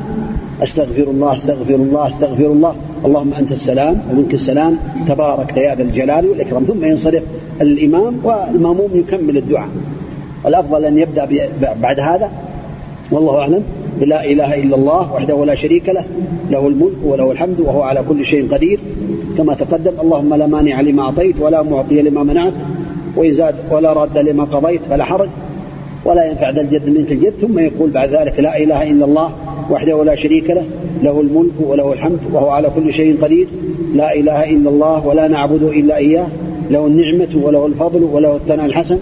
أستغفر 0.62 1.02
الله 1.02 1.34
أستغفر 1.34 1.74
الله 1.74 2.08
أستغفر 2.08 2.46
الله. 2.46 2.74
اللهم 3.04 3.34
أنت 3.34 3.52
السلام 3.52 4.00
ومنك 4.10 4.34
السلام. 4.34 4.78
تبارك 5.08 5.56
يا 5.56 5.74
ذا 5.74 5.82
الجلال 5.82 6.26
والإكرام. 6.26 6.64
ثم 6.64 6.84
ينصرف 6.84 7.22
الإمام 7.60 8.14
والمأموم 8.24 8.90
يكمل 8.94 9.36
الدعاء. 9.36 9.68
الأفضل 10.46 10.84
أن 10.84 10.98
يبدأ 10.98 11.28
بعد 11.82 12.00
هذا. 12.00 12.30
والله 13.10 13.38
أعلم. 13.38 13.62
لا 14.00 14.24
إله 14.24 14.54
إلا 14.54 14.76
الله 14.76 15.14
وحده 15.14 15.44
لا 15.44 15.54
شريك 15.54 15.88
له. 15.88 16.04
له 16.50 16.68
الملك 16.68 16.98
وله 17.04 17.32
الحمد 17.32 17.60
وهو 17.60 17.82
على 17.82 18.02
كل 18.08 18.24
شيء 18.24 18.48
قدير. 18.54 18.80
كما 19.38 19.54
تقدم 19.54 19.92
اللهم 20.02 20.34
لا 20.34 20.46
مانع 20.46 20.80
لما 20.80 21.02
أعطيت 21.02 21.34
ولا 21.40 21.62
معطي 21.62 22.02
لما 22.02 22.22
منعت. 22.22 22.52
وإن 23.16 23.32
زاد 23.34 23.54
ولا 23.70 23.92
راد 23.92 24.18
لما 24.18 24.44
قضيت 24.44 24.80
فلا 24.90 25.04
حرج. 25.04 25.28
ولا 26.08 26.24
ينفع 26.30 26.50
ذا 26.50 26.60
الجد 26.60 26.88
منك 26.88 27.12
الجد 27.12 27.32
ثم 27.40 27.58
يقول 27.58 27.90
بعد 27.90 28.08
ذلك 28.14 28.40
لا 28.40 28.52
إله 28.62 28.90
إلا 28.90 29.04
الله 29.04 29.28
وحده 29.70 30.04
لا 30.04 30.14
شريك 30.14 30.50
له 30.50 30.64
له 31.02 31.20
الملك 31.20 31.56
وله 31.60 31.92
الحمد 31.92 32.18
وهو 32.32 32.48
على 32.48 32.70
كل 32.76 32.92
شيء 32.92 33.16
قدير. 33.22 33.46
لا 33.94 34.14
إله 34.14 34.50
إلا 34.54 34.70
الله 34.70 35.06
ولا 35.06 35.28
نعبد 35.28 35.62
إلا 35.62 35.96
إياه 35.96 36.26
له 36.70 36.86
النعمة 36.86 37.32
وله 37.44 37.66
الفضل 37.66 38.02
وله 38.02 38.36
الثناء 38.36 38.66
الحسن. 38.66 38.98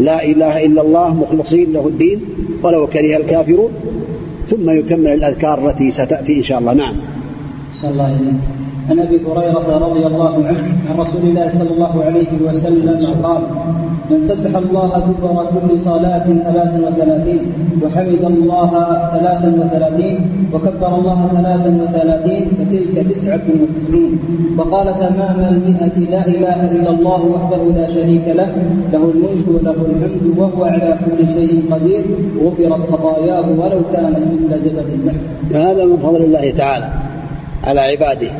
لا 0.00 0.24
إله 0.24 0.64
إلا 0.66 0.82
الله 0.82 1.14
مخلصين 1.14 1.72
له 1.72 1.86
الدين 1.86 2.18
ولو 2.62 2.86
كره 2.86 3.16
الكافرون. 3.16 3.70
ثم 4.50 4.70
يكمل 4.70 5.08
الأذكار 5.08 5.70
التي 5.70 5.90
ستأتي 5.90 6.36
إن 6.36 6.42
شاء 6.42 6.58
الله. 6.58 6.74
نعم. 6.74 6.96
الله 7.84 8.18
عن 8.90 8.98
أبي 8.98 9.20
هريرة 9.26 9.78
رضي 9.78 10.06
الله 10.06 10.34
عنه 10.46 10.58
عن 10.90 10.96
رسول 10.98 11.22
الله 11.22 11.52
صلى 11.58 11.70
الله 11.70 12.04
عليه 12.04 12.28
وسلم 12.46 13.06
قال 13.22 13.42
من 14.10 14.28
سبح 14.28 14.56
الله 14.56 14.88
دبر 14.88 15.46
كل 15.54 15.80
صلاة 15.80 16.24
ثلاثا 16.24 16.78
وثلاثين 16.86 17.40
وحمد 17.82 18.24
الله 18.24 18.70
ثلاثا 19.12 19.48
وثلاثين 19.60 20.16
وكبر 20.52 20.94
الله 20.98 21.28
ثلاثا 21.36 21.70
وثلاثين 21.82 22.44
فتلك 22.58 23.06
تسعة 23.10 23.46
وتسعين 23.60 24.18
وقال 24.58 24.94
تمام 24.94 25.38
المئة 25.54 25.96
لا 26.10 26.26
إله 26.26 26.70
إلا 26.70 26.90
الله 26.90 27.20
وحده 27.34 27.62
لا 27.80 27.86
شريك 27.94 28.28
له 28.28 28.48
له 28.92 29.12
الملك 29.14 29.46
وله 29.48 29.78
الحمد 29.90 30.38
وهو 30.38 30.64
على 30.64 30.98
كل 31.04 31.26
شيء 31.34 31.62
قدير 31.70 32.02
غفرت 32.44 32.90
خطاياه 32.92 33.46
ولو 33.58 33.80
كانت 33.92 34.18
مثل 34.18 34.64
زبد 34.64 34.88
البحر. 34.94 35.20
هذا 35.54 35.84
من 35.84 35.96
فضل 35.96 36.22
الله 36.24 36.50
تعالى 36.50 36.88
على 37.64 37.80
عباده 37.80 38.30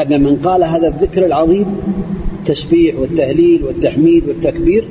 أن 0.00 0.22
من 0.22 0.36
قال 0.36 0.64
هذا 0.64 0.88
الذكر 0.88 1.26
العظيم 1.26 1.66
التسبيح 2.40 2.94
والتهليل 2.96 3.64
والتحميد 3.64 4.28
والتكبير 4.28 4.84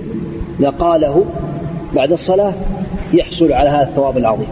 لقاله 0.59 1.25
بعد 1.95 2.11
الصلاة 2.11 2.53
يحصل 3.13 3.53
على 3.53 3.69
هذا 3.69 3.83
الثواب 3.89 4.17
العظيم 4.17 4.47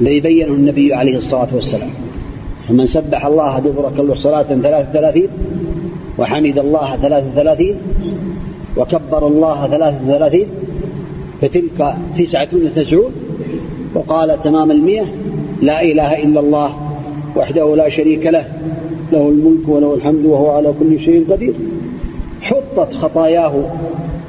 الذي 0.00 0.20
بينه 0.20 0.52
النبي 0.52 0.94
عليه 0.94 1.16
الصلاة 1.16 1.48
والسلام. 1.54 1.90
فمن 2.68 2.86
سبح 2.86 3.26
الله 3.26 3.58
دبر 3.58 3.92
كل 3.96 4.18
صلاة 4.18 4.42
ثلاث 4.42 4.92
ثلاثين 4.92 5.28
وحمد 6.18 6.58
الله 6.58 6.96
ثلاث 6.96 7.24
ثلاثين 7.34 7.74
وكبر 8.76 9.26
الله 9.26 9.68
ثلاث 9.68 9.94
ثلاثين 10.06 10.46
فتلك 11.40 11.94
تسعة 12.18 12.48
وتسعون 12.52 13.12
وقال 13.94 14.42
تمام 14.42 14.70
المئة 14.70 15.06
لا 15.62 15.82
إله 15.82 16.22
إلا 16.22 16.40
الله 16.40 16.74
وحده 17.36 17.76
لا 17.76 17.90
شريك 17.90 18.26
له 18.26 18.44
له 19.12 19.28
الملك 19.28 19.68
وله 19.68 19.94
الحمد 19.94 20.24
وهو 20.24 20.50
على 20.50 20.74
كل 20.80 21.00
شيء 21.00 21.32
قدير. 21.32 21.54
حطت 22.40 22.92
خطاياه 22.92 23.64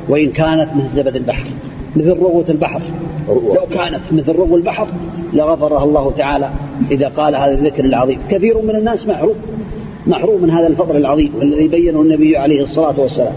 وإن 0.10 0.30
كانت 0.30 0.70
مثل 0.76 0.96
زبد 0.96 1.16
البحر 1.16 1.48
مثل 1.96 2.10
رغوة 2.10 2.46
البحر. 2.50 2.82
لو 3.30 3.66
كانت 3.74 4.02
مثل 4.12 4.36
رغو 4.36 4.56
البحر 4.56 4.88
لغفرها 5.34 5.84
الله 5.84 6.12
تعالى. 6.18 6.50
إذا 6.92 7.08
قال 7.08 7.36
هذا 7.36 7.54
الذكر 7.54 7.86
العظيم 7.86 8.20
كثير 8.30 8.62
من 8.62 8.76
الناس 8.76 9.08
محروم 9.08 9.36
محروم 10.08 10.42
من 10.42 10.50
هذا 10.50 10.68
الفضل 10.68 10.98
العظيم 10.98 11.32
الذي 11.42 11.68
بينه 11.68 12.02
النبي 12.02 12.38
عليه 12.38 12.64
الصلاة 12.64 13.00
والسلام. 13.00 13.34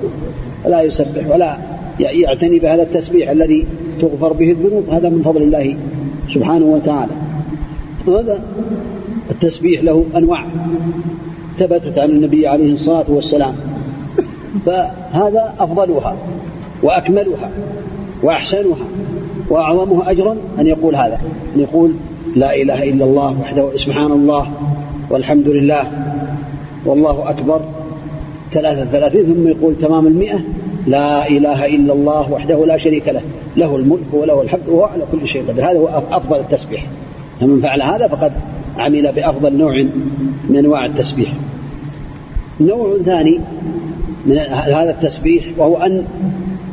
لا 0.67 0.83
يسبح 0.83 1.31
ولا 1.31 1.59
يعتني 2.01 2.59
بهذا 2.59 2.83
التسبيح 2.83 3.31
الذي 3.31 3.67
تغفر 4.01 4.33
به 4.33 4.51
الذنوب. 4.51 4.85
هذا 4.91 5.09
من 5.09 5.23
فضل 5.23 5.43
الله 5.43 5.77
سبحانه 6.35 6.65
وتعالى. 6.65 7.13
هذا 8.09 8.41
التسبيح 9.31 9.83
له 9.83 10.05
أنواع. 10.17 10.45
ثبتت 11.59 11.99
عن 11.99 12.11
النبي 12.11 12.47
عليه 12.47 12.73
الصلاة 12.73 13.05
والسلام. 13.09 13.55
فهذا 14.67 15.55
أفضلها 15.61 16.17
وأكملها 16.83 17.51
وأحسنها 18.23 18.87
وأعظمها 19.51 20.11
أجرا 20.11 20.37
أن 20.59 20.67
يقول 20.67 20.97
هذا. 20.97 21.21
أن 21.57 21.61
يقول 21.61 21.93
لا 22.37 22.55
إله 22.55 22.83
إلا 22.83 23.05
الله 23.05 23.41
وحده 23.41 23.77
سبحان 23.77 24.13
الله 24.13 24.51
والحمد 25.11 25.49
لله 25.49 25.93
والله 26.87 27.31
أكبر. 27.31 27.61
ثلاثة 28.53 28.85
ثلاثين 28.85 29.25
ثم 29.25 29.49
يقول 29.49 29.75
تمام 29.83 30.07
المئة. 30.07 30.41
لا 30.87 31.29
إله 31.29 31.67
إلا 31.67 31.93
الله 31.93 32.33
وحده 32.33 32.67
لا 32.67 32.79
شريك 32.79 33.09
له. 33.09 33.23
له 33.57 33.77
الملك 33.77 34.13
وله 34.13 34.43
الحمد 34.43 34.69
وهو 34.69 34.85
على 34.85 35.03
كل 35.13 35.29
شيء 35.29 35.43
قدير. 35.49 35.71
هذا 35.71 35.79
هو 35.79 35.89
أفضل 36.13 36.41
التسبيح. 36.41 36.87
فمن 37.41 37.61
فعل 37.61 37.83
هذا 37.83 38.09
فقد 38.09 38.33
عمل 38.79 39.13
بأفضل 39.13 39.57
نوع 39.57 39.83
من 40.49 40.57
أنواع 40.57 40.87
التسبيح. 40.87 41.33
نوع 42.61 42.97
ثاني 43.05 43.41
من 44.27 44.39
هذا 44.39 44.91
التسبيح 44.91 45.45
وهو 45.57 45.77
أن 45.77 46.05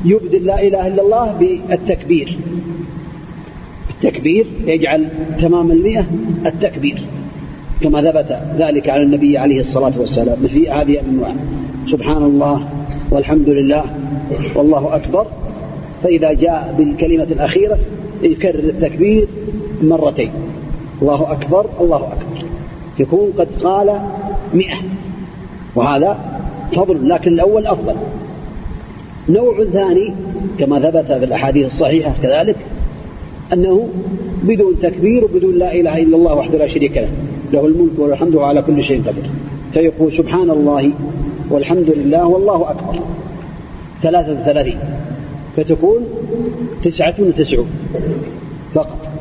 يبدل 0.06 0.46
لا 0.46 0.68
إله 0.68 0.88
إلا 0.88 1.02
الله 1.02 1.34
بالتكبير. 1.40 2.38
التكبير 3.90 4.46
يجعل 4.66 5.08
تمام 5.42 5.72
المئة 5.72 6.08
التكبير 6.46 7.02
كما 7.82 8.02
ثبت 8.02 8.40
ذلك 8.58 8.90
على 8.90 9.04
النبي 9.04 9.38
عليه 9.38 9.60
الصلاة 9.60 9.94
والسلام. 10.00 10.38
في 10.48 10.70
هذه 10.70 11.00
الأنواع. 11.00 11.36
سبحان 11.92 12.24
الله 12.24 12.68
والحمد 13.12 13.50
لله 13.50 13.84
والله 14.56 14.96
أكبر. 14.96 15.28
فإذا 16.04 16.34
جاء 16.34 16.76
بالكلمة 16.78 17.24
الأخيرة 17.24 17.78
يكرر 18.24 18.60
التكبير 18.60 19.28
مرتين. 19.84 20.32
الله 21.02 21.32
أكبر 21.32 21.66
الله 21.82 21.98
أكبر. 21.98 22.46
يكون 23.00 23.34
قد 23.38 23.48
قال 23.64 24.02
مئة. 24.54 24.78
وهذا 25.76 26.20
فضل 26.76 27.10
لكن 27.10 27.34
الأول 27.34 27.68
أفضل. 27.68 27.96
نوع 29.30 29.64
ثاني 29.74 30.14
كما 30.60 30.80
ثبت 30.80 31.06
في 31.06 31.26
الأحاديث 31.26 31.66
الصحيحة 31.66 32.14
كذلك 32.24 32.56
أنه 33.54 33.90
بدون 34.44 34.76
تكبير 34.82 35.24
وبدون 35.24 35.58
لا 35.58 35.74
إله 35.74 35.98
إلا 35.98 36.18
الله 36.18 36.36
وحده 36.36 36.58
لا 36.58 36.68
شريك 36.68 36.98
له. 36.98 37.10
له 37.54 37.66
الملك 37.66 38.00
والحمد 38.00 38.36
على 38.36 38.62
كل 38.62 38.84
شيء 38.84 39.02
قدير. 39.08 39.30
فيقول 39.74 40.14
سبحان 40.14 40.50
الله 40.50 40.92
والحمد 41.50 41.90
لله 41.90 42.26
والله 42.28 42.72
أكبر. 42.72 43.00
ثلاثة 44.04 44.46
ثلاثين 44.46 44.78
فتكون 45.58 46.06
تسعة 46.84 47.16
وتسعون 47.20 47.68
فقط. 48.74 49.15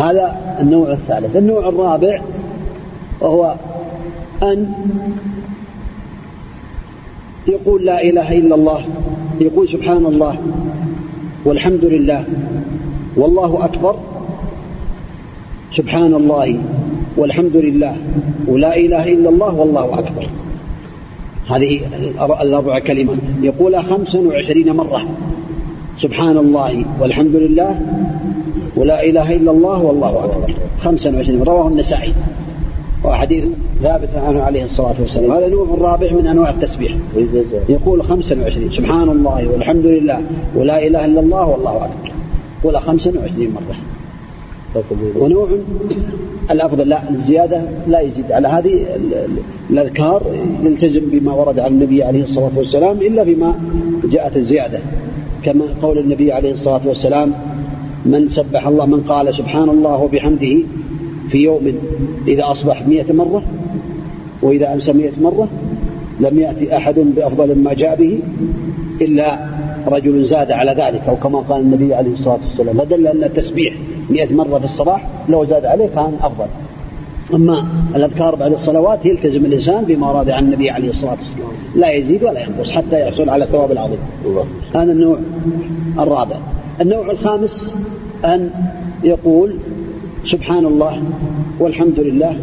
هذا 0.00 0.56
النوع 0.60 0.92
الثالث. 0.92 1.36
النوع 1.36 1.68
الرابع 1.68 2.20
وهو 3.20 3.54
أن 4.42 4.72
يقول 7.48 7.84
لا 7.84 8.02
إله 8.02 8.38
إلا 8.38 8.54
الله 8.54 8.84
يقول 9.40 9.68
سبحان 9.68 10.06
الله 10.06 10.36
والحمد 11.44 11.84
لله 11.84 12.24
والله 13.16 13.64
أكبر 13.64 13.94
سبحان 15.72 16.14
الله 16.14 16.58
والحمد 17.16 17.56
لله 17.56 17.96
ولا 18.48 18.76
إله 18.76 19.04
إلا 19.12 19.28
الله 19.28 19.54
والله 19.54 19.98
أكبر. 19.98 20.26
هذه 21.48 21.80
الأربع 22.42 22.78
كلمات. 22.78 23.18
يقولها 23.42 23.82
خمسا 23.82 24.18
وعشرين 24.18 24.72
مرة. 24.72 25.02
سبحان 26.02 26.36
الله 26.36 26.84
والحمد 27.00 27.36
لله 27.36 27.80
ولا 28.76 29.04
إله 29.04 29.32
إلا 29.32 29.50
الله 29.50 29.82
والله 29.82 30.24
أكبر. 30.24 30.54
خمسا 30.80 31.10
وعشرين. 31.10 31.42
رواه 31.42 31.68
النسائي. 31.68 32.12
وحديث 33.04 33.44
ثابت 33.82 34.08
عنه 34.16 34.42
عليه 34.42 34.64
الصلاة 34.64 34.94
والسلام. 35.00 35.32
هذا 35.32 35.48
نوع 35.48 35.66
رابع 35.78 36.12
من 36.12 36.26
أنواع 36.26 36.50
التسبيح. 36.50 36.96
يقول 37.68 38.02
خمسا 38.02 38.40
وعشرين. 38.42 38.70
سبحان 38.70 39.08
الله 39.08 39.48
والحمد 39.52 39.86
لله. 39.86 40.20
ولا 40.56 40.86
إله 40.86 41.04
إلا 41.04 41.20
الله 41.20 41.46
والله 41.46 41.76
أكبر. 41.76 42.12
ولا 42.64 42.80
خمسا 42.80 43.12
وعشرين 43.18 43.50
مرة. 43.50 43.76
ونوع 45.16 45.48
الأفضل. 46.50 46.88
لا 46.88 47.10
الزيادة 47.10 47.62
لا 47.88 48.00
يزيد. 48.00 48.32
على 48.32 48.48
هذه 48.48 48.86
الأذكار 49.70 50.22
يلتزم 50.64 51.00
بما 51.12 51.32
ورد 51.32 51.58
عن 51.58 51.72
النبي 51.72 52.02
عليه 52.02 52.22
الصلاة 52.22 52.50
والسلام 52.56 52.96
إلا 52.96 53.22
بما 53.22 53.54
جاءت 54.04 54.36
الزيادة. 54.36 54.78
كما 55.42 55.64
قول 55.82 55.98
النبي 55.98 56.32
عليه 56.32 56.52
الصلاة 56.52 56.80
والسلام 56.86 57.32
من 58.06 58.28
سبح 58.28 58.66
الله 58.66 58.86
من 58.86 59.00
قال 59.00 59.34
سبحان 59.34 59.68
الله 59.68 59.96
وبحمده 59.96 60.56
في 61.30 61.38
يوم 61.38 61.72
إذا 62.28 62.44
أصبح 62.50 62.88
مئة 62.88 63.12
مرة 63.12 63.42
وإذا 64.42 64.72
أمسى 64.72 64.92
مئة 64.92 65.12
مرة 65.22 65.48
لم 66.20 66.38
يأتي 66.38 66.76
أحد 66.76 66.94
بأفضل 66.98 67.58
ما 67.58 67.74
جاء 67.74 67.96
به 67.96 68.18
إلا 69.00 69.38
رجل 69.86 70.24
زاد 70.24 70.50
على 70.50 70.70
ذلك 70.70 71.02
أو 71.08 71.16
كما 71.16 71.38
قال 71.38 71.60
النبي 71.60 71.94
عليه 71.94 72.12
الصلاة 72.14 72.38
والسلام. 72.48 72.78
فدل 72.78 73.06
أن 73.06 73.24
التسبيح 73.24 73.74
مئة 74.10 74.34
مرة 74.34 74.58
في 74.58 74.64
الصباح 74.64 75.08
لو 75.28 75.44
زاد 75.44 75.64
عليه 75.64 75.86
كان 75.86 76.12
أفضل. 76.22 76.46
أما 77.34 77.66
الأذكار 77.96 78.34
بعد 78.34 78.52
الصلوات 78.52 79.06
يلتزم 79.06 79.44
الإنسان 79.44 79.84
بما 79.84 80.10
ورد 80.10 80.30
عن 80.30 80.44
النبي 80.44 80.70
عليه 80.70 80.90
الصلاة 80.90 81.16
والسلام. 81.18 81.50
لا 81.74 81.90
يزيد 81.90 82.24
ولا 82.24 82.40
ينقص 82.40 82.70
حتى 82.70 83.00
يحصل 83.00 83.28
على 83.28 83.44
الثواب 83.44 83.72
العظيم. 83.72 83.98
هذا 84.74 84.92
النوع 84.92 85.18
الرابع. 85.98 86.36
النوع 86.80 87.10
الخامس 87.10 87.74
أن 88.24 88.50
يقول 89.04 89.56
سبحان 90.26 90.66
الله 90.66 91.02
والحمد 91.58 91.98
لله 92.00 92.36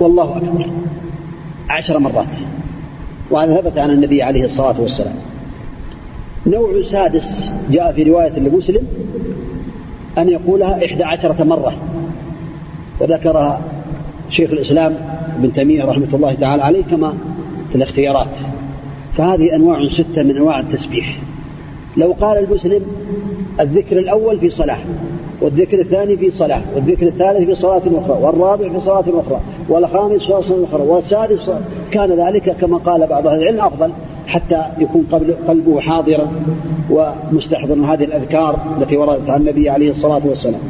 والله 0.00 0.36
أكبر 0.36 0.66
عشر 1.70 1.98
مرات. 1.98 2.26
وهذا 3.30 3.60
ثبت 3.60 3.78
عن 3.78 3.90
النبي 3.90 4.22
عليه 4.22 4.44
الصلاة 4.44 4.80
والسلام. 4.80 5.14
نوع 6.46 6.82
سادس 6.86 7.50
جاء 7.70 7.92
في 7.92 8.02
رواية 8.02 8.38
لمسلم 8.38 8.86
أن 10.18 10.28
يقولها 10.28 10.86
إحدى 10.86 11.04
عشرة 11.04 11.44
مرة. 11.44 11.76
وذكرها 13.00 13.60
شيخ 14.30 14.50
الإسلام 14.50 14.94
ابن 15.38 15.52
تيمية 15.52 15.84
رحمة 15.84 16.08
الله 16.14 16.34
تعالى 16.34 16.62
عليه 16.62 16.82
كما 16.82 17.14
في 17.70 17.74
الاختيارات. 17.74 18.28
فهذه 19.16 19.56
أنواع 19.56 19.88
ستة 19.88 20.22
من 20.22 20.36
أنواع 20.36 20.60
التسبيح. 20.60 21.18
لو 21.96 22.14
قال 22.20 22.38
المسلم 22.38 22.82
الذكر 23.60 23.98
الأول 23.98 24.38
في 24.38 24.50
صلاة 24.50 24.78
والذكر 25.40 25.78
الثاني 25.80 26.16
في 26.16 26.30
صلاة 26.30 26.62
والذكر 26.74 27.06
الثالث 27.06 27.46
في 27.46 27.54
صلاة 27.54 27.82
أخرى 27.86 28.18
والرابع 28.22 28.68
في 28.68 28.80
صلاة 28.80 29.04
أخرى 29.20 29.40
والخامس 29.68 30.22
في 30.22 30.26
صلاة 30.26 30.64
أخرى 30.64 30.82
والسادس 30.82 31.50
كان 31.90 32.10
ذلك 32.10 32.56
كما 32.60 32.76
قال 32.76 33.06
بعض 33.06 33.26
أهل 33.26 33.42
العلم 33.42 33.60
أفضل 33.60 33.90
حتى 34.26 34.62
يكون 34.78 35.06
قلبه 35.48 35.80
حاضرا 35.80 36.30
ومستحضرا 36.90 37.86
هذه 37.86 38.04
الأذكار 38.04 38.58
التي 38.80 38.96
وردت 38.96 39.30
عن 39.30 39.40
النبي 39.40 39.70
عليه 39.70 39.90
الصلاة 39.90 40.20
والسلام. 40.24 40.60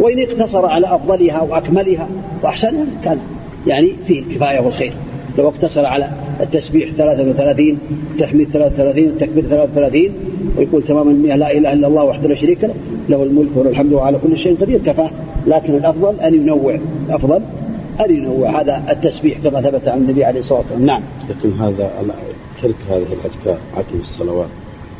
وإن 0.00 0.22
اقتصر 0.22 0.66
على 0.66 0.86
أفضلها 0.94 1.42
وأكملها 1.42 2.08
وأحسنها 2.42 2.86
كان 3.04 3.18
يعني 3.66 3.92
فيه 4.06 4.20
الكفاية 4.20 4.60
والخير. 4.60 4.92
لو 5.38 5.48
اقتصر 5.48 5.86
على 5.86 6.08
التسبيح 6.40 6.90
33 6.90 7.78
التحميد 8.14 8.48
33 8.52 9.04
التكبير 9.04 9.44
33 9.44 10.02
ويقول 10.58 10.82
تمام 10.82 11.08
المئة 11.08 11.36
لا 11.36 11.52
إله 11.52 11.72
إلا 11.72 11.86
الله 11.86 12.04
وحده 12.04 12.28
لا 12.28 12.34
شريك 12.34 12.64
له 12.64 12.74
له 13.08 13.22
الملك 13.22 13.48
وله 13.56 13.70
الحمد 13.70 13.92
وعلى 13.92 14.18
كل 14.18 14.38
شيء 14.38 14.56
قدير 14.60 14.80
كفاه 14.86 15.10
لكن 15.46 15.74
الأفضل 15.74 16.20
أن 16.20 16.34
ينوع 16.34 16.78
الأفضل 17.08 17.40
أن 18.00 18.16
ينوع. 18.16 18.60
هذا 18.60 18.82
التسبيح 18.90 19.38
كما 19.38 19.60
ثبت 19.62 19.88
عن 19.88 19.98
النبي 19.98 20.24
عليه 20.24 20.40
الصلاة 20.40 20.58
والسلام. 20.58 20.86
نعم. 20.86 21.02
لكن 21.30 21.52
هذا 21.52 21.90
ترك 22.62 22.74
هذه 22.90 23.06
الأذكار 23.12 23.58
عتم 23.76 24.00
الصلوات 24.02 24.48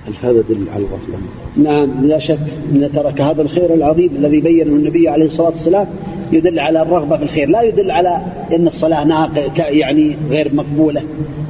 هل 0.06 0.12
هذا 0.22 0.38
يدل 0.38 0.66
على 0.74 0.84
الغفلة؟ 0.84 1.16
نعم. 1.56 2.06
لا 2.06 2.18
شك 2.18 2.38
أن 2.72 2.90
ترك 2.94 3.20
هذا 3.20 3.42
الخير 3.42 3.74
العظيم 3.74 4.10
الذي 4.18 4.40
بينه 4.40 4.70
النبي 4.70 5.08
عليه 5.08 5.26
الصلاة 5.26 5.48
والسلام 5.48 5.86
يدل 6.34 6.58
على 6.60 6.82
الرغبة 6.82 7.16
في 7.16 7.22
الخير 7.22 7.48
لا 7.48 7.62
يدل 7.62 7.90
على 7.90 8.20
أن 8.52 8.66
الصلاة 8.66 9.28
يعني 9.56 10.16
غير 10.30 10.54
مقبولة 10.54 11.02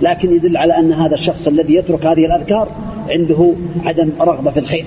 لكن 0.03 0.37
يدل 0.37 0.57
على 0.57 0.79
أن 0.79 0.93
هذا 0.93 1.15
الشخص 1.15 1.47
الذي 1.47 1.75
يترك 1.75 2.07
هذه 2.07 2.27
الأذكار 2.27 2.69
عنده 3.09 3.53
عدم 3.85 4.11
رغبة 4.21 4.51
في 4.51 4.61
الخير. 4.61 4.85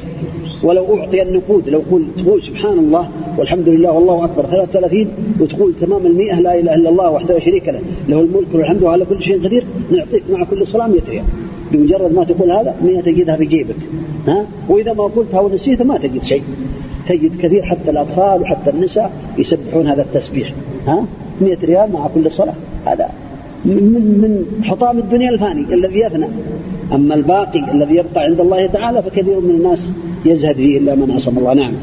ولو 0.63 0.97
أعطي 0.97 1.21
النقود 1.21 1.69
لو 1.69 1.81
قلت 1.91 2.05
تقول 2.17 2.43
سبحان 2.43 2.79
الله 2.79 3.09
والحمد 3.37 3.69
لله 3.69 3.91
والله 3.91 4.25
أكبر 4.25 4.45
33 4.45 5.07
وتقول 5.39 5.73
تمام 5.81 6.05
المئة 6.05 6.39
لا 6.39 6.59
إله 6.59 6.75
إلا 6.75 6.89
الله 6.89 7.11
وحده 7.11 7.33
لا 7.33 7.39
شريك 7.39 7.67
له 7.67 7.81
له 8.07 8.19
الملك 8.19 8.47
والحمد 8.53 8.83
على 8.83 9.05
كل 9.05 9.23
شيء 9.23 9.45
قدير 9.45 9.63
نعطيك 9.91 10.23
مع 10.29 10.43
كل 10.43 10.67
صلاة 10.67 10.87
100 10.87 11.01
ريال. 11.09 11.23
بمجرد 11.71 12.13
ما 12.13 12.23
تقول 12.23 12.51
هذا 12.51 12.75
100 12.83 13.01
تجدها 13.01 13.35
في 13.35 13.45
جيبك. 13.45 13.75
ها؟ 14.27 14.45
وإذا 14.69 14.93
ما 14.93 15.03
قلتها 15.03 15.39
ونسيتها 15.39 15.83
ما 15.83 15.97
تجد 15.97 16.23
شيء. 16.23 16.43
تجد 17.09 17.31
كثير 17.41 17.63
حتى 17.63 17.89
الأطفال 17.89 18.41
وحتى 18.41 18.69
النساء 18.69 19.11
يسبحون 19.37 19.87
هذا 19.87 20.01
التسبيح. 20.01 20.53
ها؟ 20.87 21.05
100 21.41 21.57
ريال 21.63 21.91
مع 21.93 22.07
كل 22.07 22.31
صلاة. 22.31 22.53
هذا 22.85 23.09
من, 23.65 23.75
من 24.21 24.63
حطام 24.63 24.97
الدنيا 24.97 25.29
الفاني 25.29 25.73
الذي 25.73 25.99
يفنى. 25.99 26.27
أما 26.93 27.15
الباقي 27.15 27.71
الذي 27.71 27.95
يبقى 27.95 28.21
عند 28.23 28.39
الله 28.39 28.67
تعالى 28.67 29.03
فكثير 29.03 29.39
من 29.39 29.49
الناس 29.49 29.91
يزهد 30.25 30.55
فيه 30.55 30.77
إلا 30.77 30.95
من 30.95 31.11
عصم 31.11 31.37
الله. 31.37 31.53
نعم. 31.53 31.73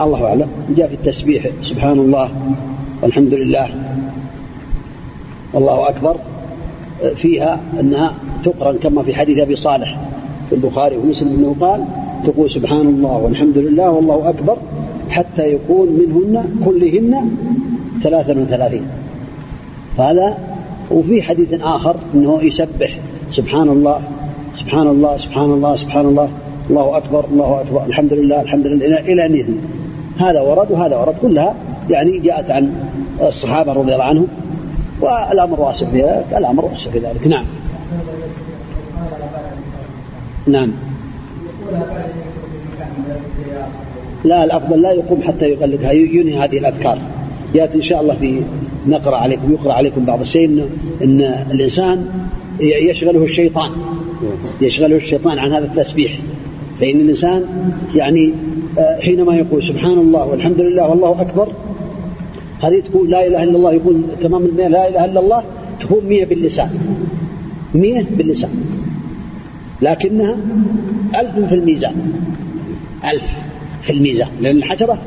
الله 0.00 0.26
أعلم. 0.26 0.48
جاء 0.76 0.88
في 0.88 0.94
التسبيح. 0.94 1.46
سبحان 1.62 1.98
الله. 1.98 2.30
والحمد 3.02 3.34
لله 3.34 3.68
والله 5.54 5.88
أكبر. 5.88 6.16
فيها 7.16 7.60
أنها 7.80 8.14
تقرن 8.44 8.78
كما 8.78 9.02
في 9.02 9.14
حديث 9.14 9.38
أبي 9.38 9.56
صالح 9.56 9.98
في 10.48 10.54
البخاري 10.54 10.96
ومسلم 10.96 11.28
أنه 11.28 11.56
قال 11.60 11.84
تقول 12.24 12.50
سبحان 12.50 12.86
الله 12.86 13.16
والحمد 13.16 13.58
لله 13.58 13.90
والله 13.90 14.28
أكبر 14.28 14.56
حتى 15.10 15.52
يكون 15.52 15.88
منهن 15.88 16.44
كلهن 16.64 17.30
ثلاثا 18.02 18.40
وثلاثين 18.40 18.82
فهذا 19.96 20.38
وفي 20.90 21.22
حديث 21.22 21.52
آخر 21.62 21.96
أنه 22.14 22.42
يسبح 22.42 22.98
سبحان 23.32 23.68
الله 23.68 24.00
سبحان 24.54 24.86
الله 24.86 25.16
سبحان 25.16 25.50
الله 25.50 25.76
سبحان 25.76 26.06
الله 26.06 26.28
الله 26.70 26.96
أكبر 26.96 27.24
الله 27.32 27.60
أكبر 27.60 27.86
الحمد 27.86 28.12
لله 28.12 28.40
الحمد 28.40 28.66
لله 28.66 28.98
إلى 29.00 29.26
أن 29.26 29.36
يثني 29.36 29.56
هذا 30.18 30.40
ورد 30.40 30.70
وهذا 30.70 30.96
ورد 30.96 31.14
كلها 31.22 31.54
يعني 31.90 32.18
جاءت 32.18 32.50
عن 32.50 32.74
الصحابة 33.22 33.72
رضي 33.72 33.92
الله 33.92 34.04
عنهم 34.04 34.26
والأمر 35.00 35.60
واسع 35.60 35.86
في 35.86 36.02
ذلك 36.02 36.26
الأمر 36.36 36.64
واسع 36.64 36.90
في 36.90 36.98
ذلك. 36.98 37.26
نعم. 37.26 37.44
نعم. 40.46 40.72
لا 44.24 44.44
الأفضل 44.44 44.82
لا 44.82 44.92
يقوم 44.92 45.22
حتي 45.22 45.50
يغلقها 45.50 45.92
ينهي 45.92 46.38
هذه 46.38 46.58
الأذكار. 46.58 46.98
يأتي 47.54 47.74
إن 47.74 47.82
شاء 47.82 48.00
الله 48.00 48.14
في 48.14 48.42
نقرأ 48.86 49.16
عليكم 49.16 49.52
يقرأ 49.52 49.72
عليكم 49.72 50.04
بعض 50.04 50.20
الشيء 50.20 50.44
إن, 50.44 50.68
إن 51.02 51.20
الإنسان 51.50 52.08
يشغله 52.60 53.24
الشيطان. 53.24 53.70
يشغله 54.60 54.96
الشيطان 54.96 55.38
عن 55.38 55.52
هذا 55.52 55.64
التسبيح. 55.64 56.18
فإن 56.80 57.00
الإنسان 57.00 57.44
يعني 57.94 58.32
آه، 58.78 59.00
حينما 59.00 59.36
يقول 59.36 59.62
سبحان 59.62 59.98
الله 59.98 60.24
والحمد 60.24 60.60
لله 60.60 60.88
والله 60.88 61.20
أكبر 61.20 61.48
هذه 62.62 62.82
تقول 62.90 63.10
لا 63.10 63.26
إله 63.26 63.42
إلا 63.42 63.56
الله 63.56 63.72
يقول 63.72 64.02
تمام 64.22 64.44
المئة 64.44 64.68
لا 64.68 64.88
إله 64.88 65.04
إلا 65.04 65.20
الله 65.20 65.42
تكون 65.80 66.04
مئة 66.04 66.24
باللسان. 66.24 66.70
مئة 67.74 68.06
باللسان. 68.10 68.50
لكنها 69.82 70.36
ألف 71.20 71.48
في 71.48 71.54
الميزان. 71.54 71.94
ألف 73.12 73.24
في 73.82 73.92
الميزان. 73.92 74.28
لأن 74.40 74.56
الحشرة 74.56 74.98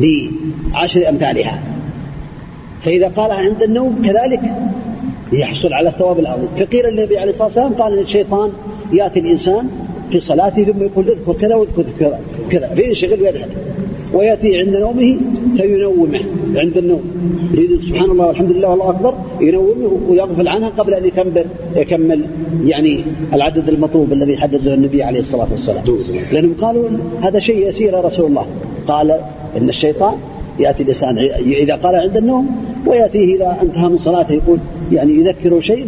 بعشر 0.00 1.08
أمثالها. 1.08 1.62
فإذا 2.84 3.08
قالها 3.08 3.36
عند 3.36 3.62
النوم 3.62 4.02
كذلك 4.04 4.40
يحصل 5.32 5.72
على 5.72 5.88
الثواب 5.88 6.18
العظيم. 6.18 6.48
فقيل 6.56 6.86
النبي 6.86 7.18
عليه 7.18 7.30
الصلاة 7.30 7.46
والسلام 7.46 7.72
قال 7.72 7.98
الشيطان 7.98 8.50
يأتي 8.92 9.20
الإنسان 9.20 9.68
في 10.10 10.20
صلاته 10.20 10.64
ثم 10.64 10.82
يقول 10.82 11.08
اذكر 11.08 11.32
كذا 11.32 11.54
واذكر 11.54 11.84
كذا 12.50 12.74
فينشغل 12.74 13.22
ويذهب 13.22 13.48
ويأتي 14.16 14.58
عند 14.58 14.76
نومه 14.76 15.18
فينومه 15.56 16.20
عند 16.56 16.76
النوم. 16.76 17.02
يريد 17.54 17.80
سبحان 17.88 18.10
الله 18.10 18.26
والحمد 18.26 18.52
لله 18.52 18.68
والله 18.68 18.90
أكبر 18.90 19.14
ينومه 19.40 20.00
ويغفل 20.08 20.48
عنها 20.48 20.68
قبل 20.68 20.94
أن 20.94 21.04
يكمل 21.04 21.44
يكمل 21.76 22.20
يعني 22.64 23.04
العدد 23.34 23.68
المطلوب 23.68 24.12
الذي 24.12 24.36
حدده 24.36 24.74
النبي 24.74 25.02
عليه 25.02 25.20
الصلاة 25.20 25.48
والسلام. 25.52 25.84
لأنهم 26.32 26.54
قالوا 26.60 26.88
هذا 27.20 27.38
شيء 27.38 27.68
يسير 27.68 27.92
يا 27.92 28.00
رسول 28.00 28.26
الله. 28.26 28.46
قال 28.88 29.10
إن 29.56 29.68
الشيطان 29.68 30.14
يأتي 30.58 30.82
الإنسان 30.82 31.18
إذا 31.38 31.74
قال 31.74 31.94
عند 31.94 32.16
النوم 32.16 32.46
ويأتيه 32.86 33.36
إذا 33.36 33.58
انتهى 33.62 33.88
من 33.88 33.98
صلاته 33.98 34.32
يقول 34.32 34.58
يعني 34.92 35.12
يذكره 35.12 35.60
شيء 35.60 35.86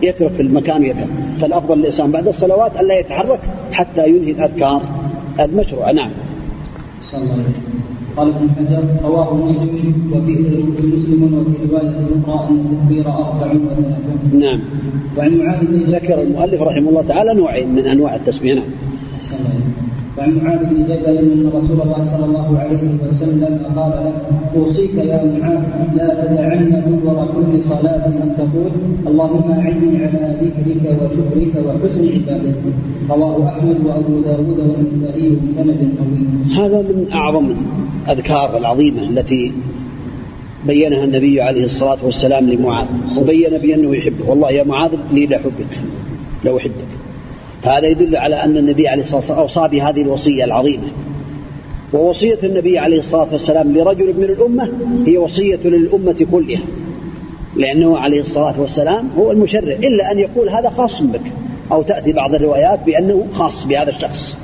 فيترك 0.00 0.40
المكان 0.40 0.84
يذهب 0.84 1.08
فالأفضل 1.40 1.78
للإنسان 1.78 2.10
بعد 2.10 2.28
الصلوات 2.28 2.72
ألا 2.80 2.98
يتحرك 2.98 3.40
حتى 3.72 4.08
ينهي 4.08 4.30
الأذكار 4.30 4.82
المشروعة. 5.40 5.92
نعم. 5.92 6.10
الله 7.14 7.44
قال 8.16 8.28
ابن 8.28 8.48
حجر 8.50 8.82
رواه 9.04 9.34
مسلم 9.34 9.94
وفي 10.12 10.32
مسلم 10.86 11.20
وفي 11.34 11.72
رواية 11.72 11.94
أخرى 12.24 12.48
أن 12.48 12.56
التكبير 12.56 13.06
أربع 13.08 13.52
وثلاثون. 13.52 14.40
نعم. 14.40 14.60
وعن 15.18 15.38
معاذ 15.38 15.66
بن 15.66 15.94
ذكر 15.94 16.22
المؤلف 16.22 16.62
رحمه 16.62 16.88
الله 16.88 17.02
تعالى 17.02 17.34
نوعين 17.34 17.74
من 17.74 17.86
أنواع 17.86 18.14
التسمية. 18.14 18.54
نعم. 18.54 18.64
وعن 20.18 20.38
معاذ 20.42 20.58
بن 20.58 20.82
جبل 20.82 21.18
أن 21.18 21.50
رسول 21.54 21.80
الله 21.82 22.06
صلى 22.12 22.24
الله 22.24 22.58
عليه 22.58 22.88
وسلم 23.08 23.58
قال 23.76 23.90
له 23.90 24.12
أوصيك 24.56 24.94
يا 24.94 25.24
معاذ 25.24 25.60
لا 25.96 26.08
تدعن 26.24 26.82
دبر 26.86 27.26
كل 27.34 27.52
صلاة 27.68 28.06
ان 28.06 28.34
تقول 28.38 28.70
اللهم 29.06 29.50
أعني 29.52 30.04
على 30.04 30.36
ذكرك 30.42 30.84
وشكرك 31.00 31.52
وحسن 31.66 32.04
عبادتك. 32.14 32.74
رواه 33.10 33.48
أحمد 33.48 33.76
وأبو 33.86 34.20
داود 34.20 34.58
والنسائي 34.58 35.28
بسند 35.30 35.80
قوي 35.98 36.22
هذا 36.58 36.78
من 36.82 37.06
أعظم 37.12 37.54
الأذكار 38.06 38.56
العظيمة 38.56 39.02
التي 39.02 39.52
بينها 40.66 41.04
النبي 41.04 41.40
عليه 41.40 41.64
الصلاة 41.64 41.98
والسلام 42.04 42.50
لمعاذ 42.50 42.86
وبين 43.18 43.58
بانه 43.58 43.96
يحبه. 43.96 44.28
والله 44.28 44.50
يا 44.50 44.64
معاذ 44.64 44.90
لي 45.12 45.26
لاحبك 45.26 45.72
لو 46.44 46.58
أحبك. 46.58 46.99
هذا 47.62 47.86
يدل 47.86 48.16
على 48.16 48.36
أن 48.36 48.56
النبي 48.56 48.88
عليه 48.88 49.02
الصلاة 49.02 49.16
والسلام 49.18 49.38
أوصى 49.38 49.68
بهذه 49.68 50.02
الوصية 50.02 50.44
العظيمة. 50.44 50.88
ووصية 51.92 52.38
النبي 52.42 52.78
عليه 52.78 53.00
الصلاة 53.00 53.28
والسلام 53.32 53.72
لرجل 53.76 54.14
من 54.18 54.24
الأمة 54.24 54.70
هي 55.06 55.18
وصية 55.18 55.58
للأمة 55.64 56.26
كلها. 56.30 56.60
لأنه 57.56 57.98
عليه 57.98 58.20
الصلاة 58.20 58.60
والسلام 58.60 59.08
هو 59.18 59.32
المشرع 59.32 59.76
إلا 59.76 60.12
أن 60.12 60.18
يقول 60.18 60.48
هذا 60.48 60.70
خاص 60.70 61.02
بك 61.02 61.20
أو 61.72 61.82
تأتي 61.82 62.12
بعض 62.12 62.34
الروايات 62.34 62.80
بأنه 62.86 63.26
خاص 63.32 63.66
بهذا 63.66 63.90
الشخص. 63.90 64.36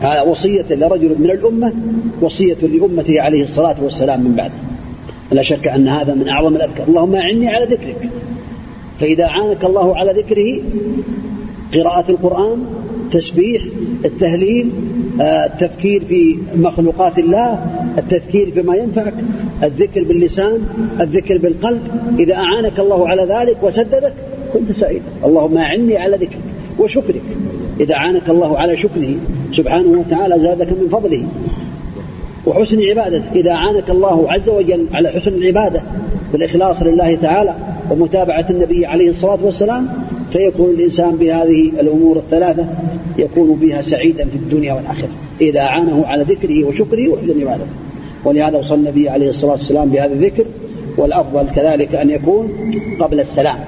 هذا 0.00 0.22
وصية 0.22 0.66
لرجل 0.70 1.16
من 1.18 1.30
الأمة 1.30 1.72
وصية 2.20 2.56
لأمته 2.62 3.20
عليه 3.20 3.42
الصلاة 3.42 3.76
والسلام 3.82 4.20
من 4.20 4.34
بعده 4.34 4.54
لا 5.32 5.42
شك 5.42 5.68
أن 5.68 5.88
هذا 5.88 6.14
من 6.14 6.28
أعظم 6.28 6.56
الأذكار. 6.56 6.88
اللهم 6.88 7.14
أعني 7.14 7.48
على 7.48 7.64
ذكرك. 7.64 8.08
فإذا 9.00 9.24
أعانك 9.24 9.64
الله 9.64 9.96
على 9.96 10.12
ذكره 10.12 10.62
قراءة 11.74 12.10
القرآن 12.10 12.64
تسبيح 13.12 13.62
التهليل 14.04 14.70
آه، 15.20 15.46
التفكير 15.46 16.04
في 16.04 16.36
مخلوقات 16.56 17.18
الله 17.18 17.66
التذكير 17.98 18.52
بما 18.56 18.76
ينفعك 18.76 19.14
الذكر 19.62 20.04
باللسان 20.04 20.58
الذكر 21.00 21.38
بالقلب. 21.38 21.80
إذا 22.18 22.34
أعانك 22.34 22.80
الله 22.80 23.08
على 23.08 23.22
ذلك 23.22 23.62
وسددك 23.62 24.12
كنت 24.52 24.72
سعيدا 24.72 25.04
اللهم 25.24 25.58
أعني 25.58 25.96
على 25.96 26.16
ذكرك 26.16 26.40
وشكرك. 26.78 27.22
إذا 27.80 27.94
أعانك 27.94 28.30
الله 28.30 28.58
على 28.58 28.76
شكره 28.76 29.14
سبحانه 29.52 29.98
وتعالى 29.98 30.40
زادك 30.40 30.68
من 30.68 30.88
فضله. 30.88 31.24
وحسن 32.46 32.82
عبادته. 32.82 33.24
إذا 33.34 33.50
أعانك 33.50 33.90
الله 33.90 34.32
عز 34.32 34.48
وجل 34.48 34.86
على 34.92 35.08
حسن 35.08 35.32
العبادة 35.32 35.82
بالإخلاص 36.32 36.82
لله 36.82 37.16
تعالى 37.16 37.54
ومتابعة 37.90 38.46
النبي 38.50 38.86
عليه 38.86 39.10
الصلاة 39.10 39.38
والسلام 39.42 39.88
فيكون 40.32 40.70
الإنسان 40.70 41.16
بهذه 41.16 41.72
الأمور 41.80 42.16
الثلاثة 42.16 42.66
يكون 43.18 43.54
بها 43.54 43.82
سعيدا 43.82 44.24
في 44.24 44.36
الدنيا 44.36 44.74
والآخرة 44.74 45.08
إذا 45.40 45.60
أعانه 45.60 46.06
على 46.06 46.22
ذكره 46.22 46.64
وشكره 46.64 47.08
وحسن 47.08 47.40
عبادته 47.40 47.66
ولهذا 48.24 48.58
وصى 48.58 48.74
النبي 48.74 49.08
عليه 49.08 49.30
الصلاة 49.30 49.52
والسلام 49.52 49.88
بهذا 49.88 50.12
الذكر 50.12 50.44
والأفضل 50.96 51.46
كذلك 51.54 51.94
أن 51.94 52.10
يكون 52.10 52.52
قبل 53.00 53.20
السلام. 53.20 53.58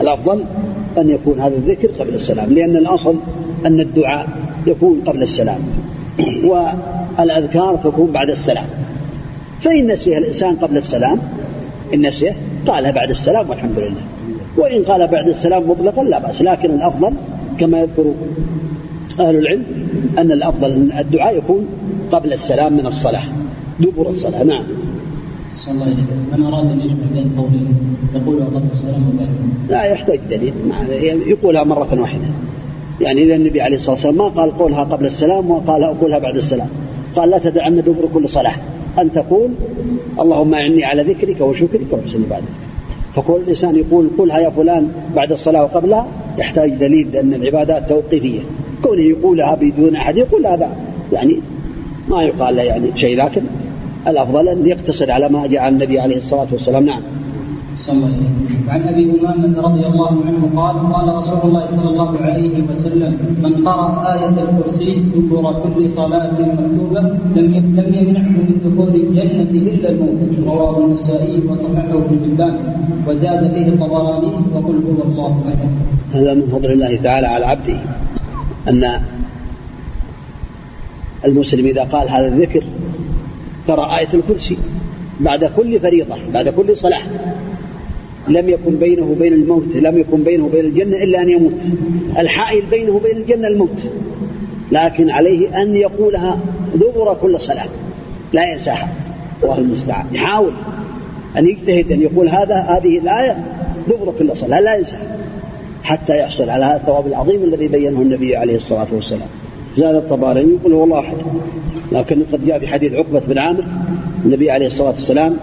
الأفضل 0.00 0.44
أن 0.98 1.10
يكون 1.10 1.40
هذا 1.40 1.54
الذكر 1.56 1.88
قبل 1.88 2.14
السلام 2.14 2.54
لأن 2.54 2.76
الأصل 2.76 3.14
أن 3.66 3.80
الدعاء 3.80 4.28
يكون 4.66 5.02
قبل 5.06 5.22
السلام 5.22 5.58
والأذكار 7.18 7.76
تكون 7.76 8.10
بعد 8.12 8.30
السلام. 8.30 8.66
فإن 9.62 9.86
نسيها 9.86 10.18
الإنسان 10.18 10.56
قبل 10.56 10.76
السلام 10.76 11.18
إن 11.94 12.06
نسيه 12.06 12.36
قالها 12.66 12.90
بعد 12.90 13.10
السلام 13.10 13.50
والحمد 13.50 13.78
لله. 13.78 14.02
وإن 14.58 14.84
قال 14.84 15.06
بعد 15.06 15.28
السلام 15.28 15.70
مطلقا 15.70 16.04
لا 16.04 16.18
بأس 16.18 16.42
لكن 16.42 16.70
الأفضل 16.70 17.12
كما 17.58 17.80
يذكر 17.80 18.04
أهل 19.20 19.36
العلم 19.36 19.64
أن 20.18 20.32
الأفضل 20.32 20.72
أن 20.72 20.98
الدعاء 20.98 21.38
يكون 21.38 21.66
قبل 22.12 22.32
السلام 22.32 22.72
من 22.72 22.86
الصلاة 22.86 23.24
دبر 23.80 24.08
الصلاة. 24.08 24.42
نعم. 24.42 24.64
الله 25.68 25.86
من 26.36 26.44
أراد 26.44 26.66
أن 26.66 26.80
يجمع 26.80 26.94
بين 27.14 27.32
قولين 27.38 27.68
يقولها 28.14 28.46
قبل 28.46 28.66
السلام 28.72 29.28
لا 29.68 29.82
يحتاج 29.82 30.20
دليل. 30.30 30.54
يقولها 31.26 31.64
مرة 31.64 32.00
واحدة. 32.00 32.24
يعني 33.00 33.22
إذا 33.22 33.34
النبي 33.34 33.60
عليه 33.60 33.76
الصلاة 33.76 33.92
والسلام 33.92 34.16
ما 34.16 34.28
قال 34.28 34.58
قولها 34.58 34.84
قبل 34.84 35.06
السلام 35.06 35.50
وقال 35.50 35.84
قولها 35.84 36.18
بعد 36.18 36.36
السلام. 36.36 36.68
قال 37.16 37.30
لا 37.30 37.38
تدعن 37.38 37.76
دبر 37.82 38.08
كل 38.14 38.28
صلاة. 38.28 38.54
أن 38.98 39.12
تقول 39.12 39.50
اللهم 40.20 40.54
أعني 40.54 40.84
على 40.84 41.02
ذكرك 41.02 41.40
وشكرك 41.40 41.92
وحسن 41.92 42.22
عبادتك. 42.22 42.46
فكل 43.16 43.40
إنسان 43.48 43.76
يقول 43.76 44.10
قلها 44.18 44.38
يا 44.38 44.50
فلان 44.50 44.88
بعد 45.16 45.32
الصلاة 45.32 45.62
وقبلها 45.62 46.06
يحتاج 46.38 46.70
دليل 46.70 47.12
لأن 47.12 47.34
العبادات 47.34 47.88
توقيفية. 47.88 48.40
كونه 48.82 49.02
يقولها 49.02 49.54
بدون 49.54 49.96
أحد 49.96 50.16
يقول 50.16 50.46
هذا 50.46 50.70
يعني 51.12 51.40
ما 52.08 52.22
يقال 52.22 52.56
له 52.56 52.62
يعني 52.62 52.86
شيء 52.96 53.16
لكن 53.24 53.42
الأفضل 54.06 54.48
أن 54.48 54.66
يقتصر 54.66 55.10
على 55.10 55.28
ما 55.28 55.46
جاء 55.46 55.68
النبي 55.68 56.00
عليه 56.00 56.16
الصلاة 56.16 56.46
والسلام. 56.52 56.86
نعم. 56.86 57.02
الله 57.92 58.08
وسلم. 58.08 58.34
وعن 58.68 58.82
أبي 58.82 59.04
أمامة 59.20 59.54
رضي 59.68 59.84
الله 59.86 60.12
عنه 60.26 60.42
قال 60.56 60.76
قال 60.92 61.06
رسول 61.20 61.40
الله 61.44 61.64
صلى 61.76 61.88
الله 61.90 62.10
عليه 62.20 62.54
وسلم 62.70 63.12
من 63.42 63.52
قرأ 63.66 63.88
آية 64.14 64.36
الكرسي 64.46 64.90
دبر 65.14 65.44
كل 65.62 65.90
صلاة 65.90 66.32
مكتوبة 66.32 67.00
لم 67.36 67.52
لم 67.78 67.88
يمنعه 67.94 68.28
من 68.46 68.56
دخول 68.64 68.92
الجنة 68.94 69.50
إلا 69.50 69.88
الموت. 69.90 70.20
رواه 70.46 70.74
النسائي 70.84 71.36
وصححه 71.48 71.92
ابن 71.94 72.14
حبان. 72.24 72.54
وزاد 73.06 73.42
فيه 73.54 73.66
الطبراني 73.68 74.32
وقل 74.54 74.76
هو 74.86 75.00
الله 75.08 75.32
أحد. 75.48 75.68
هذا 76.14 76.34
من 76.34 76.46
فضل 76.52 76.70
الله 76.72 76.96
تعالى 76.96 77.26
على 77.26 77.46
عبده. 77.46 77.78
أن 78.68 79.00
المسلم 81.24 81.66
إذا 81.66 81.82
قال 81.82 82.10
هذا 82.10 82.28
الذكر 82.28 82.64
قرأ 83.68 83.98
آية 83.98 84.08
الكرسي 84.14 84.56
بعد 85.20 85.44
كل 85.44 85.80
فريضة 85.80 86.16
بعد 86.34 86.48
كل 86.48 86.76
صلاة. 86.76 87.02
لم 88.28 88.48
يكن 88.48 88.76
بينه 88.76 89.10
وبين 89.10 89.32
الموت 89.32 89.76
لم 89.76 89.98
يكن 89.98 90.22
بينه 90.22 90.44
وبين 90.44 90.64
الجنة 90.64 90.96
إلا 90.96 91.22
أن 91.22 91.28
يموت. 91.28 91.60
الحائل 92.18 92.66
بينه 92.70 92.92
وبين 92.92 93.16
الجنة 93.16 93.48
الموت. 93.48 93.78
لكن 94.72 95.10
عليه 95.10 95.62
أن 95.62 95.76
يقولها 95.76 96.38
دبر 96.74 97.16
كل 97.22 97.40
صلاة. 97.40 97.68
لا 98.32 98.52
ينساها. 98.52 98.88
الله 99.42 99.58
المستعان. 99.58 100.06
يحاول 100.12 100.52
أن 101.38 101.48
يجتهد 101.48 101.92
أن 101.92 102.02
يقول 102.02 102.28
هذا 102.28 102.66
هذه 102.68 102.98
الآية 102.98 103.44
دبر 103.88 104.12
كل 104.18 104.36
صلاة. 104.36 104.60
لا 104.60 104.76
ينساها. 104.76 105.16
حتى 105.82 106.18
يحصل 106.18 106.50
على 106.50 106.64
هذا 106.64 106.76
الثواب 106.76 107.06
العظيم 107.06 107.44
الذي 107.44 107.68
بينه 107.68 108.02
النبي 108.02 108.36
عليه 108.36 108.56
الصلاة 108.56 108.86
والسلام. 108.92 109.28
زاد 109.76 109.94
الطبراني 109.94 110.56
يقول 110.60 110.72
هو 110.72 110.84
الله 110.84 111.00
أحد 111.00 111.16
لكن 111.92 112.22
قد 112.32 112.46
جاء 112.46 112.58
في 112.58 112.66
حديث 112.66 112.92
عقبة 112.92 113.20
بن 113.28 113.38
عامر 113.38 113.64
النبي 114.24 114.50
عليه 114.50 114.66
الصلاة 114.66 114.94
والسلام 114.94 115.36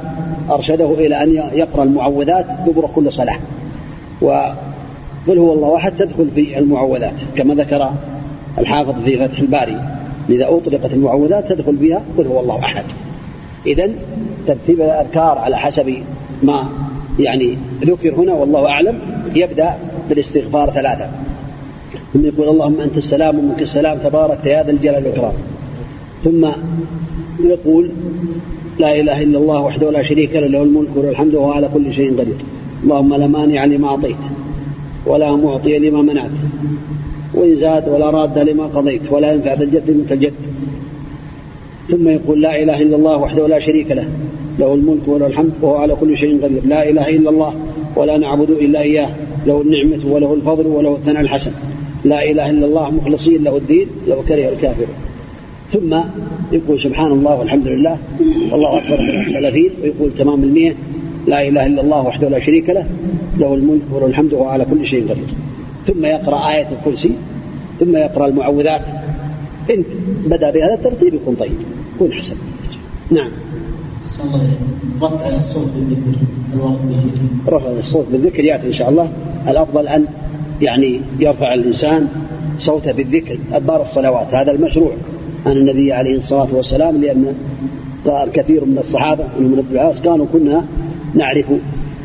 أرشده 0.49 0.93
إلى 0.93 1.23
أن 1.23 1.51
يقرأ 1.53 1.83
المعوذات 1.83 2.45
دبر 2.67 2.89
كل 2.95 3.13
صلاة. 3.13 3.39
وقل 4.21 5.37
هو 5.37 5.53
الله 5.53 5.75
أحد 5.75 5.93
تدخل 5.99 6.27
في 6.35 6.59
المعوذات 6.59 7.13
كما 7.35 7.55
ذكر 7.55 7.91
الحافظ 8.57 9.03
في 9.05 9.27
فتح 9.27 9.39
الباري. 9.39 9.77
إذا 10.29 10.47
أطلقت 10.49 10.93
المعوذات 10.93 11.51
تدخل 11.51 11.77
فيها 11.77 12.01
قل 12.17 12.27
هو 12.27 12.39
الله 12.39 12.59
أحد. 12.59 12.85
إذا 13.65 13.89
ترتيب 14.47 14.81
الأذكار 14.81 15.37
على 15.37 15.57
حسب 15.57 15.95
ما 16.43 16.65
يعني 17.19 17.57
ذكر 17.81 18.15
هنا 18.15 18.33
والله 18.33 18.65
أعلم 18.65 18.99
يبدأ 19.35 19.73
بالاستغفار 20.09 20.71
ثلاثة. 20.71 21.07
ثم 22.13 22.25
يقول 22.25 22.49
اللهم 22.49 22.81
أنت 22.81 22.97
السلام 22.97 23.39
ومنك 23.39 23.61
السلام 23.61 23.97
تبارك 23.97 24.45
يا 24.45 24.63
ذا 24.63 24.71
الجلال 24.71 24.95
والإكرام. 24.95 25.33
ثم 26.23 26.47
يقول 27.43 27.89
لا 28.79 28.99
إله 28.99 29.21
إلا 29.21 29.37
الله 29.37 29.61
وحده 29.61 29.91
لا 29.91 30.03
شريك 30.03 30.35
له 30.35 30.47
له 30.47 30.63
الملك 30.63 30.89
وله 30.95 31.09
الحمد 31.09 31.35
وهو 31.35 31.51
على 31.51 31.69
كل 31.73 31.93
شيء 31.93 32.19
قدير. 32.19 32.35
اللهم 32.83 33.13
لا 33.15 33.27
مانع 33.27 33.65
لما 33.65 33.87
أعطيت 33.87 34.15
ولا 35.05 35.35
معطي 35.35 35.79
لما 35.79 36.01
منعت 36.01 36.31
وإن 37.33 37.55
زاد 37.55 37.89
ولا 37.89 38.09
راد 38.09 38.39
لما 38.39 38.63
قضيت 38.63 39.01
ولا 39.11 39.33
ينفع 39.33 39.53
ذا 39.53 39.63
الجد 39.63 39.91
منك 39.91 40.11
الجد. 40.11 40.33
ثم 41.89 42.09
يقول 42.09 42.41
لا 42.41 42.63
إله 42.63 42.81
إلا 42.81 42.95
الله 42.95 43.17
وحده 43.17 43.47
لا 43.47 43.59
شريك 43.59 43.91
له 43.91 44.07
له 44.59 44.73
الملك 44.73 45.07
وله 45.07 45.27
الحمد 45.27 45.51
وهو 45.61 45.75
على 45.75 45.95
كل 45.95 46.17
شيء 46.17 46.43
قدير. 46.43 46.61
لا 46.65 46.89
إله 46.89 47.09
إلا 47.09 47.29
الله 47.29 47.53
ولا 47.95 48.17
نعبد 48.17 48.49
إلا 48.49 48.81
إياه 48.81 49.09
له 49.47 49.61
النعمة 49.61 50.13
وله 50.13 50.33
الفضل 50.33 50.67
وله 50.67 50.95
الثناء 50.95 51.21
الحسن. 51.21 51.51
لا 52.05 52.31
إله 52.31 52.49
إلا 52.49 52.65
الله 52.65 52.91
مخلصين 52.91 53.43
له 53.43 53.57
الدين 53.57 53.87
لو 54.07 54.21
كره 54.27 54.49
الكافر 54.49 54.85
ثم 55.73 55.95
يقول 56.51 56.79
سبحان 56.79 57.11
الله 57.11 57.39
والحمد 57.39 57.67
لله 57.67 57.97
والله 58.51 58.77
أكبر 58.77 58.97
ثلاثين 59.33 59.69
ويقول 59.83 60.11
تمام 60.17 60.43
المئة 60.43 60.73
لا 61.27 61.47
إله 61.47 61.65
إلا 61.65 61.81
الله 61.81 62.01
وحده 62.01 62.29
لا 62.29 62.39
شريك 62.39 62.69
له 62.69 62.85
له 63.37 63.53
الملك 63.53 63.81
وله 63.91 64.05
الحمد 64.05 64.33
وهو 64.33 64.45
على 64.45 64.65
كل 64.65 64.87
شيء 64.87 65.03
قدير. 65.09 65.27
ثم 65.87 66.05
يقرأ 66.05 66.49
آية 66.49 66.67
الكرسي 66.71 67.11
ثم 67.79 67.95
يقرأ 67.95 68.27
المعوذات. 68.27 68.81
إن 69.69 69.83
بدأ 70.25 70.51
بهذا 70.51 70.73
الترتيب 70.73 71.13
يكون 71.13 71.35
طيب 71.35 71.51
يكون 71.95 72.13
حسن. 72.13 72.35
نعم. 73.11 73.31
رفع 75.01 75.27
الصوت 75.41 75.67
بالذكر 75.75 76.17
رفع 77.47 77.69
الصوت 77.69 78.05
بالذكر 78.11 78.43
يأتي 78.45 78.67
إن 78.67 78.73
شاء 78.73 78.89
الله. 78.89 79.09
الأفضل 79.47 79.87
أن 79.87 80.05
يعني 80.61 81.01
يرفع 81.19 81.53
الإنسان 81.53 82.07
صوته 82.59 82.91
بالذكر 82.91 83.37
أدبار 83.53 83.81
الصلوات 83.81 84.33
هذا 84.33 84.51
المشروع. 84.51 84.91
عن 85.45 85.51
النبي 85.51 85.93
عليه 85.93 86.17
الصلاة 86.17 86.47
والسلام 86.51 86.97
لأن 86.97 87.35
كثير 88.33 88.65
من 88.65 88.77
الصحابة 88.77 89.23
ومن 89.37 89.57
ابن 89.57 89.75
العاص 89.75 90.01
كانوا 90.01 90.25
كنا 90.33 90.63
نعرف 91.15 91.45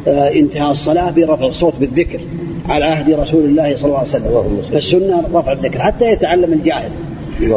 آه، 0.08 0.32
انتهاء 0.32 0.70
الصلاة 0.70 1.10
برفع 1.10 1.46
الصوت 1.46 1.74
بالذكر 1.80 2.20
على 2.68 2.84
عهد 2.84 3.10
رسول 3.10 3.44
الله 3.44 3.76
صلى 3.76 3.84
الله 3.84 3.98
عليه 3.98 4.08
وسلم. 4.08 4.70
فالسنه 4.72 5.22
رفع 5.34 5.52
الذكر 5.52 5.78
حتى 5.78 6.12
يتعلم 6.12 6.52
الجاهل 6.52 6.90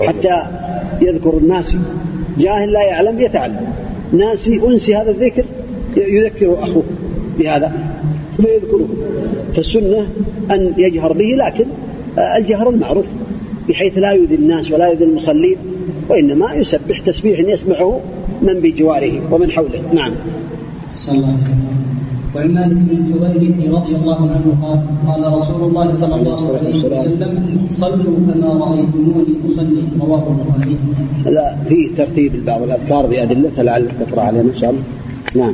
حتى 0.07 0.43
يذكر 1.01 1.37
الناس. 1.37 1.75
جاهل 2.37 2.71
لا 2.73 2.83
يعلم 2.83 3.21
يتعلم. 3.21 3.73
ناسي 4.13 4.61
أنسي 4.67 4.95
هذا 4.95 5.11
الذكر 5.11 5.43
يذكر 5.97 6.63
أخوه 6.63 6.83
بهذا 7.39 7.71
فيذكره 8.37 8.87
فالسنة 9.55 10.07
أن 10.51 10.73
يجهر 10.77 11.13
به 11.13 11.35
لكن 11.37 11.65
الجهر 12.37 12.69
المعروف. 12.69 13.05
بحيث 13.69 13.97
لا 13.97 14.11
يؤذي 14.11 14.35
الناس 14.35 14.71
ولا 14.71 14.87
يؤذي 14.87 15.05
المصلين 15.05 15.57
وإنما 16.09 16.53
يسبح 16.53 16.99
تسبيح 16.99 17.39
يسمعه 17.39 17.99
من 18.41 18.53
بجواره 18.53 19.33
ومن 19.33 19.51
حوله. 19.51 19.83
نعم. 19.93 20.13
صلى 20.97 21.15
الله 21.15 21.27
عليه 21.27 21.37
وسلم. 21.37 21.71
وعن 22.35 22.53
مالك 22.53 22.77
بن 22.77 23.11
جويرة 23.11 23.77
رضي 23.77 23.95
الله 23.95 24.19
عنه 24.21 24.57
قال 24.61 24.79
قال 25.07 25.33
رسول 25.33 25.69
الله 25.69 25.93
صلى 25.93 26.15
الله 26.15 26.57
عليه 26.57 26.75
وسلم 26.85 27.67
صلوا 27.79 28.33
كما 28.33 28.65
رأيتموني 28.65 29.33
أصلي. 29.45 29.83
رواه 30.01 30.23
البخاري. 30.27 30.77
لا 31.25 31.57
في 31.69 31.89
ترتيب 31.97 32.45
بعض 32.45 32.61
الأذكار 32.61 33.05
بأدلة 33.05 33.61
لعلك 33.63 33.91
تقرأ 33.99 34.21
علينا 34.21 34.53
إن 34.53 34.59
شاء 34.59 34.69
الله. 34.69 34.83
نعم. 35.35 35.53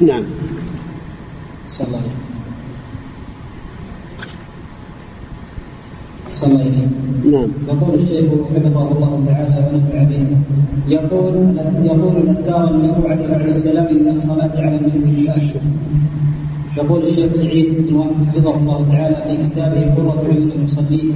نعم. 0.00 0.24
صلى 1.78 1.86
الله 1.86 1.98
عليه 1.98 2.06
صلى 2.08 2.27
نعم. 7.32 7.48
يقول 7.68 7.94
الشيخ 7.94 8.24
حفظه 8.54 8.92
الله 8.92 9.24
تعالى 9.26 9.58
ونفع 9.66 10.02
به. 10.02 10.26
يقول 10.88 11.34
يقول 11.82 12.16
الاذكار 12.16 12.70
المشروعة 12.70 13.28
بعد 13.28 13.48
السلام 13.48 13.94
من 13.94 14.08
الصلاة 14.16 14.54
على 14.56 14.76
النبي 14.76 15.30
يقول 16.78 17.00
الشيخ 17.08 17.32
سعيد 17.42 17.66
بن 17.78 17.94
وهب 17.96 18.10
حفظه 18.28 18.54
الله 18.60 18.78
تعالى 18.92 19.16
في 19.24 19.32
كتابه 19.46 19.80
قرة 19.96 20.20
عيون 20.28 20.50
المصلين 20.56 21.12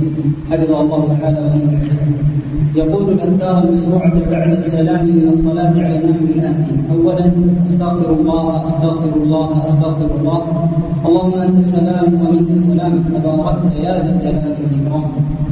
حفظه 0.51 0.81
الله 0.81 1.03
تعالى 1.21 1.41
ونفع 1.41 1.95
به 2.09 2.33
يقول 2.75 3.05
الاذكار 3.13 3.65
المشروعه 3.65 4.31
بعد 4.31 4.51
السلام 4.53 5.07
من 5.07 5.29
الصلاة 5.35 5.75
على 5.85 5.97
النحو 5.99 6.25
الاتي 6.25 6.75
اولا 6.93 7.27
أستغفر 7.67 8.11
الله 8.21 8.67
أستغفر 8.67 9.13
الله 9.23 9.49
أستغفر 9.69 10.11
الله. 10.21 10.41
اللهم 11.07 11.35
أنت 11.47 11.59
السلام 11.67 12.07
ومنك 12.21 12.51
السلام. 12.51 12.93
تباركت 13.15 13.65
يا 13.77 13.95
ذا 14.05 14.11
الجلال 14.15 14.57
والإكرام. 14.61 15.05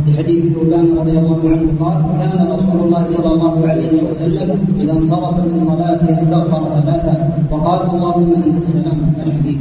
في 0.04 0.10
حديث 0.18 0.42
ثوبان 0.54 0.86
رضي 1.00 1.18
الله 1.18 1.40
عنه 1.52 1.68
قال 1.80 1.98
كان 2.20 2.38
رسول 2.54 2.78
الله 2.84 3.02
صلى 3.16 3.32
الله 3.34 3.54
عليه 3.68 3.92
وسلم 4.10 4.48
إذا 4.80 4.92
انصرف 4.92 5.36
من 5.52 5.60
صلاته 5.70 6.22
استغفر 6.22 6.62
ثلاثة. 6.76 7.14
وقال 7.50 7.80
اللهم 7.94 8.30
أنت 8.36 8.56
السلام. 8.64 8.98
الحديث. 9.26 9.60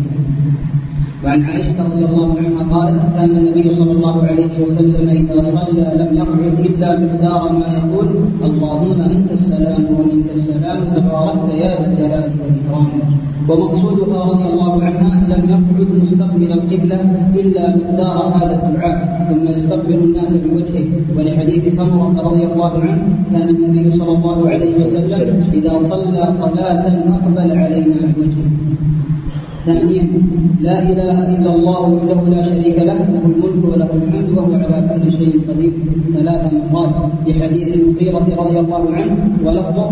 وعن 1.24 1.43
عائشة 1.43 1.84
رضي 1.84 2.05
الله 2.05 2.38
عنها 2.38 2.63
قالت 2.76 3.01
كان 3.15 3.30
النبي 3.38 3.76
صلى 3.76 3.91
الله 3.91 4.24
عليه 4.24 4.53
وسلم 4.63 5.09
إذا 5.09 5.41
صلى 5.41 5.86
لم 5.99 6.17
يقعد 6.17 6.55
إلا 6.67 6.99
مقدار 6.99 7.51
ما 7.59 7.67
يقول 7.78 8.07
اللهم 8.43 9.01
أنت 9.01 9.32
السلام 9.32 9.86
ومنك 9.97 10.30
السلام 10.32 10.80
تباركت 10.95 11.49
يا 11.53 11.72
ذا 11.80 11.88
الجلال 11.88 12.32
والإكرام. 12.39 12.88
ومقصودها 13.49 14.24
رضي 14.32 14.45
الله 14.53 14.84
عنها 14.84 15.11
لم 15.34 15.43
يقعد 15.49 15.89
مستقبل 16.03 16.51
القبلة 16.51 16.99
إلا 17.36 17.63
مقدار 17.78 18.17
هذا 18.38 18.55
الدعاء 18.63 18.97
ثم 19.30 19.47
يستقبل 19.47 19.93
الناس 19.93 20.38
بوجهه 20.38 20.88
ولحديث 21.17 21.76
سمرة 21.76 22.15
رضي 22.28 22.43
الله 22.45 22.74
عنه 22.80 23.03
كان 23.32 23.49
النبي 23.49 23.97
صلى 23.97 24.11
الله 24.17 24.49
عليه 24.49 24.76
وسلم 24.86 25.43
إذا 25.53 25.74
صلى 25.80 26.24
صلاة 26.41 26.84
أقبل 27.15 27.51
علينا 27.61 27.99
بوجهه 28.15 28.49
ثانيا 29.70 30.05
لا 30.67 30.78
إله 30.91 31.17
إلا 31.36 31.51
الله 31.55 31.82
وحده 31.93 32.20
لا 32.34 32.41
شريك 32.49 32.78
له 32.89 32.99
له 33.13 33.24
الملك 33.32 33.63
وله 33.72 33.89
الحمد 33.99 34.30
وهو 34.38 34.53
على 34.53 34.80
كل 34.89 35.05
شيء 35.20 35.34
قدير. 35.47 35.74
ثلاث 36.15 36.43
مرات 36.74 36.95
في 37.26 37.32
حديث 37.41 37.67
المغيرة 37.78 38.28
رضي 38.41 38.57
الله 38.63 38.84
عنه 38.97 39.15
ولفظه 39.45 39.89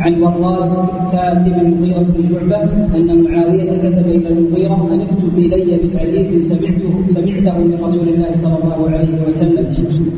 عن 0.00 0.12
وراد 0.22 0.72
كاتب 1.12 1.56
المغيرة 1.64 2.06
بن 2.14 2.22
شعبة 2.30 2.60
أن 2.96 3.08
معاوية 3.24 3.70
كتب 3.84 4.06
إلى 4.16 4.28
المغيرة 4.34 4.78
أن 4.92 5.00
اكتب 5.06 5.34
إلي 5.38 5.70
بحديث 5.82 6.28
سمعته 6.50 6.92
سمعته 7.16 7.56
من 7.58 7.78
رسول 7.86 8.06
الله 8.08 8.30
صلى 8.42 8.56
الله 8.62 8.80
عليه 8.94 9.14
وسلم. 9.28 9.66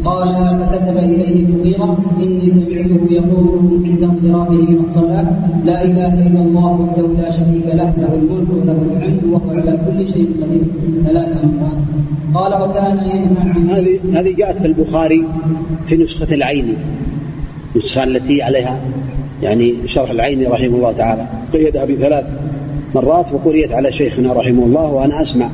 قال 0.05 0.29
فكتب 0.61 0.97
إليه 0.97 1.35
المغيرة 1.45 1.89
إني 2.23 2.47
سمعته 2.57 3.01
يقول 3.19 3.49
عند 3.95 4.03
انصرافه 4.03 4.53
من 4.53 4.79
الصلاة 4.81 5.27
لا 5.65 5.85
إله 5.85 6.27
إلا 6.27 6.41
الله 6.41 6.81
وحده 6.81 7.23
لا 7.23 7.31
شريك 7.31 7.67
له 7.67 7.93
له 7.99 8.15
الملك 8.15 8.49
وله 8.51 8.79
الحمد 8.97 9.25
وهو 9.25 9.51
على 9.51 9.79
كل 9.87 10.13
شيء 10.13 10.29
قدير 10.43 10.63
ثلاث 11.05 11.45
مرات. 11.45 11.79
قال 12.35 12.63
وكان 12.63 12.99
ينهى 12.99 13.51
عن 13.55 13.69
هذه 13.71 13.99
هذه 14.13 14.35
جاءت 14.37 14.59
في 14.59 14.67
البخاري 14.67 15.25
في 15.89 15.97
نسخة 15.97 16.35
العيني 16.35 16.75
النسخة 17.77 18.05
التي 18.05 18.43
عليها 18.43 18.81
يعني 19.43 19.75
شرح 19.87 20.11
العيني 20.11 20.47
رحمه 20.47 20.77
الله 20.77 20.93
تعالى. 20.93 21.27
قيدها 21.53 21.85
بثلاث 21.85 22.25
مرات 22.95 23.27
وقريت 23.33 23.73
على 23.73 23.93
شيخنا 23.93 24.33
رحمه 24.33 24.65
الله 24.65 24.93
وأنا 24.93 25.23
أسمع 25.23 25.49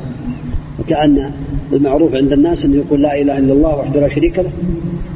وكأن 0.79 1.31
المعروف 1.73 2.15
عند 2.15 2.33
الناس 2.33 2.65
أنه 2.65 2.75
يقول 2.75 3.01
لا 3.01 3.21
إله 3.21 3.37
إلا 3.37 3.53
الله 3.53 3.77
وحده 3.79 3.99
لا 3.99 4.09
شريك 4.15 4.39
له 4.39 4.51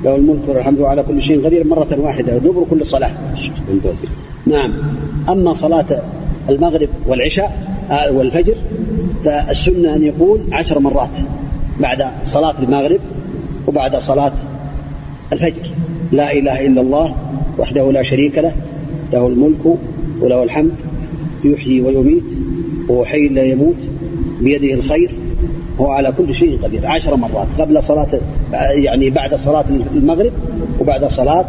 له 0.03 0.15
الملك 0.15 0.39
والحمد 0.47 0.81
على 0.81 1.03
كل 1.03 1.21
شيء 1.21 1.45
قدير 1.45 1.67
مرة 1.67 1.99
واحدة 1.99 2.37
دبر 2.37 2.63
كل 2.69 2.85
صلاة. 2.85 3.11
نعم. 4.45 4.73
أما 5.29 5.53
صلاة 5.53 6.01
المغرب 6.49 6.89
والعشاء 7.07 7.75
آه، 7.91 8.11
والفجر 8.11 8.55
فالسنة 9.25 9.95
أن 9.95 10.03
يقول 10.03 10.39
عشر 10.51 10.79
مرات 10.79 11.09
بعد 11.79 12.05
صلاة 12.25 12.55
المغرب 12.63 12.99
وبعد 13.67 13.95
صلاة 13.95 14.33
الفجر. 15.33 15.69
لا 16.11 16.33
إله 16.33 16.65
إلا 16.65 16.81
الله 16.81 17.15
وحده 17.57 17.91
لا 17.91 18.03
شريك 18.03 18.37
له 18.37 18.53
له 19.13 19.27
الملك 19.27 19.77
وله 20.21 20.43
الحمد 20.43 20.71
يحيي 21.43 21.81
ويميت 21.81 22.23
وهو 22.87 23.05
حي 23.05 23.27
لا 23.27 23.43
يموت 23.43 23.75
بيده 24.41 24.73
الخير 24.73 25.11
هو 25.79 25.87
على 25.87 26.13
كل 26.17 26.35
شيء 26.35 26.59
قدير. 26.63 26.87
عشر 26.87 27.15
مرات. 27.15 27.47
قبل 27.59 27.83
صلاة 27.83 28.19
يعني 28.83 29.09
بعد 29.09 29.35
صلاة 29.35 29.65
المغرب 29.95 30.31
وبعد 30.79 31.05
صلاة 31.05 31.45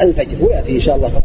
الفجر. 0.00 0.44
ويأتي 0.44 0.76
إن 0.76 0.80
شاء 0.80 0.96
الله. 0.96 1.22